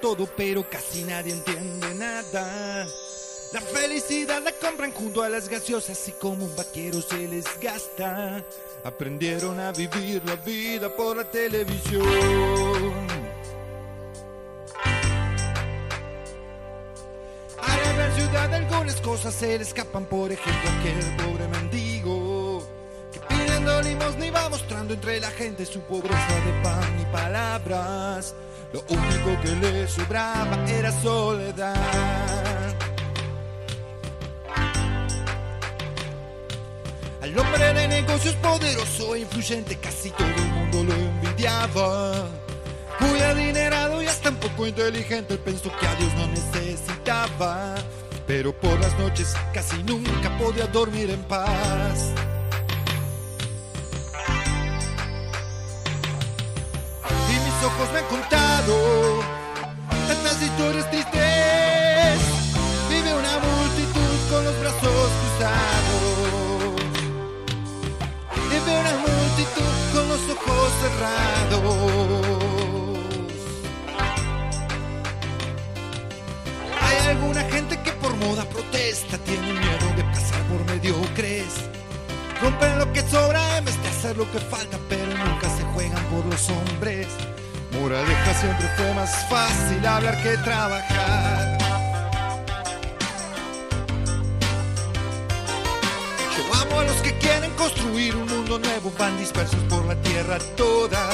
Todo, 0.06 0.28
pero 0.36 0.64
casi 0.70 1.02
nadie 1.02 1.32
entiende 1.32 1.92
nada. 1.96 2.86
La 3.52 3.60
felicidad 3.60 4.40
la 4.40 4.52
compran 4.52 4.92
junto 4.92 5.20
a 5.20 5.28
las 5.28 5.48
gaseosas 5.48 6.06
y 6.06 6.12
como 6.12 6.44
un 6.44 6.54
vaquero 6.54 7.02
se 7.02 7.26
les 7.26 7.44
gasta. 7.60 8.40
Aprendieron 8.84 9.58
a 9.58 9.72
vivir 9.72 10.22
la 10.24 10.36
vida 10.36 10.94
por 10.94 11.16
la 11.16 11.24
televisión. 11.28 12.04
A 17.58 17.76
la 17.76 17.92
gran 17.94 18.14
ciudad 18.14 18.54
algunas 18.54 19.00
cosas 19.00 19.34
se 19.34 19.58
le 19.58 19.64
escapan, 19.64 20.04
por 20.04 20.30
ejemplo 20.30 20.70
aquel 20.78 21.16
pobre 21.16 21.48
mendigo 21.48 22.64
que 23.12 23.18
pidiendo 23.28 23.82
limosna 23.82 24.24
iba 24.24 24.48
mostrando 24.50 24.94
entre 24.94 25.18
la 25.18 25.32
gente 25.32 25.66
su 25.66 25.80
pobreza 25.80 26.40
de 26.46 26.62
pan 26.62 27.00
y 27.00 27.04
palabras. 27.12 28.36
Lo 28.76 28.84
único 28.94 29.40
que 29.40 29.54
le 29.54 29.88
sobraba 29.88 30.62
era 30.68 30.92
soledad. 31.00 31.74
Al 37.22 37.38
hombre 37.38 37.72
de 37.72 37.88
negocios 37.88 38.34
poderoso 38.34 39.14
e 39.14 39.20
influyente 39.20 39.76
casi 39.76 40.10
todo 40.10 40.28
el 40.28 40.50
mundo 40.50 40.84
lo 40.84 40.92
envidiaba. 40.92 42.28
Muy 43.00 43.18
adinerado 43.20 44.02
y 44.02 44.08
hasta 44.08 44.28
un 44.28 44.36
poco 44.36 44.66
inteligente, 44.66 45.32
él 45.32 45.40
pensó 45.40 45.70
que 45.80 45.86
a 45.86 45.94
Dios 45.94 46.12
no 46.12 46.26
necesitaba. 46.26 47.76
Pero 48.26 48.52
por 48.52 48.78
las 48.78 48.98
noches 48.98 49.34
casi 49.54 49.82
nunca 49.84 50.36
podía 50.36 50.66
dormir 50.66 51.08
en 51.08 51.22
paz. 51.22 52.12
Me 57.92 57.98
han 57.98 58.06
contado 58.06 59.20
tantas 60.08 60.40
historias 60.40 60.90
tristes. 60.90 62.20
Vive 62.88 63.12
una 63.14 63.38
multitud 63.38 64.30
con 64.30 64.44
los 64.44 64.58
brazos 64.60 65.10
cruzados. 65.20 66.80
Vive 68.50 68.80
una 68.80 68.96
multitud 69.06 69.74
con 69.92 70.08
los 70.08 70.20
ojos 70.30 70.72
cerrados. 70.80 71.76
Hay 76.80 76.96
alguna 77.08 77.42
gente 77.42 77.78
que 77.82 77.92
por 77.92 78.16
moda 78.16 78.44
protesta, 78.48 79.18
tiene 79.18 79.52
miedo 79.52 79.86
de 79.96 80.04
pasar 80.04 80.42
por 80.44 80.64
mediocres. 80.64 81.52
Rompen 82.40 82.78
lo 82.78 82.90
que 82.92 83.02
sobra 83.02 83.58
en 83.58 83.66
vez 83.66 83.82
de 83.82 83.88
hacer 83.88 84.16
lo 84.16 84.30
que 84.32 84.38
falta, 84.38 84.78
pero 84.88 85.06
nunca 85.06 85.48
se 85.56 85.62
juegan 85.74 86.04
por 86.06 86.24
los 86.24 86.48
hombres. 86.48 87.08
Moraleja 87.80 88.34
siempre 88.40 88.68
fue 88.76 88.94
más 88.94 89.10
fácil 89.28 89.86
hablar 89.86 90.22
que 90.22 90.36
trabajar. 90.38 91.58
Yo 96.36 96.54
amo 96.54 96.80
a 96.80 96.84
los 96.84 96.96
que 96.96 97.16
quieren 97.18 97.50
construir 97.52 98.16
un 98.16 98.26
mundo 98.26 98.58
nuevo, 98.58 98.92
van 98.98 99.16
dispersos 99.18 99.60
por 99.68 99.84
la 99.84 99.94
tierra 99.96 100.38
toda. 100.56 101.08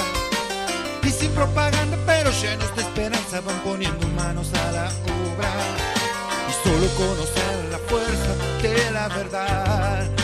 Y 1.02 1.10
sin 1.10 1.32
propaganda, 1.32 1.98
pero 2.06 2.30
llenos 2.30 2.74
de 2.76 2.82
esperanza, 2.82 3.40
van 3.40 3.58
poniendo 3.60 4.06
manos 4.08 4.48
a 4.54 4.72
la 4.72 4.84
obra. 4.86 5.52
Y 6.48 6.68
solo 6.68 6.86
conocer 6.94 7.64
la 7.70 7.78
fuerza 7.78 8.62
de 8.62 8.90
la 8.92 9.08
verdad. 9.08 10.21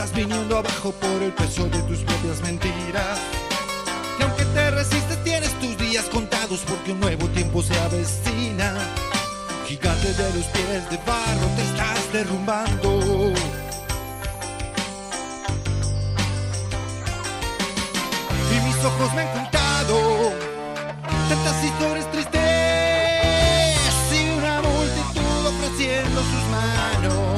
Estás 0.00 0.14
viniendo 0.14 0.56
abajo 0.56 0.92
por 0.92 1.20
el 1.24 1.32
peso 1.32 1.68
de 1.68 1.82
tus 1.82 1.98
propias 1.98 2.40
mentiras. 2.42 3.18
Y 4.16 4.22
aunque 4.22 4.44
te 4.44 4.70
resistes, 4.70 5.24
tienes 5.24 5.52
tus 5.58 5.76
días 5.76 6.04
contados 6.04 6.60
porque 6.68 6.92
un 6.92 7.00
nuevo 7.00 7.26
tiempo 7.30 7.60
se 7.64 7.76
avecina. 7.80 8.74
Gigante 9.66 10.12
de 10.14 10.34
los 10.34 10.44
pies 10.54 10.88
de 10.90 10.98
barro, 10.98 11.46
te 11.56 11.62
estás 11.62 12.12
derrumbando. 12.12 13.32
Y 18.52 18.66
mis 18.66 18.84
ojos 18.84 19.14
me 19.16 19.22
han 19.22 19.32
contado 19.36 20.32
tantas 21.28 21.64
historias 21.64 22.08
tristes 22.12 22.40
y 24.12 24.30
una 24.38 24.62
multitud 24.62 25.46
ofreciendo 25.46 26.20
sus 26.20 26.44
manos 26.52 27.37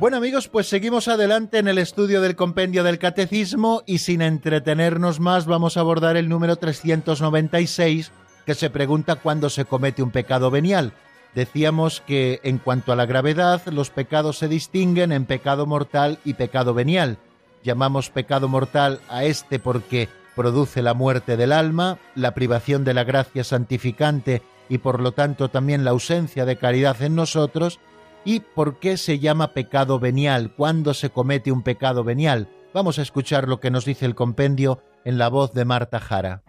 Bueno 0.00 0.16
amigos, 0.16 0.48
pues 0.48 0.66
seguimos 0.66 1.08
adelante 1.08 1.58
en 1.58 1.68
el 1.68 1.76
estudio 1.76 2.22
del 2.22 2.34
compendio 2.34 2.84
del 2.84 2.98
catecismo 2.98 3.82
y 3.84 3.98
sin 3.98 4.22
entretenernos 4.22 5.20
más 5.20 5.44
vamos 5.44 5.76
a 5.76 5.80
abordar 5.80 6.16
el 6.16 6.30
número 6.30 6.56
396 6.56 8.10
que 8.46 8.54
se 8.54 8.70
pregunta 8.70 9.16
cuándo 9.16 9.50
se 9.50 9.66
comete 9.66 10.02
un 10.02 10.10
pecado 10.10 10.50
venial. 10.50 10.94
Decíamos 11.34 12.00
que 12.00 12.40
en 12.44 12.56
cuanto 12.56 12.92
a 12.92 12.96
la 12.96 13.04
gravedad 13.04 13.60
los 13.66 13.90
pecados 13.90 14.38
se 14.38 14.48
distinguen 14.48 15.12
en 15.12 15.26
pecado 15.26 15.66
mortal 15.66 16.18
y 16.24 16.32
pecado 16.32 16.72
venial. 16.72 17.18
Llamamos 17.62 18.08
pecado 18.08 18.48
mortal 18.48 19.02
a 19.10 19.24
este 19.24 19.58
porque 19.58 20.08
produce 20.34 20.80
la 20.80 20.94
muerte 20.94 21.36
del 21.36 21.52
alma, 21.52 21.98
la 22.14 22.32
privación 22.32 22.84
de 22.84 22.94
la 22.94 23.04
gracia 23.04 23.44
santificante 23.44 24.40
y 24.70 24.78
por 24.78 25.00
lo 25.00 25.12
tanto 25.12 25.50
también 25.50 25.84
la 25.84 25.90
ausencia 25.90 26.46
de 26.46 26.56
caridad 26.56 27.02
en 27.02 27.16
nosotros, 27.16 27.80
¿Y 28.24 28.40
por 28.40 28.78
qué 28.78 28.96
se 28.96 29.18
llama 29.18 29.54
pecado 29.54 29.98
venial? 29.98 30.54
¿Cuándo 30.54 30.92
se 30.92 31.10
comete 31.10 31.52
un 31.52 31.62
pecado 31.62 32.04
venial? 32.04 32.48
Vamos 32.74 32.98
a 32.98 33.02
escuchar 33.02 33.48
lo 33.48 33.60
que 33.60 33.70
nos 33.70 33.84
dice 33.84 34.04
el 34.04 34.14
compendio 34.14 34.82
en 35.04 35.16
la 35.16 35.28
voz 35.28 35.54
de 35.54 35.64
Marta 35.64 36.00
Jara. 36.00 36.42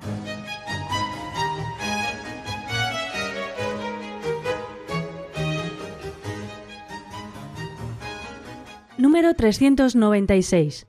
Número 8.98 9.34
396. 9.34 10.88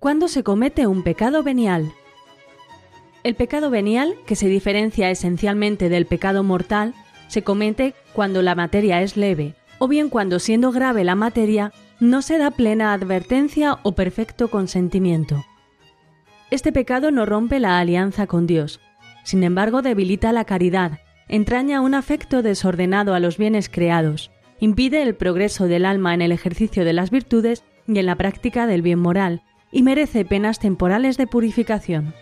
¿Cuándo 0.00 0.28
se 0.28 0.42
comete 0.42 0.86
un 0.86 1.02
pecado 1.02 1.42
venial? 1.42 1.92
El 3.22 3.36
pecado 3.36 3.70
venial, 3.70 4.16
que 4.26 4.36
se 4.36 4.48
diferencia 4.48 5.10
esencialmente 5.10 5.88
del 5.88 6.06
pecado 6.06 6.42
mortal, 6.42 6.94
se 7.28 7.42
comete 7.42 7.94
cuando 8.12 8.42
la 8.42 8.54
materia 8.54 9.00
es 9.00 9.16
leve, 9.16 9.54
o 9.78 9.88
bien 9.88 10.08
cuando 10.08 10.38
siendo 10.38 10.72
grave 10.72 11.04
la 11.04 11.14
materia 11.14 11.72
no 12.00 12.22
se 12.22 12.38
da 12.38 12.50
plena 12.50 12.92
advertencia 12.92 13.78
o 13.82 13.92
perfecto 13.92 14.48
consentimiento. 14.48 15.44
Este 16.50 16.72
pecado 16.72 17.10
no 17.10 17.26
rompe 17.26 17.60
la 17.60 17.78
alianza 17.78 18.26
con 18.26 18.46
Dios, 18.46 18.80
sin 19.24 19.44
embargo 19.44 19.82
debilita 19.82 20.32
la 20.32 20.44
caridad, 20.44 21.00
entraña 21.28 21.80
un 21.80 21.94
afecto 21.94 22.42
desordenado 22.42 23.14
a 23.14 23.20
los 23.20 23.36
bienes 23.36 23.68
creados, 23.68 24.30
impide 24.60 25.02
el 25.02 25.14
progreso 25.14 25.66
del 25.66 25.84
alma 25.84 26.14
en 26.14 26.22
el 26.22 26.32
ejercicio 26.32 26.84
de 26.84 26.92
las 26.92 27.10
virtudes 27.10 27.64
y 27.86 27.98
en 27.98 28.06
la 28.06 28.16
práctica 28.16 28.66
del 28.66 28.82
bien 28.82 28.98
moral, 28.98 29.42
y 29.70 29.82
merece 29.82 30.24
penas 30.24 30.58
temporales 30.58 31.16
de 31.18 31.26
purificación. 31.26 32.14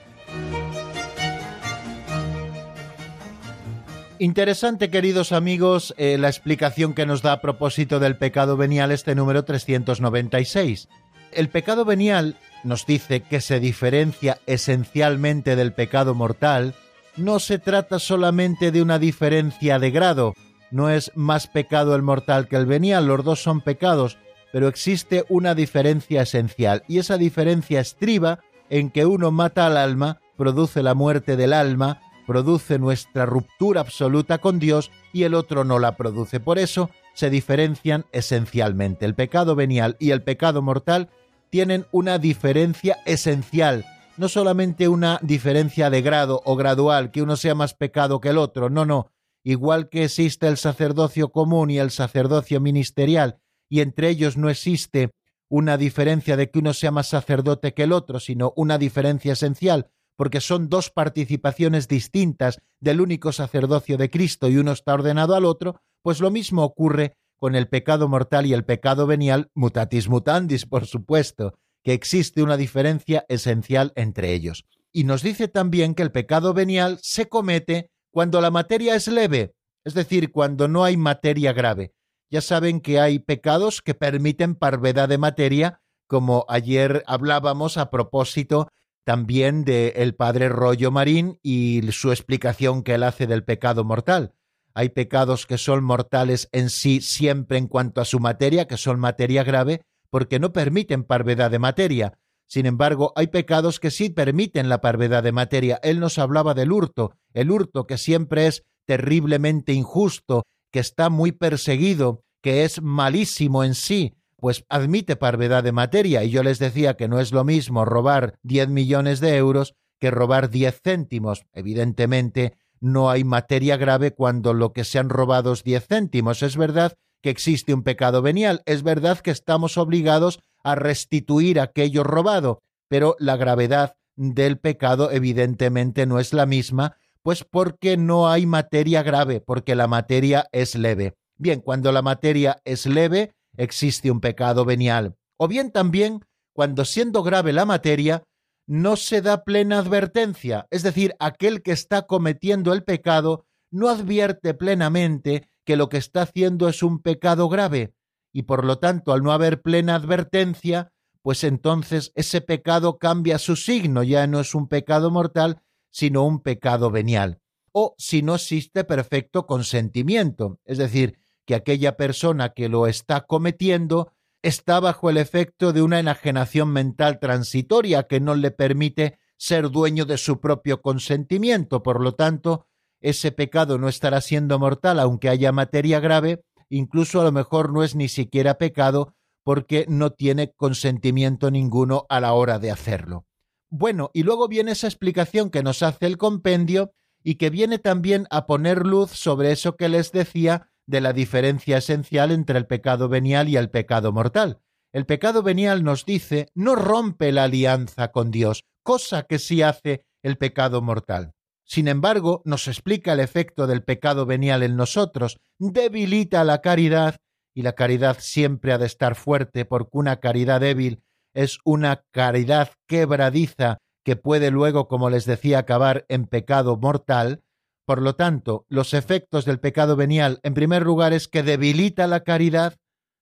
Interesante, 4.18 4.88
queridos 4.88 5.32
amigos, 5.32 5.94
eh, 5.98 6.16
la 6.16 6.28
explicación 6.28 6.94
que 6.94 7.04
nos 7.04 7.20
da 7.20 7.32
a 7.32 7.40
propósito 7.42 8.00
del 8.00 8.16
pecado 8.16 8.56
venial 8.56 8.90
este 8.90 9.14
número 9.14 9.44
396. 9.44 10.88
El 11.32 11.50
pecado 11.50 11.84
venial 11.84 12.36
nos 12.64 12.86
dice 12.86 13.20
que 13.20 13.42
se 13.42 13.60
diferencia 13.60 14.38
esencialmente 14.46 15.54
del 15.54 15.74
pecado 15.74 16.14
mortal. 16.14 16.74
No 17.18 17.38
se 17.40 17.58
trata 17.58 17.98
solamente 17.98 18.72
de 18.72 18.80
una 18.80 18.98
diferencia 18.98 19.78
de 19.78 19.90
grado, 19.90 20.32
no 20.70 20.88
es 20.88 21.12
más 21.14 21.46
pecado 21.46 21.94
el 21.94 22.02
mortal 22.02 22.48
que 22.48 22.56
el 22.56 22.64
venial, 22.64 23.06
los 23.06 23.22
dos 23.22 23.42
son 23.42 23.60
pecados, 23.60 24.16
pero 24.50 24.68
existe 24.68 25.26
una 25.28 25.54
diferencia 25.54 26.22
esencial, 26.22 26.84
y 26.88 26.98
esa 26.98 27.18
diferencia 27.18 27.80
estriba 27.80 28.40
en 28.70 28.90
que 28.90 29.04
uno 29.04 29.30
mata 29.30 29.66
al 29.66 29.76
alma, 29.76 30.20
produce 30.36 30.82
la 30.82 30.94
muerte 30.94 31.36
del 31.36 31.52
alma, 31.52 32.00
produce 32.26 32.78
nuestra 32.78 33.24
ruptura 33.24 33.80
absoluta 33.80 34.38
con 34.38 34.58
Dios 34.58 34.90
y 35.12 35.22
el 35.22 35.34
otro 35.34 35.64
no 35.64 35.78
la 35.78 35.96
produce. 35.96 36.40
Por 36.40 36.58
eso 36.58 36.90
se 37.14 37.30
diferencian 37.30 38.04
esencialmente. 38.12 39.06
El 39.06 39.14
pecado 39.14 39.54
venial 39.54 39.96
y 39.98 40.10
el 40.10 40.22
pecado 40.22 40.60
mortal 40.60 41.08
tienen 41.50 41.86
una 41.92 42.18
diferencia 42.18 42.98
esencial, 43.06 43.86
no 44.16 44.28
solamente 44.28 44.88
una 44.88 45.18
diferencia 45.22 45.88
de 45.90 46.02
grado 46.02 46.42
o 46.44 46.56
gradual, 46.56 47.10
que 47.10 47.22
uno 47.22 47.36
sea 47.36 47.54
más 47.54 47.74
pecado 47.74 48.20
que 48.20 48.30
el 48.30 48.38
otro, 48.38 48.68
no, 48.68 48.84
no. 48.84 49.10
Igual 49.44 49.88
que 49.88 50.04
existe 50.04 50.48
el 50.48 50.56
sacerdocio 50.56 51.28
común 51.28 51.70
y 51.70 51.78
el 51.78 51.90
sacerdocio 51.90 52.60
ministerial, 52.60 53.38
y 53.68 53.80
entre 53.80 54.08
ellos 54.08 54.36
no 54.36 54.50
existe 54.50 55.10
una 55.48 55.76
diferencia 55.76 56.36
de 56.36 56.50
que 56.50 56.58
uno 56.58 56.74
sea 56.74 56.90
más 56.90 57.08
sacerdote 57.08 57.72
que 57.72 57.84
el 57.84 57.92
otro, 57.92 58.18
sino 58.18 58.52
una 58.56 58.78
diferencia 58.78 59.34
esencial, 59.34 59.90
porque 60.16 60.40
son 60.40 60.68
dos 60.68 60.90
participaciones 60.90 61.88
distintas 61.88 62.60
del 62.80 63.00
único 63.00 63.32
sacerdocio 63.32 63.96
de 63.98 64.10
Cristo 64.10 64.48
y 64.48 64.56
uno 64.56 64.72
está 64.72 64.94
ordenado 64.94 65.34
al 65.34 65.44
otro, 65.44 65.80
pues 66.02 66.20
lo 66.20 66.30
mismo 66.30 66.64
ocurre 66.64 67.16
con 67.36 67.54
el 67.54 67.68
pecado 67.68 68.08
mortal 68.08 68.46
y 68.46 68.54
el 68.54 68.64
pecado 68.64 69.06
venial, 69.06 69.50
mutatis 69.54 70.08
mutandis, 70.08 70.66
por 70.66 70.86
supuesto, 70.86 71.54
que 71.84 71.92
existe 71.92 72.42
una 72.42 72.56
diferencia 72.56 73.24
esencial 73.28 73.92
entre 73.94 74.32
ellos. 74.32 74.64
Y 74.92 75.04
nos 75.04 75.22
dice 75.22 75.46
también 75.48 75.94
que 75.94 76.02
el 76.02 76.10
pecado 76.10 76.54
venial 76.54 76.98
se 77.02 77.28
comete 77.28 77.90
cuando 78.10 78.40
la 78.40 78.50
materia 78.50 78.94
es 78.94 79.08
leve, 79.08 79.54
es 79.84 79.94
decir, 79.94 80.32
cuando 80.32 80.68
no 80.68 80.84
hay 80.84 80.96
materia 80.96 81.52
grave. 81.52 81.92
Ya 82.30 82.40
saben 82.40 82.80
que 82.80 82.98
hay 82.98 83.18
pecados 83.18 83.82
que 83.82 83.94
permiten 83.94 84.54
parvedad 84.54 85.08
de 85.08 85.18
materia, 85.18 85.80
como 86.08 86.46
ayer 86.48 87.04
hablábamos 87.06 87.76
a 87.76 87.90
propósito 87.90 88.68
también 89.06 89.64
de 89.64 89.90
el 89.98 90.16
padre 90.16 90.48
Rollo 90.48 90.90
Marín 90.90 91.38
y 91.40 91.80
su 91.92 92.10
explicación 92.10 92.82
que 92.82 92.94
él 92.94 93.04
hace 93.04 93.28
del 93.28 93.44
pecado 93.44 93.84
mortal. 93.84 94.34
Hay 94.74 94.88
pecados 94.88 95.46
que 95.46 95.58
son 95.58 95.84
mortales 95.84 96.48
en 96.50 96.70
sí 96.70 97.00
siempre 97.00 97.56
en 97.56 97.68
cuanto 97.68 98.00
a 98.00 98.04
su 98.04 98.18
materia, 98.18 98.66
que 98.66 98.76
son 98.76 98.98
materia 98.98 99.44
grave, 99.44 99.82
porque 100.10 100.40
no 100.40 100.52
permiten 100.52 101.04
parvedad 101.04 101.52
de 101.52 101.60
materia. 101.60 102.18
Sin 102.48 102.66
embargo, 102.66 103.12
hay 103.14 103.28
pecados 103.28 103.78
que 103.78 103.92
sí 103.92 104.10
permiten 104.10 104.68
la 104.68 104.80
parvedad 104.80 105.22
de 105.22 105.30
materia. 105.30 105.78
Él 105.84 106.00
nos 106.00 106.18
hablaba 106.18 106.54
del 106.54 106.72
hurto, 106.72 107.12
el 107.32 107.52
hurto 107.52 107.86
que 107.86 107.98
siempre 107.98 108.48
es 108.48 108.64
terriblemente 108.86 109.72
injusto, 109.72 110.42
que 110.72 110.80
está 110.80 111.10
muy 111.10 111.30
perseguido, 111.30 112.24
que 112.42 112.64
es 112.64 112.82
malísimo 112.82 113.62
en 113.62 113.76
sí, 113.76 114.16
pues 114.46 114.64
admite 114.68 115.16
parvedad 115.16 115.64
de 115.64 115.72
materia 115.72 116.22
y 116.22 116.30
yo 116.30 116.44
les 116.44 116.60
decía 116.60 116.94
que 116.94 117.08
no 117.08 117.18
es 117.18 117.32
lo 117.32 117.42
mismo 117.42 117.84
robar 117.84 118.38
10 118.44 118.68
millones 118.68 119.18
de 119.18 119.34
euros 119.34 119.74
que 119.98 120.12
robar 120.12 120.50
10 120.50 120.82
céntimos. 120.84 121.46
Evidentemente 121.52 122.56
no 122.78 123.10
hay 123.10 123.24
materia 123.24 123.76
grave 123.76 124.12
cuando 124.12 124.54
lo 124.54 124.72
que 124.72 124.84
se 124.84 125.00
han 125.00 125.08
robado 125.08 125.52
es 125.52 125.64
10 125.64 125.88
céntimos. 125.88 126.44
Es 126.44 126.56
verdad 126.56 126.92
que 127.22 127.30
existe 127.30 127.74
un 127.74 127.82
pecado 127.82 128.22
venial, 128.22 128.62
es 128.66 128.84
verdad 128.84 129.18
que 129.18 129.32
estamos 129.32 129.78
obligados 129.78 130.38
a 130.62 130.76
restituir 130.76 131.58
aquello 131.58 132.04
robado, 132.04 132.60
pero 132.86 133.16
la 133.18 133.36
gravedad 133.36 133.96
del 134.14 134.60
pecado 134.60 135.10
evidentemente 135.10 136.06
no 136.06 136.20
es 136.20 136.32
la 136.32 136.46
misma, 136.46 136.98
pues 137.22 137.42
porque 137.42 137.96
no 137.96 138.28
hay 138.28 138.46
materia 138.46 139.02
grave, 139.02 139.40
porque 139.40 139.74
la 139.74 139.88
materia 139.88 140.46
es 140.52 140.76
leve. 140.76 141.14
Bien, 141.36 141.60
cuando 141.60 141.90
la 141.90 142.02
materia 142.02 142.62
es 142.64 142.86
leve, 142.86 143.34
existe 143.56 144.10
un 144.10 144.20
pecado 144.20 144.64
venial, 144.64 145.16
o 145.36 145.48
bien 145.48 145.70
también 145.70 146.24
cuando 146.52 146.84
siendo 146.84 147.22
grave 147.22 147.52
la 147.52 147.66
materia, 147.66 148.24
no 148.66 148.96
se 148.96 149.20
da 149.22 149.44
plena 149.44 149.78
advertencia, 149.78 150.66
es 150.70 150.82
decir, 150.82 151.14
aquel 151.18 151.62
que 151.62 151.72
está 151.72 152.06
cometiendo 152.06 152.72
el 152.72 152.82
pecado 152.82 153.44
no 153.70 153.88
advierte 153.88 154.54
plenamente 154.54 155.50
que 155.64 155.76
lo 155.76 155.88
que 155.88 155.98
está 155.98 156.22
haciendo 156.22 156.68
es 156.68 156.82
un 156.82 157.00
pecado 157.02 157.48
grave, 157.48 157.92
y 158.32 158.42
por 158.42 158.64
lo 158.64 158.78
tanto, 158.78 159.12
al 159.12 159.22
no 159.22 159.32
haber 159.32 159.62
plena 159.62 159.94
advertencia, 159.94 160.92
pues 161.22 161.44
entonces 161.44 162.12
ese 162.14 162.40
pecado 162.40 162.98
cambia 162.98 163.38
su 163.38 163.56
signo, 163.56 164.02
ya 164.02 164.26
no 164.26 164.40
es 164.40 164.54
un 164.54 164.68
pecado 164.68 165.10
mortal, 165.10 165.62
sino 165.90 166.24
un 166.24 166.40
pecado 166.40 166.90
venial. 166.90 167.40
O 167.72 167.94
si 167.98 168.22
no 168.22 168.36
existe 168.36 168.84
perfecto 168.84 169.46
consentimiento, 169.46 170.60
es 170.64 170.78
decir, 170.78 171.18
que 171.46 171.54
aquella 171.54 171.96
persona 171.96 172.50
que 172.50 172.68
lo 172.68 172.86
está 172.86 173.22
cometiendo 173.22 174.12
está 174.42 174.80
bajo 174.80 175.08
el 175.08 175.16
efecto 175.16 175.72
de 175.72 175.82
una 175.82 175.98
enajenación 175.98 176.68
mental 176.68 177.18
transitoria 177.18 178.04
que 178.04 178.20
no 178.20 178.34
le 178.34 178.50
permite 178.50 179.18
ser 179.38 179.70
dueño 179.70 180.04
de 180.04 180.18
su 180.18 180.40
propio 180.40 180.82
consentimiento. 180.82 181.82
Por 181.82 182.00
lo 182.00 182.14
tanto, 182.14 182.66
ese 183.00 183.32
pecado 183.32 183.78
no 183.78 183.88
estará 183.88 184.20
siendo 184.20 184.58
mortal 184.58 185.00
aunque 185.00 185.28
haya 185.28 185.52
materia 185.52 186.00
grave, 186.00 186.44
incluso 186.68 187.20
a 187.20 187.24
lo 187.24 187.32
mejor 187.32 187.72
no 187.72 187.82
es 187.82 187.94
ni 187.94 188.08
siquiera 188.08 188.58
pecado 188.58 189.14
porque 189.44 189.86
no 189.88 190.10
tiene 190.10 190.52
consentimiento 190.52 191.50
ninguno 191.50 192.04
a 192.08 192.20
la 192.20 192.32
hora 192.32 192.58
de 192.58 192.70
hacerlo. 192.72 193.26
Bueno, 193.70 194.10
y 194.12 194.22
luego 194.22 194.48
viene 194.48 194.72
esa 194.72 194.86
explicación 194.86 195.50
que 195.50 195.62
nos 195.62 195.82
hace 195.82 196.06
el 196.06 196.18
compendio 196.18 196.92
y 197.22 197.36
que 197.36 197.50
viene 197.50 197.78
también 197.78 198.26
a 198.30 198.46
poner 198.46 198.86
luz 198.86 199.10
sobre 199.10 199.52
eso 199.52 199.76
que 199.76 199.88
les 199.88 200.12
decía 200.12 200.70
de 200.86 201.00
la 201.00 201.12
diferencia 201.12 201.78
esencial 201.78 202.30
entre 202.30 202.58
el 202.58 202.66
pecado 202.66 203.08
venial 203.08 203.48
y 203.48 203.56
el 203.56 203.70
pecado 203.70 204.12
mortal. 204.12 204.60
El 204.92 205.04
pecado 205.04 205.42
venial 205.42 205.84
nos 205.84 206.06
dice 206.06 206.48
no 206.54 206.74
rompe 206.74 207.32
la 207.32 207.44
alianza 207.44 208.12
con 208.12 208.30
Dios, 208.30 208.64
cosa 208.82 209.24
que 209.24 209.38
sí 209.38 209.62
hace 209.62 210.06
el 210.22 210.38
pecado 210.38 210.80
mortal. 210.80 211.32
Sin 211.64 211.88
embargo, 211.88 212.42
nos 212.44 212.68
explica 212.68 213.12
el 213.12 213.20
efecto 213.20 213.66
del 213.66 213.82
pecado 213.82 214.24
venial 214.24 214.62
en 214.62 214.76
nosotros, 214.76 215.38
debilita 215.58 216.44
la 216.44 216.60
caridad, 216.62 217.16
y 217.54 217.62
la 217.62 217.72
caridad 217.72 218.18
siempre 218.20 218.72
ha 218.72 218.78
de 218.78 218.86
estar 218.86 219.16
fuerte, 219.16 219.64
porque 219.64 219.90
una 219.92 220.20
caridad 220.20 220.60
débil 220.60 221.02
es 221.34 221.58
una 221.64 222.04
caridad 222.12 222.70
quebradiza 222.86 223.78
que 224.04 224.14
puede 224.14 224.50
luego, 224.50 224.86
como 224.86 225.10
les 225.10 225.24
decía, 225.24 225.58
acabar 225.58 226.06
en 226.08 226.26
pecado 226.26 226.76
mortal. 226.76 227.42
Por 227.86 228.02
lo 228.02 228.16
tanto, 228.16 228.66
los 228.68 228.94
efectos 228.94 229.44
del 229.44 229.60
pecado 229.60 229.94
venial, 229.94 230.40
en 230.42 230.54
primer 230.54 230.82
lugar, 230.82 231.12
es 231.12 231.28
que 231.28 231.44
debilita 231.44 232.08
la 232.08 232.24
caridad, 232.24 232.74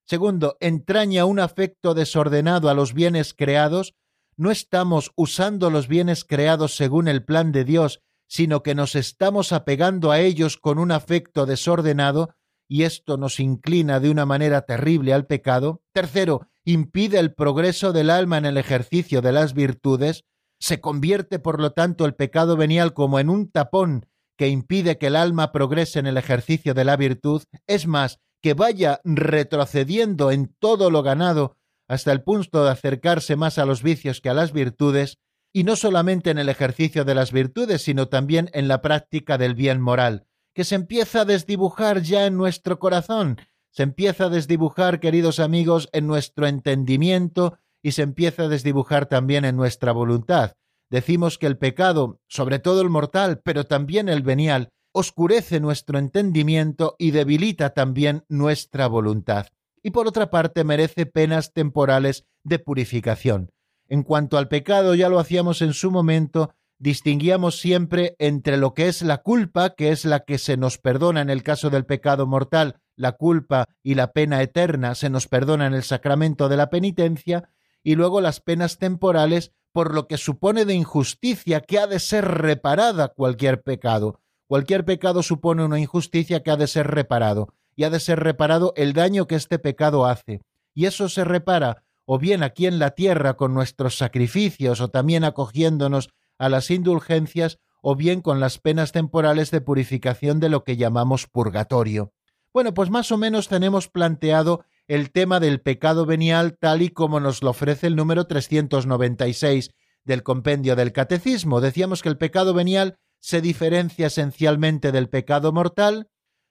segundo, 0.06 0.56
entraña 0.58 1.26
un 1.26 1.38
afecto 1.38 1.92
desordenado 1.92 2.70
a 2.70 2.74
los 2.74 2.94
bienes 2.94 3.34
creados, 3.34 3.94
no 4.38 4.50
estamos 4.50 5.12
usando 5.16 5.68
los 5.68 5.86
bienes 5.86 6.24
creados 6.24 6.76
según 6.76 7.08
el 7.08 7.24
plan 7.24 7.52
de 7.52 7.64
Dios, 7.64 8.00
sino 8.26 8.62
que 8.62 8.74
nos 8.74 8.94
estamos 8.94 9.52
apegando 9.52 10.10
a 10.10 10.20
ellos 10.20 10.56
con 10.56 10.78
un 10.78 10.92
afecto 10.92 11.44
desordenado, 11.44 12.34
y 12.66 12.84
esto 12.84 13.18
nos 13.18 13.40
inclina 13.40 14.00
de 14.00 14.08
una 14.08 14.24
manera 14.24 14.62
terrible 14.62 15.12
al 15.12 15.26
pecado. 15.26 15.82
Tercero, 15.92 16.48
impide 16.64 17.18
el 17.18 17.34
progreso 17.34 17.92
del 17.92 18.08
alma 18.08 18.38
en 18.38 18.46
el 18.46 18.56
ejercicio 18.56 19.20
de 19.20 19.32
las 19.32 19.52
virtudes. 19.52 20.24
Se 20.58 20.80
convierte, 20.80 21.38
por 21.38 21.60
lo 21.60 21.72
tanto, 21.72 22.06
el 22.06 22.14
pecado 22.14 22.56
venial 22.56 22.94
como 22.94 23.18
en 23.18 23.28
un 23.28 23.50
tapón 23.50 24.06
que 24.36 24.48
impide 24.48 24.98
que 24.98 25.08
el 25.08 25.16
alma 25.16 25.52
progrese 25.52 25.98
en 25.98 26.06
el 26.06 26.16
ejercicio 26.16 26.74
de 26.74 26.84
la 26.84 26.96
virtud. 26.96 27.42
Es 27.66 27.86
más, 27.86 28.18
que 28.42 28.54
vaya 28.54 29.00
retrocediendo 29.04 30.30
en 30.30 30.54
todo 30.58 30.90
lo 30.90 31.02
ganado 31.02 31.56
hasta 31.88 32.12
el 32.12 32.22
punto 32.22 32.64
de 32.64 32.70
acercarse 32.70 33.36
más 33.36 33.58
a 33.58 33.66
los 33.66 33.82
vicios 33.82 34.20
que 34.20 34.30
a 34.30 34.34
las 34.34 34.52
virtudes, 34.52 35.18
y 35.52 35.64
no 35.64 35.76
solamente 35.76 36.30
en 36.30 36.38
el 36.38 36.48
ejercicio 36.48 37.04
de 37.04 37.14
las 37.14 37.30
virtudes, 37.30 37.82
sino 37.82 38.08
también 38.08 38.50
en 38.52 38.68
la 38.68 38.82
práctica 38.82 39.38
del 39.38 39.54
bien 39.54 39.80
moral, 39.80 40.26
que 40.54 40.64
se 40.64 40.74
empieza 40.74 41.20
a 41.20 41.24
desdibujar 41.24 42.02
ya 42.02 42.26
en 42.26 42.36
nuestro 42.36 42.78
corazón, 42.78 43.38
se 43.70 43.82
empieza 43.82 44.26
a 44.26 44.28
desdibujar, 44.28 45.00
queridos 45.00 45.40
amigos, 45.40 45.88
en 45.92 46.06
nuestro 46.06 46.46
entendimiento 46.46 47.58
y 47.82 47.92
se 47.92 48.02
empieza 48.02 48.44
a 48.44 48.48
desdibujar 48.48 49.06
también 49.06 49.44
en 49.44 49.56
nuestra 49.56 49.92
voluntad. 49.92 50.52
Decimos 50.90 51.38
que 51.38 51.46
el 51.46 51.58
pecado, 51.58 52.20
sobre 52.28 52.58
todo 52.58 52.80
el 52.80 52.90
mortal, 52.90 53.40
pero 53.44 53.64
también 53.64 54.08
el 54.08 54.22
venial, 54.22 54.70
oscurece 54.92 55.58
nuestro 55.58 55.98
entendimiento 55.98 56.94
y 56.98 57.10
debilita 57.10 57.70
también 57.70 58.24
nuestra 58.28 58.86
voluntad. 58.86 59.46
Y 59.82 59.90
por 59.90 60.06
otra 60.06 60.30
parte 60.30 60.62
merece 60.62 61.04
penas 61.04 61.52
temporales 61.52 62.26
de 62.44 62.58
purificación. 62.58 63.50
En 63.88 64.02
cuanto 64.02 64.38
al 64.38 64.48
pecado, 64.48 64.94
ya 64.94 65.08
lo 65.08 65.18
hacíamos 65.18 65.62
en 65.62 65.72
su 65.72 65.90
momento, 65.90 66.54
distinguíamos 66.78 67.58
siempre 67.58 68.16
entre 68.18 68.56
lo 68.56 68.72
que 68.72 68.88
es 68.88 69.02
la 69.02 69.18
culpa, 69.18 69.70
que 69.70 69.90
es 69.90 70.04
la 70.04 70.20
que 70.20 70.38
se 70.38 70.56
nos 70.56 70.78
perdona 70.78 71.20
en 71.20 71.30
el 71.30 71.42
caso 71.42 71.70
del 71.70 71.86
pecado 71.86 72.26
mortal, 72.26 72.76
la 72.96 73.12
culpa 73.12 73.66
y 73.82 73.94
la 73.94 74.12
pena 74.12 74.42
eterna 74.42 74.94
se 74.94 75.10
nos 75.10 75.26
perdona 75.26 75.66
en 75.66 75.74
el 75.74 75.82
sacramento 75.82 76.48
de 76.48 76.56
la 76.56 76.70
penitencia, 76.70 77.50
y 77.82 77.96
luego 77.96 78.20
las 78.20 78.40
penas 78.40 78.78
temporales 78.78 79.52
por 79.74 79.92
lo 79.92 80.06
que 80.06 80.18
supone 80.18 80.64
de 80.64 80.74
injusticia 80.74 81.60
que 81.60 81.80
ha 81.80 81.88
de 81.88 81.98
ser 81.98 82.24
reparada 82.24 83.08
cualquier 83.08 83.60
pecado. 83.60 84.20
Cualquier 84.46 84.84
pecado 84.84 85.24
supone 85.24 85.64
una 85.64 85.80
injusticia 85.80 86.44
que 86.44 86.52
ha 86.52 86.56
de 86.56 86.68
ser 86.68 86.86
reparado, 86.86 87.48
y 87.74 87.82
ha 87.82 87.90
de 87.90 87.98
ser 87.98 88.20
reparado 88.20 88.72
el 88.76 88.92
daño 88.92 89.26
que 89.26 89.34
este 89.34 89.58
pecado 89.58 90.06
hace. 90.06 90.42
Y 90.74 90.86
eso 90.86 91.08
se 91.08 91.24
repara 91.24 91.82
o 92.06 92.20
bien 92.20 92.44
aquí 92.44 92.66
en 92.66 92.78
la 92.78 92.92
tierra 92.92 93.34
con 93.34 93.52
nuestros 93.52 93.98
sacrificios 93.98 94.80
o 94.80 94.90
también 94.90 95.24
acogiéndonos 95.24 96.10
a 96.38 96.48
las 96.48 96.70
indulgencias 96.70 97.58
o 97.82 97.96
bien 97.96 98.20
con 98.20 98.38
las 98.38 98.58
penas 98.58 98.92
temporales 98.92 99.50
de 99.50 99.60
purificación 99.60 100.38
de 100.38 100.50
lo 100.50 100.62
que 100.62 100.76
llamamos 100.76 101.26
purgatorio. 101.26 102.12
Bueno, 102.52 102.74
pues 102.74 102.90
más 102.90 103.10
o 103.10 103.18
menos 103.18 103.48
tenemos 103.48 103.88
planteado 103.88 104.64
el 104.86 105.10
tema 105.10 105.40
del 105.40 105.60
pecado 105.60 106.06
venial 106.06 106.56
tal 106.58 106.82
y 106.82 106.90
como 106.90 107.20
nos 107.20 107.42
lo 107.42 107.50
ofrece 107.50 107.86
el 107.86 107.96
número 107.96 108.26
396 108.26 109.70
del 110.04 110.22
compendio 110.22 110.76
del 110.76 110.92
Catecismo. 110.92 111.60
Decíamos 111.60 112.02
que 112.02 112.10
el 112.10 112.18
pecado 112.18 112.54
venial 112.54 112.98
se 113.20 113.40
diferencia 113.40 114.08
esencialmente 114.08 114.92
del 114.92 115.08
pecado 115.08 115.52
mortal. 115.52 116.08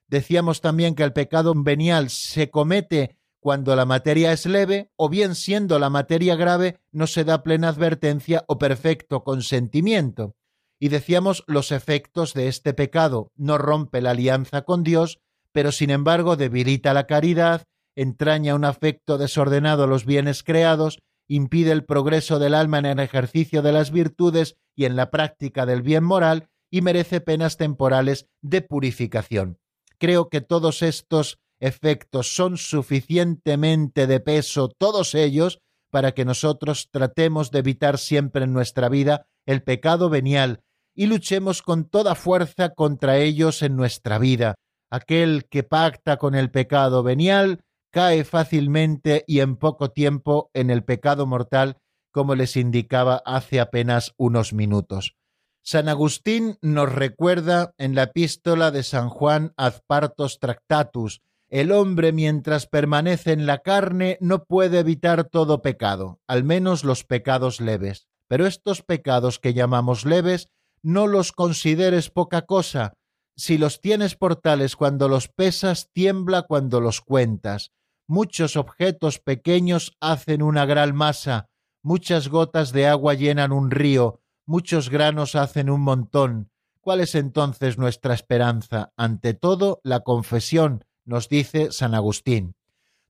Decíamos 0.08 0.62
también 0.62 0.96
que 0.96 1.04
el 1.04 1.14
pecado 1.14 1.54
venial 1.56 2.10
se 2.10 2.50
comete 2.50 3.18
cuando 3.40 3.76
la 3.76 3.86
materia 3.86 4.32
es 4.32 4.46
leve, 4.46 4.90
o 4.96 5.10
bien 5.10 5.36
siendo 5.36 5.78
la 5.78 5.90
materia 5.90 6.36
grave, 6.38 6.80
no 6.92 7.08
se 7.08 7.26
da 7.26 7.44
plena 7.44 7.68
advertencia 7.68 8.46
o 8.48 8.58
perfecto 8.58 9.24
consentimiento. 9.26 10.36
Y 10.80 10.88
decíamos 10.88 11.44
los 11.46 11.74
efectos 11.74 12.34
de 12.34 12.48
este 12.48 12.74
pecado. 12.74 13.32
No 13.36 13.58
rompe 13.58 14.02
la 14.02 14.12
alianza 14.12 14.62
con 14.62 14.84
Dios, 14.84 15.20
pero 15.52 15.74
sin 15.74 15.90
embargo 15.90 16.38
debilita 16.38 16.94
la 16.94 17.06
caridad, 17.06 17.64
entraña 17.96 18.56
un 18.56 18.66
afecto 18.66 19.18
desordenado 19.18 19.84
a 19.84 19.88
los 19.88 20.06
bienes 20.06 20.44
creados, 20.44 21.00
impide 21.28 21.72
el 21.72 21.86
progreso 21.86 22.40
del 22.40 22.54
alma 22.54 22.80
en 22.80 22.86
el 22.86 23.00
ejercicio 23.00 23.62
de 23.62 23.72
las 23.72 23.92
virtudes 23.92 24.56
y 24.76 24.86
en 24.86 24.96
la 24.96 25.12
práctica 25.12 25.66
del 25.66 25.82
bien 25.82 26.04
moral, 26.04 26.50
y 26.72 26.82
merece 26.82 27.22
penas 27.22 27.58
temporales 27.58 28.28
de 28.42 28.62
purificación. 28.62 29.60
Creo 30.00 30.30
que 30.30 30.42
todos 30.42 30.82
estos 30.82 31.38
efectos 31.60 32.34
son 32.36 32.58
suficientemente 32.58 34.08
de 34.08 34.20
peso 34.20 34.70
todos 34.70 35.16
ellos 35.16 35.60
para 35.92 36.14
que 36.14 36.26
nosotros 36.26 36.90
tratemos 36.92 37.52
de 37.52 37.60
evitar 37.60 38.00
siempre 38.00 38.46
en 38.46 38.54
nuestra 38.54 38.90
vida 38.90 39.28
el 39.46 39.62
pecado 39.62 40.10
venial 40.10 40.62
y 40.96 41.06
luchemos 41.06 41.62
con 41.62 41.86
toda 41.86 42.16
fuerza 42.16 42.70
contra 42.70 43.18
ellos 43.18 43.62
en 43.62 43.76
nuestra 43.76 44.18
vida. 44.18 44.56
Aquel 44.92 45.46
que 45.50 45.64
pacta 45.64 46.18
con 46.18 46.36
el 46.36 46.52
pecado 46.52 47.04
venial 47.04 47.64
cae 47.94 48.24
fácilmente 48.24 49.24
y 49.28 49.42
en 49.42 49.56
poco 49.56 49.92
tiempo 49.92 50.50
en 50.56 50.72
el 50.72 50.84
pecado 50.84 51.28
mortal, 51.28 51.78
como 52.12 52.34
les 52.34 52.58
indicaba 52.58 53.22
hace 53.24 53.60
apenas 53.60 54.16
unos 54.18 54.52
minutos. 54.52 55.16
San 55.62 55.88
Agustín 55.88 56.58
nos 56.62 56.92
recuerda 56.92 57.76
en 57.78 57.94
la 57.94 58.04
epístola 58.04 58.72
de 58.72 58.82
San 58.82 59.10
Juan 59.10 59.54
Ad 59.58 59.76
Partos 59.86 60.40
Tractatus, 60.40 61.22
el 61.50 61.72
hombre 61.72 62.12
mientras 62.12 62.66
permanece 62.66 63.32
en 63.32 63.46
la 63.46 63.60
carne 63.60 64.18
no 64.20 64.46
puede 64.46 64.80
evitar 64.80 65.26
todo 65.26 65.62
pecado, 65.62 66.20
al 66.26 66.44
menos 66.44 66.84
los 66.84 67.04
pecados 67.04 67.62
leves. 67.62 68.08
Pero 68.28 68.48
estos 68.48 68.82
pecados 68.82 69.38
que 69.38 69.54
llamamos 69.54 70.04
leves, 70.04 70.48
no 70.82 71.06
los 71.06 71.32
consideres 71.32 72.10
poca 72.10 72.42
cosa. 72.42 72.94
Si 73.38 73.60
los 73.60 73.82
tienes 73.82 74.16
por 74.16 74.36
tales 74.36 74.76
cuando 74.76 75.08
los 75.08 75.28
pesas, 75.28 75.90
tiembla 75.94 76.42
cuando 76.42 76.82
los 76.82 77.00
cuentas. 77.00 77.72
Muchos 78.08 78.58
objetos 78.58 79.20
pequeños 79.20 79.96
hacen 80.02 80.42
una 80.42 80.66
gran 80.66 80.94
masa, 80.94 81.50
muchas 81.82 82.28
gotas 82.28 82.74
de 82.74 82.88
agua 82.88 83.14
llenan 83.14 83.54
un 83.54 83.72
río, 83.72 84.20
muchos 84.46 84.90
granos 84.90 85.36
hacen 85.36 85.70
un 85.70 85.82
montón. 85.82 86.52
¿Cuál 86.82 87.00
es 87.00 87.16
entonces 87.16 87.78
nuestra 87.78 88.14
esperanza? 88.14 88.92
Ante 88.98 89.34
todo, 89.34 89.80
la 89.84 90.02
confesión, 90.02 90.84
nos 91.06 91.30
dice 91.30 91.72
San 91.72 91.96
Agustín. 91.96 92.56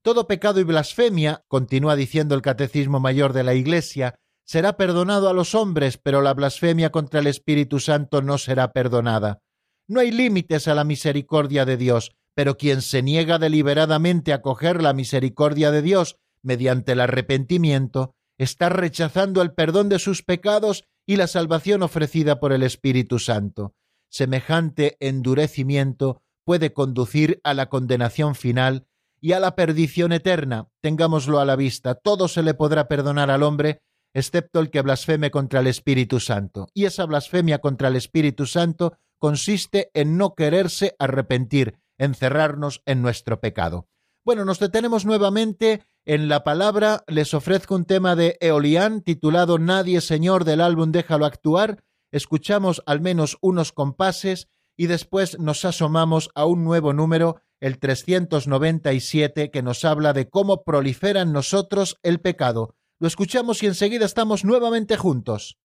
Todo 0.04 0.28
pecado 0.28 0.60
y 0.60 0.64
blasfemia, 0.64 1.44
continúa 1.48 1.96
diciendo 1.96 2.36
el 2.36 2.44
Catecismo 2.44 3.00
Mayor 3.00 3.34
de 3.34 3.44
la 3.44 3.56
Iglesia, 3.56 4.20
será 4.46 4.78
perdonado 4.78 5.28
a 5.28 5.34
los 5.34 5.56
hombres, 5.56 5.98
pero 5.98 6.22
la 6.22 6.36
blasfemia 6.36 6.92
contra 6.92 7.22
el 7.22 7.28
Espíritu 7.28 7.80
Santo 7.80 8.22
no 8.22 8.38
será 8.38 8.74
perdonada. 8.74 9.42
No 9.88 10.02
hay 10.02 10.12
límites 10.12 10.68
a 10.68 10.76
la 10.76 10.84
misericordia 10.84 11.66
de 11.66 11.78
Dios, 11.78 12.16
pero 12.36 12.58
quien 12.58 12.82
se 12.82 13.02
niega 13.04 13.40
deliberadamente 13.40 14.34
a 14.34 14.42
coger 14.42 14.82
la 14.82 14.94
misericordia 14.94 15.72
de 15.72 15.82
Dios 15.82 16.18
mediante 16.42 16.94
el 16.94 17.00
arrepentimiento, 17.00 18.16
está 18.38 18.70
rechazando 18.70 19.42
el 19.42 19.54
perdón 19.54 19.90
de 19.90 20.00
sus 20.00 20.24
pecados 20.24 20.86
y 21.06 21.18
la 21.18 21.28
salvación 21.28 21.84
ofrecida 21.84 22.40
por 22.40 22.52
el 22.54 22.64
Espíritu 22.64 23.20
Santo. 23.20 23.76
Semejante 24.10 24.98
endurecimiento 25.00 26.22
puede 26.44 26.74
conducir 26.74 27.40
a 27.44 27.54
la 27.54 27.70
condenación 27.70 28.36
final 28.36 28.88
y 29.22 29.32
a 29.32 29.40
la 29.40 29.56
perdición 29.56 30.12
eterna. 30.12 30.68
Tengámoslo 30.82 31.40
a 31.40 31.46
la 31.46 31.56
vista, 31.56 31.96
todo 31.96 32.28
se 32.28 32.44
le 32.44 32.54
podrá 32.54 32.88
perdonar 32.88 33.32
al 33.32 33.44
hombre, 33.44 33.82
excepto 34.14 34.60
el 34.60 34.70
que 34.70 34.82
blasfeme 34.82 35.32
contra 35.32 35.62
el 35.62 35.68
Espíritu 35.68 36.20
Santo. 36.20 36.68
Y 36.74 36.86
esa 36.86 37.06
blasfemia 37.06 37.60
contra 37.60 37.88
el 37.88 37.96
Espíritu 37.96 38.46
Santo 38.46 38.98
consiste 39.18 39.90
en 39.94 40.18
no 40.18 40.36
quererse 40.36 40.96
arrepentir, 41.00 41.80
encerrarnos 42.04 42.82
en 42.86 43.02
nuestro 43.02 43.40
pecado. 43.40 43.88
Bueno, 44.26 44.46
nos 44.46 44.60
detenemos 44.60 45.06
nuevamente 45.06 45.86
En 46.06 46.28
la 46.28 46.44
palabra 46.44 47.04
les 47.08 47.34
ofrezco 47.34 47.76
un 47.76 47.86
tema 47.86 48.18
de 48.18 48.38
Eolian 48.42 49.02
titulado 49.02 49.58
Nadie 49.58 50.02
Señor 50.02 50.44
del 50.44 50.60
álbum 50.60 50.92
Déjalo 50.92 51.26
actuar. 51.26 51.82
Escuchamos 52.12 52.84
al 52.86 53.00
menos 53.00 53.38
unos 53.42 53.72
compases 53.72 54.50
y 54.76 54.88
después 54.88 55.40
nos 55.40 55.64
asomamos 55.66 56.30
a 56.36 56.46
un 56.46 56.64
nuevo 56.64 56.92
número, 56.92 57.42
el 57.62 57.80
397, 57.80 59.50
que 59.50 59.62
nos 59.62 59.86
habla 59.86 60.12
de 60.12 60.30
cómo 60.30 60.64
prolifera 60.64 61.22
en 61.22 61.32
nosotros 61.32 62.00
el 62.04 62.20
pecado. 62.20 62.76
Lo 63.00 63.08
escuchamos 63.08 63.64
y 63.64 63.68
enseguida 63.68 64.06
estamos 64.06 64.44
nuevamente 64.44 64.98
juntos. 64.98 65.58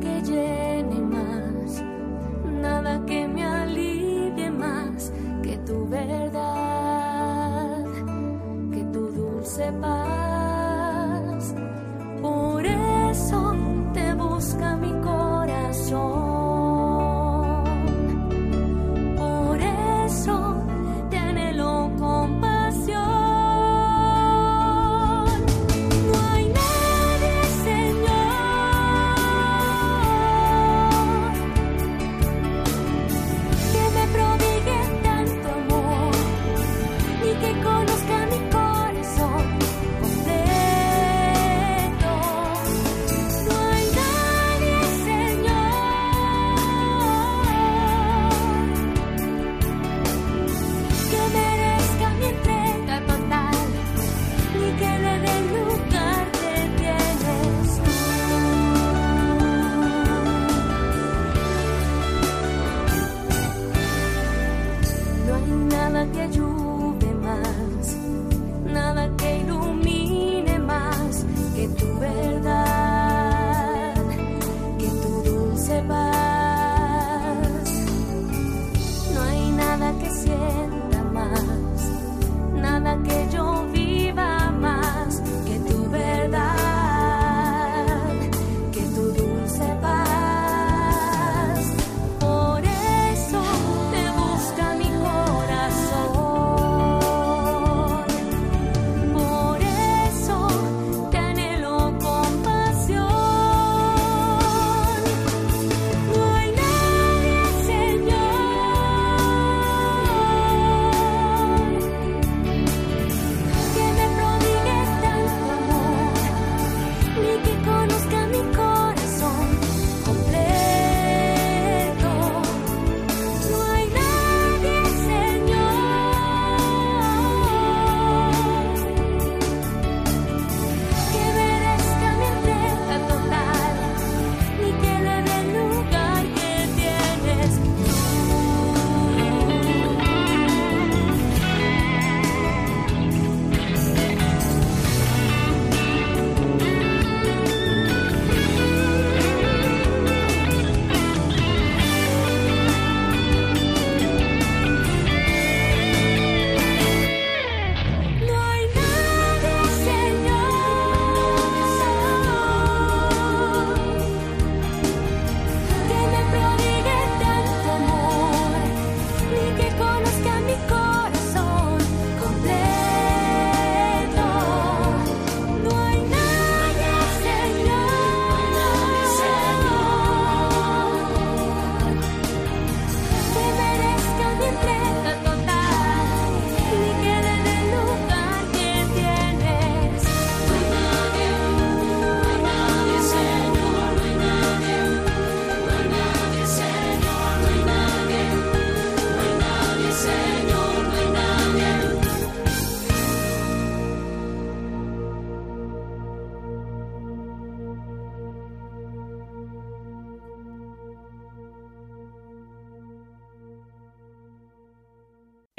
que 0.00 0.22
llegue. 0.22 0.49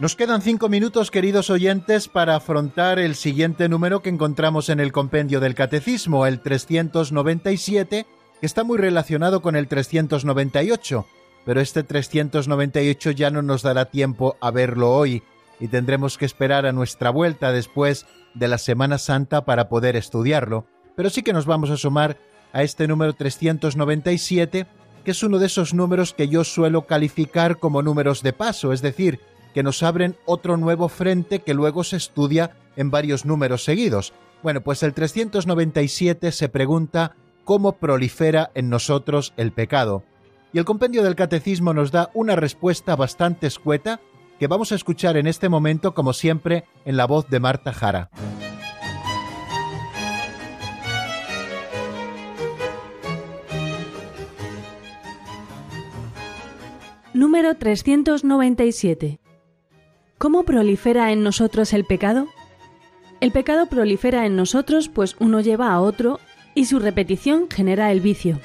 Nos 0.00 0.16
quedan 0.16 0.42
cinco 0.42 0.68
minutos, 0.68 1.12
queridos 1.12 1.50
oyentes, 1.50 2.08
para 2.08 2.34
afrontar 2.34 2.98
el 2.98 3.14
siguiente 3.14 3.68
número 3.68 4.02
que 4.02 4.08
encontramos 4.08 4.68
en 4.68 4.80
el 4.80 4.90
compendio 4.90 5.38
del 5.38 5.54
Catecismo, 5.54 6.26
el 6.26 6.40
397, 6.40 8.04
que 8.40 8.46
está 8.46 8.64
muy 8.64 8.76
relacionado 8.76 9.40
con 9.40 9.54
el 9.54 9.68
398, 9.68 11.06
pero 11.44 11.60
este 11.60 11.84
398 11.84 13.12
ya 13.12 13.30
no 13.30 13.42
nos 13.42 13.62
dará 13.62 13.84
tiempo 13.84 14.36
a 14.40 14.50
verlo 14.50 14.90
hoy 14.90 15.22
y 15.60 15.68
tendremos 15.68 16.18
que 16.18 16.24
esperar 16.24 16.66
a 16.66 16.72
nuestra 16.72 17.10
vuelta 17.10 17.52
después 17.52 18.04
de 18.34 18.48
la 18.48 18.58
Semana 18.58 18.98
Santa 18.98 19.44
para 19.44 19.68
poder 19.68 19.94
estudiarlo. 19.94 20.66
Pero 20.96 21.08
sí 21.08 21.22
que 21.22 21.32
nos 21.32 21.46
vamos 21.46 21.70
a 21.70 21.76
sumar 21.76 22.18
a 22.52 22.64
este 22.64 22.88
número 22.88 23.12
397, 23.12 24.66
que 25.04 25.10
es 25.12 25.22
uno 25.22 25.38
de 25.38 25.46
esos 25.46 25.72
números 25.72 26.14
que 26.14 26.26
yo 26.26 26.42
suelo 26.42 26.82
calificar 26.82 27.60
como 27.60 27.80
números 27.80 28.24
de 28.24 28.32
paso, 28.32 28.72
es 28.72 28.82
decir, 28.82 29.20
que 29.54 29.62
nos 29.62 29.82
abren 29.82 30.16
otro 30.26 30.56
nuevo 30.56 30.88
frente 30.88 31.38
que 31.38 31.54
luego 31.54 31.84
se 31.84 31.96
estudia 31.96 32.56
en 32.76 32.90
varios 32.90 33.24
números 33.24 33.64
seguidos. 33.64 34.12
Bueno, 34.42 34.60
pues 34.60 34.82
el 34.82 34.92
397 34.92 36.32
se 36.32 36.48
pregunta 36.50 37.16
cómo 37.44 37.76
prolifera 37.78 38.50
en 38.54 38.68
nosotros 38.68 39.32
el 39.36 39.52
pecado. 39.52 40.02
Y 40.52 40.58
el 40.58 40.64
compendio 40.64 41.02
del 41.02 41.14
catecismo 41.14 41.72
nos 41.72 41.92
da 41.92 42.10
una 42.14 42.36
respuesta 42.36 42.96
bastante 42.96 43.46
escueta 43.46 44.00
que 44.38 44.48
vamos 44.48 44.72
a 44.72 44.74
escuchar 44.74 45.16
en 45.16 45.28
este 45.28 45.48
momento, 45.48 45.94
como 45.94 46.12
siempre, 46.12 46.64
en 46.84 46.96
la 46.96 47.06
voz 47.06 47.28
de 47.30 47.40
Marta 47.40 47.72
Jara. 47.72 48.10
Número 57.14 57.54
397. 57.54 59.23
¿Cómo 60.18 60.44
prolifera 60.44 61.12
en 61.12 61.22
nosotros 61.22 61.72
el 61.72 61.84
pecado? 61.84 62.28
El 63.20 63.32
pecado 63.32 63.66
prolifera 63.66 64.26
en 64.26 64.36
nosotros 64.36 64.88
pues 64.88 65.16
uno 65.18 65.40
lleva 65.40 65.72
a 65.72 65.80
otro 65.80 66.20
y 66.54 66.66
su 66.66 66.78
repetición 66.78 67.48
genera 67.50 67.90
el 67.90 68.00
vicio. 68.00 68.40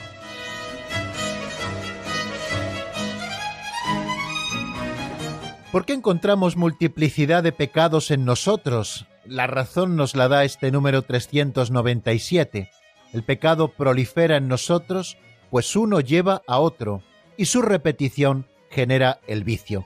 ¿Por 5.71 5.85
qué 5.85 5.93
encontramos 5.93 6.57
multiplicidad 6.57 7.43
de 7.43 7.51
pecados 7.51 8.09
en 8.09 8.25
nosotros? 8.25 9.05
La 9.25 9.45
razón 9.45 9.95
nos 9.95 10.15
la 10.15 10.27
da 10.27 10.43
este 10.43 10.71
número 10.71 11.03
397. 11.03 12.71
El 13.13 13.23
pecado 13.23 13.67
prolifera 13.67 14.37
en 14.37 14.47
nosotros, 14.47 15.17
pues 15.51 15.75
uno 15.75 15.99
lleva 15.99 16.41
a 16.47 16.57
otro, 16.59 17.03
y 17.37 17.45
su 17.45 17.61
repetición 17.61 18.47
genera 18.71 19.19
el 19.27 19.43
vicio. 19.43 19.85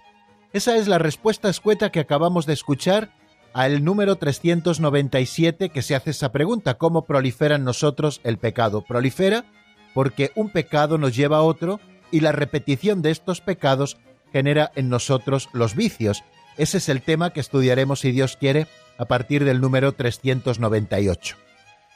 Esa 0.54 0.78
es 0.78 0.88
la 0.88 0.99
respuesta 0.99 1.49
escueta 1.49 1.91
que 1.91 1.99
acabamos 1.99 2.45
de 2.45 2.54
escuchar 2.54 3.10
al 3.54 3.84
número 3.84 4.18
397 4.18 5.70
que 5.70 5.82
se 5.82 5.95
hace 5.95 6.12
esa 6.12 6.32
pregunta, 6.32 6.76
¿cómo 6.76 7.06
prolifera 7.06 7.56
en 7.56 7.64
nosotros 7.64 8.22
el 8.24 8.38
pecado? 8.38 8.84
Prolifera 8.84 9.45
porque 9.95 10.32
un 10.36 10.49
pecado 10.49 10.99
nos 10.99 11.16
lleva 11.16 11.38
a 11.38 11.41
otro 11.41 11.80
y 12.12 12.20
la 12.20 12.32
repetición 12.32 13.01
de 13.01 13.10
estos 13.10 13.41
pecados 13.41 13.97
genera 14.32 14.72
en 14.76 14.89
nosotros 14.89 15.49
los 15.54 15.76
vicios. 15.76 16.24
Ese 16.56 16.78
es 16.78 16.88
el 16.88 17.01
tema 17.01 17.32
que 17.32 17.39
estudiaremos, 17.39 18.01
si 18.01 18.12
Dios 18.12 18.38
quiere, 18.38 18.68
a 18.99 19.06
partir 19.06 19.45
del 19.45 19.60
número 19.60 19.93
398. 19.93 21.36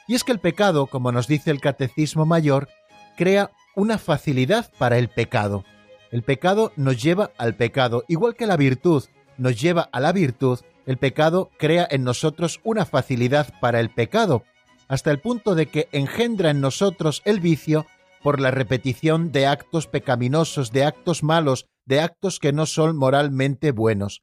Y 0.08 0.16
es 0.16 0.24
que 0.24 0.32
el 0.32 0.40
pecado, 0.40 0.86
como 0.86 1.12
nos 1.12 1.28
dice 1.28 1.52
el 1.52 1.60
Catecismo 1.60 2.26
Mayor, 2.26 2.68
crea 3.16 3.52
una 3.76 3.98
facilidad 3.98 4.68
para 4.78 4.98
el 4.98 5.08
pecado. 5.08 5.64
El 6.10 6.22
pecado 6.22 6.72
nos 6.76 7.02
lleva 7.02 7.32
al 7.36 7.56
pecado, 7.56 8.04
igual 8.08 8.34
que 8.34 8.46
la 8.46 8.56
virtud 8.56 9.04
nos 9.36 9.60
lleva 9.60 9.88
a 9.92 10.00
la 10.00 10.12
virtud, 10.12 10.60
el 10.86 10.96
pecado 10.96 11.50
crea 11.58 11.86
en 11.90 12.02
nosotros 12.02 12.60
una 12.64 12.86
facilidad 12.86 13.52
para 13.60 13.78
el 13.80 13.90
pecado, 13.90 14.42
hasta 14.88 15.10
el 15.10 15.20
punto 15.20 15.54
de 15.54 15.66
que 15.66 15.88
engendra 15.92 16.50
en 16.50 16.60
nosotros 16.60 17.22
el 17.24 17.40
vicio 17.40 17.86
por 18.22 18.40
la 18.40 18.50
repetición 18.50 19.30
de 19.30 19.46
actos 19.46 19.86
pecaminosos, 19.86 20.72
de 20.72 20.84
actos 20.84 21.22
malos, 21.22 21.66
de 21.84 22.00
actos 22.00 22.40
que 22.40 22.52
no 22.52 22.66
son 22.66 22.96
moralmente 22.96 23.70
buenos. 23.70 24.22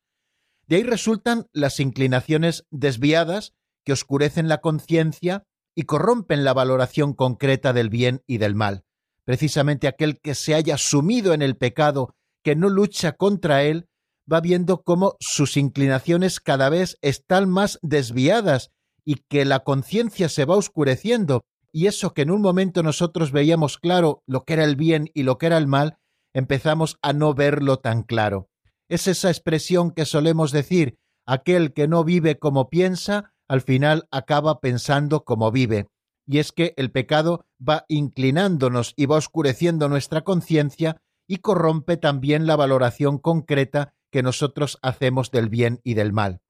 De 0.68 0.78
ahí 0.78 0.84
resultan 0.84 1.48
las 1.54 1.80
inclinaciones 1.80 2.66
desviadas 2.72 3.54
que 3.84 3.94
oscurecen 3.94 4.48
la 4.48 4.60
conciencia 4.60 5.44
y 5.76 5.84
corrompen 5.84 6.44
la 6.44 6.54
valoración 6.54 7.14
concreta 7.14 7.74
del 7.74 7.90
bien 7.90 8.24
y 8.26 8.40
del 8.40 8.56
mal. 8.56 8.84
Precisamente 9.26 9.88
aquel 9.88 10.20
que 10.22 10.36
se 10.36 10.54
haya 10.54 10.78
sumido 10.78 11.34
en 11.34 11.42
el 11.42 11.58
pecado, 11.58 12.16
que 12.44 12.56
no 12.56 12.70
lucha 12.70 13.14
contra 13.14 13.64
él, 13.64 13.88
va 14.32 14.40
viendo 14.40 14.84
cómo 14.84 15.16
sus 15.20 15.58
inclinaciones 15.58 16.40
cada 16.40 16.70
vez 16.70 16.98
están 17.02 17.50
más 17.50 17.80
desviadas 17.82 18.72
y 19.04 19.16
que 19.30 19.46
la 19.46 19.60
conciencia 19.60 20.30
se 20.30 20.46
va 20.46 20.56
oscureciendo, 20.56 21.44
y 21.72 21.88
eso 21.88 22.14
que 22.14 22.22
en 22.22 22.32
un 22.32 22.42
momento 22.42 22.84
nosotros 22.84 23.32
veíamos 23.32 23.78
claro 23.78 24.24
lo 24.26 24.44
que 24.46 24.54
era 24.54 24.64
el 24.64 24.76
bien 24.76 25.10
y 25.14 25.24
lo 25.24 25.38
que 25.38 25.48
era 25.48 25.58
el 25.58 25.68
mal, 25.68 25.98
empezamos 26.34 26.98
a 27.02 27.14
no 27.14 27.34
verlo 27.34 27.78
tan 27.78 28.04
claro. 28.04 28.50
Es 28.90 29.08
esa 29.08 29.30
expresión 29.30 29.92
que 29.92 30.06
solemos 30.06 30.52
decir, 30.52 30.98
aquel 31.26 31.74
que 31.74 31.88
no 31.88 32.04
vive 32.04 32.38
como 32.38 32.70
piensa, 32.70 33.34
al 33.48 33.62
final 33.62 34.08
acaba 34.12 34.60
pensando 34.60 35.24
como 35.24 35.52
vive. 35.52 35.88
Y 36.28 36.40
es 36.40 36.52
que 36.52 36.74
el 36.78 36.92
pecado 36.92 37.46
va 37.58 37.86
inclinándonos 37.88 38.94
y 38.96 39.06
va 39.06 39.18
oscureciendo 39.18 39.90
nuestra 39.90 40.24
conciencia 40.24 41.02
y 41.28 41.38
corrompe 41.38 41.98
también 41.98 42.48
la 42.48 42.56
valoración 42.56 43.18
concreta 43.18 43.94
que 44.12 44.24
nosotros 44.24 44.80
hacemos 44.82 45.32
del 45.32 45.50
bien 45.50 45.82
y 45.84 45.94
del 45.94 46.14
mal. 46.14 46.42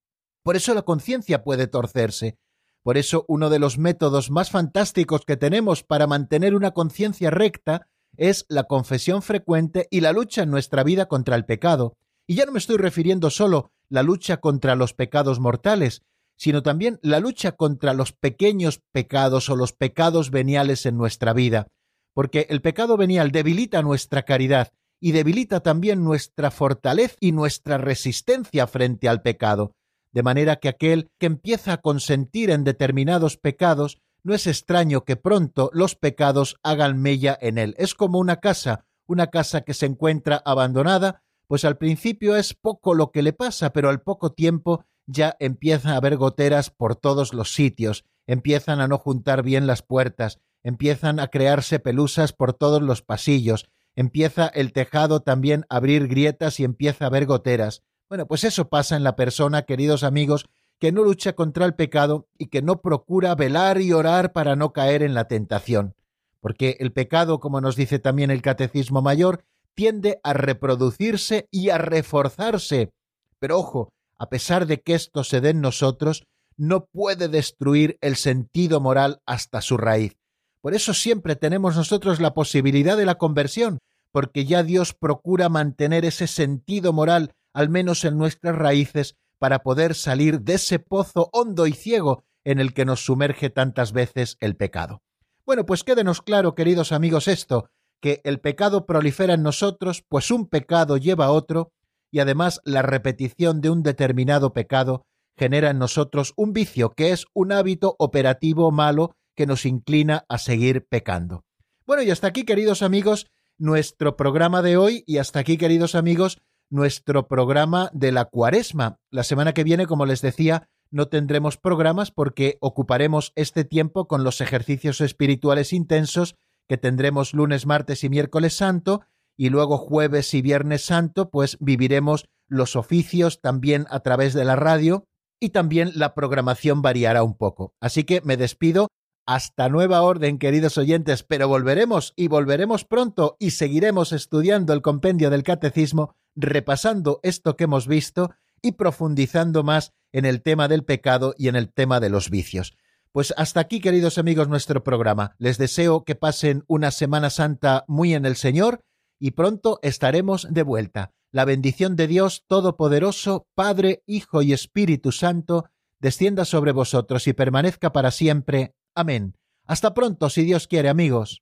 Por 0.43 0.55
eso 0.55 0.73
la 0.73 0.83
conciencia 0.83 1.43
puede 1.43 1.67
torcerse. 1.67 2.37
Por 2.83 2.97
eso 2.97 3.25
uno 3.27 3.49
de 3.49 3.57
los 3.57 3.79
métodos 3.79 4.29
más 4.29 4.51
fantásticos 4.51 5.25
que 5.25 5.37
tenemos 5.37 5.83
para 5.83 6.05
mantener 6.05 6.53
una 6.53 6.71
conciencia 6.71 7.31
recta 7.31 7.87
es 8.15 8.45
la 8.47 8.65
confesión 8.65 9.23
frecuente 9.23 9.87
y 9.89 10.01
la 10.01 10.13
lucha 10.13 10.43
en 10.43 10.51
nuestra 10.51 10.83
vida 10.83 11.07
contra 11.07 11.35
el 11.35 11.45
pecado. 11.45 11.97
Y 12.27 12.35
ya 12.35 12.45
no 12.45 12.51
me 12.51 12.59
estoy 12.59 12.77
refiriendo 12.77 13.29
solo 13.29 13.71
la 13.89 14.03
lucha 14.03 14.37
contra 14.37 14.75
los 14.75 14.93
pecados 14.93 15.39
mortales, 15.39 16.03
sino 16.37 16.63
también 16.63 16.99
la 17.01 17.19
lucha 17.19 17.53
contra 17.53 17.93
los 17.93 18.11
pequeños 18.11 18.81
pecados 18.91 19.49
o 19.49 19.55
los 19.55 19.73
pecados 19.73 20.31
veniales 20.31 20.85
en 20.85 20.97
nuestra 20.97 21.33
vida, 21.33 21.67
porque 22.13 22.47
el 22.49 22.61
pecado 22.61 22.97
venial 22.97 23.31
debilita 23.31 23.81
nuestra 23.81 24.23
caridad 24.23 24.71
y 24.99 25.11
debilita 25.11 25.59
también 25.59 26.03
nuestra 26.03 26.51
fortaleza 26.51 27.15
y 27.19 27.31
nuestra 27.31 27.77
resistencia 27.77 28.67
frente 28.67 29.09
al 29.09 29.21
pecado, 29.21 29.73
de 30.11 30.23
manera 30.23 30.55
que 30.57 30.69
aquel 30.69 31.09
que 31.17 31.25
empieza 31.25 31.73
a 31.73 31.81
consentir 31.81 32.49
en 32.49 32.63
determinados 32.63 33.37
pecados, 33.37 33.99
no 34.23 34.33
es 34.33 34.47
extraño 34.47 35.03
que 35.03 35.17
pronto 35.17 35.69
los 35.73 35.95
pecados 35.95 36.57
hagan 36.63 36.99
mella 37.01 37.37
en 37.39 37.57
él. 37.57 37.75
Es 37.77 37.93
como 37.93 38.17
una 38.17 38.37
casa, 38.37 38.85
una 39.05 39.27
casa 39.27 39.61
que 39.61 39.73
se 39.73 39.85
encuentra 39.85 40.41
abandonada, 40.45 41.21
pues 41.47 41.65
al 41.65 41.77
principio 41.77 42.35
es 42.35 42.53
poco 42.53 42.93
lo 42.93 43.11
que 43.11 43.21
le 43.21 43.33
pasa, 43.33 43.71
pero 43.71 43.89
al 43.89 44.01
poco 44.01 44.31
tiempo 44.31 44.85
ya 45.07 45.35
empieza 45.39 45.91
a 45.91 45.97
haber 45.97 46.17
goteras 46.17 46.69
por 46.69 46.95
todos 46.95 47.33
los 47.33 47.53
sitios, 47.53 48.05
empiezan 48.27 48.79
a 48.81 48.87
no 48.87 48.97
juntar 48.97 49.43
bien 49.43 49.67
las 49.67 49.81
puertas, 49.81 50.39
empiezan 50.63 51.19
a 51.19 51.27
crearse 51.27 51.79
pelusas 51.79 52.33
por 52.33 52.53
todos 52.53 52.81
los 52.81 53.01
pasillos, 53.01 53.69
empieza 53.95 54.47
el 54.47 54.73
tejado 54.73 55.21
también 55.21 55.65
a 55.69 55.77
abrir 55.77 56.07
grietas 56.07 56.59
y 56.59 56.63
empieza 56.63 57.05
a 57.05 57.07
haber 57.07 57.25
goteras. 57.25 57.83
Bueno, 58.09 58.27
pues 58.27 58.43
eso 58.43 58.69
pasa 58.69 58.95
en 58.95 59.03
la 59.03 59.15
persona, 59.15 59.63
queridos 59.63 60.03
amigos, 60.03 60.47
que 60.79 60.91
no 60.91 61.03
lucha 61.03 61.33
contra 61.33 61.65
el 61.65 61.75
pecado 61.75 62.27
y 62.37 62.47
que 62.47 62.61
no 62.61 62.81
procura 62.81 63.35
velar 63.35 63.79
y 63.81 63.93
orar 63.93 64.33
para 64.33 64.55
no 64.55 64.73
caer 64.73 65.03
en 65.03 65.13
la 65.13 65.27
tentación. 65.27 65.95
Porque 66.41 66.77
el 66.79 66.91
pecado, 66.91 67.39
como 67.39 67.61
nos 67.61 67.75
dice 67.75 67.97
también 67.97 68.29
el 68.29 68.41
Catecismo 68.41 69.01
Mayor, 69.01 69.43
tiende 69.73 70.19
a 70.23 70.33
reproducirse 70.33 71.47
y 71.51 71.69
a 71.69 71.77
reforzarse. 71.77 72.91
Pero 73.39 73.59
ojo, 73.59 73.93
a 74.17 74.29
pesar 74.29 74.65
de 74.65 74.81
que 74.81 74.93
esto 74.93 75.23
se 75.23 75.41
dé 75.41 75.49
en 75.49 75.61
nosotros, 75.61 76.25
no 76.57 76.85
puede 76.85 77.27
destruir 77.27 77.97
el 78.01 78.15
sentido 78.15 78.79
moral 78.79 79.21
hasta 79.25 79.61
su 79.61 79.77
raíz. 79.77 80.17
Por 80.61 80.73
eso 80.73 80.93
siempre 80.93 81.35
tenemos 81.35 81.75
nosotros 81.75 82.19
la 82.19 82.33
posibilidad 82.33 82.97
de 82.97 83.05
la 83.05 83.15
conversión, 83.15 83.79
porque 84.11 84.45
ya 84.45 84.63
Dios 84.63 84.93
procura 84.93 85.49
mantener 85.49 86.05
ese 86.05 86.27
sentido 86.27 86.93
moral, 86.93 87.33
al 87.53 87.69
menos 87.69 88.05
en 88.05 88.17
nuestras 88.17 88.55
raíces, 88.55 89.15
para 89.37 89.59
poder 89.59 89.93
salir 89.95 90.41
de 90.41 90.53
ese 90.53 90.79
pozo 90.79 91.29
hondo 91.33 91.67
y 91.67 91.73
ciego 91.73 92.23
en 92.45 92.59
el 92.59 92.73
que 92.73 92.85
nos 92.85 93.03
sumerge 93.03 93.49
tantas 93.49 93.91
veces 93.91 94.37
el 94.39 94.55
pecado. 94.55 95.01
Bueno, 95.45 95.65
pues 95.65 95.83
quédenos 95.83 96.21
claro, 96.21 96.55
queridos 96.55 96.91
amigos, 96.91 97.27
esto, 97.27 97.69
que 97.99 98.21
el 98.23 98.39
pecado 98.39 98.85
prolifera 98.85 99.33
en 99.33 99.43
nosotros, 99.43 100.03
pues 100.07 100.31
un 100.31 100.47
pecado 100.47 100.97
lleva 100.97 101.25
a 101.25 101.31
otro, 101.31 101.71
y 102.15 102.21
además 102.21 102.61
la 102.63 102.81
repetición 102.81 103.59
de 103.59 103.69
un 103.69 103.83
determinado 103.83 104.53
pecado 104.53 105.05
genera 105.37 105.71
en 105.71 105.79
nosotros 105.79 106.31
un 106.37 106.53
vicio, 106.53 106.93
que 106.93 107.11
es 107.11 107.25
un 107.33 107.51
hábito 107.51 107.97
operativo 107.99 108.71
malo 108.71 109.17
que 109.35 109.45
nos 109.45 109.65
inclina 109.65 110.23
a 110.29 110.37
seguir 110.37 110.87
pecando. 110.87 111.43
Bueno, 111.85 112.03
y 112.03 112.11
hasta 112.11 112.27
aquí, 112.27 112.45
queridos 112.45 112.83
amigos, 112.83 113.27
nuestro 113.57 114.15
programa 114.15 114.61
de 114.61 114.77
hoy 114.77 115.03
y 115.05 115.17
hasta 115.17 115.39
aquí, 115.39 115.57
queridos 115.57 115.93
amigos, 115.93 116.41
nuestro 116.69 117.27
programa 117.27 117.89
de 117.91 118.13
la 118.13 118.23
cuaresma. 118.23 118.97
La 119.11 119.23
semana 119.25 119.51
que 119.51 119.65
viene, 119.65 119.85
como 119.85 120.05
les 120.05 120.21
decía, 120.21 120.69
no 120.91 121.09
tendremos 121.09 121.57
programas 121.57 122.11
porque 122.11 122.57
ocuparemos 122.61 123.33
este 123.35 123.65
tiempo 123.65 124.07
con 124.07 124.23
los 124.23 124.39
ejercicios 124.39 125.01
espirituales 125.01 125.73
intensos 125.73 126.35
que 126.69 126.77
tendremos 126.77 127.33
lunes, 127.33 127.65
martes 127.65 128.05
y 128.05 128.09
miércoles 128.09 128.55
santo, 128.55 129.01
y 129.37 129.49
luego 129.49 129.77
jueves 129.77 130.33
y 130.33 130.41
viernes 130.41 130.85
santo, 130.85 131.29
pues 131.29 131.57
viviremos 131.59 132.25
los 132.47 132.75
oficios 132.75 133.41
también 133.41 133.85
a 133.89 133.99
través 134.01 134.33
de 134.33 134.45
la 134.45 134.55
radio 134.55 135.07
y 135.39 135.49
también 135.49 135.91
la 135.95 136.13
programación 136.13 136.81
variará 136.81 137.23
un 137.23 137.35
poco. 137.35 137.73
Así 137.79 138.03
que 138.03 138.21
me 138.21 138.37
despido. 138.37 138.87
Hasta 139.27 139.69
nueva 139.69 140.03
orden, 140.03 140.37
queridos 140.37 140.77
oyentes, 140.77 141.23
pero 141.23 141.47
volveremos 141.47 142.13
y 142.15 142.27
volveremos 142.27 142.85
pronto 142.85 143.37
y 143.39 143.51
seguiremos 143.51 144.11
estudiando 144.11 144.71
el 144.71 144.83
compendio 144.83 145.31
del 145.31 145.41
catecismo, 145.41 146.13
repasando 146.35 147.21
esto 147.23 147.55
que 147.55 147.63
hemos 147.63 147.87
visto 147.87 148.35
y 148.61 148.73
profundizando 148.73 149.63
más 149.63 149.93
en 150.11 150.25
el 150.25 150.43
tema 150.43 150.67
del 150.67 150.83
pecado 150.83 151.33
y 151.39 151.47
en 151.47 151.55
el 151.55 151.73
tema 151.73 151.99
de 151.99 152.09
los 152.09 152.29
vicios. 152.29 152.77
Pues 153.11 153.33
hasta 153.35 153.61
aquí, 153.61 153.79
queridos 153.79 154.19
amigos, 154.19 154.47
nuestro 154.47 154.83
programa. 154.83 155.35
Les 155.39 155.57
deseo 155.57 156.03
que 156.03 156.15
pasen 156.15 156.63
una 156.67 156.91
Semana 156.91 157.31
Santa 157.31 157.83
muy 157.87 158.13
en 158.13 158.25
el 158.25 158.35
Señor 158.35 158.83
y 159.19 159.31
pronto 159.31 159.79
estaremos 159.81 160.47
de 160.49 160.63
vuelta. 160.63 161.11
La 161.31 161.45
bendición 161.45 161.95
de 161.95 162.07
Dios 162.07 162.43
Todopoderoso, 162.47 163.47
Padre, 163.55 164.03
Hijo 164.05 164.41
y 164.41 164.53
Espíritu 164.53 165.11
Santo, 165.11 165.65
descienda 165.99 166.45
sobre 166.45 166.71
vosotros 166.71 167.27
y 167.27 167.33
permanezca 167.33 167.91
para 167.91 168.11
siempre. 168.11 168.73
Amén. 168.95 169.35
Hasta 169.65 169.93
pronto, 169.93 170.29
si 170.29 170.43
Dios 170.43 170.67
quiere, 170.67 170.89
amigos. 170.89 171.41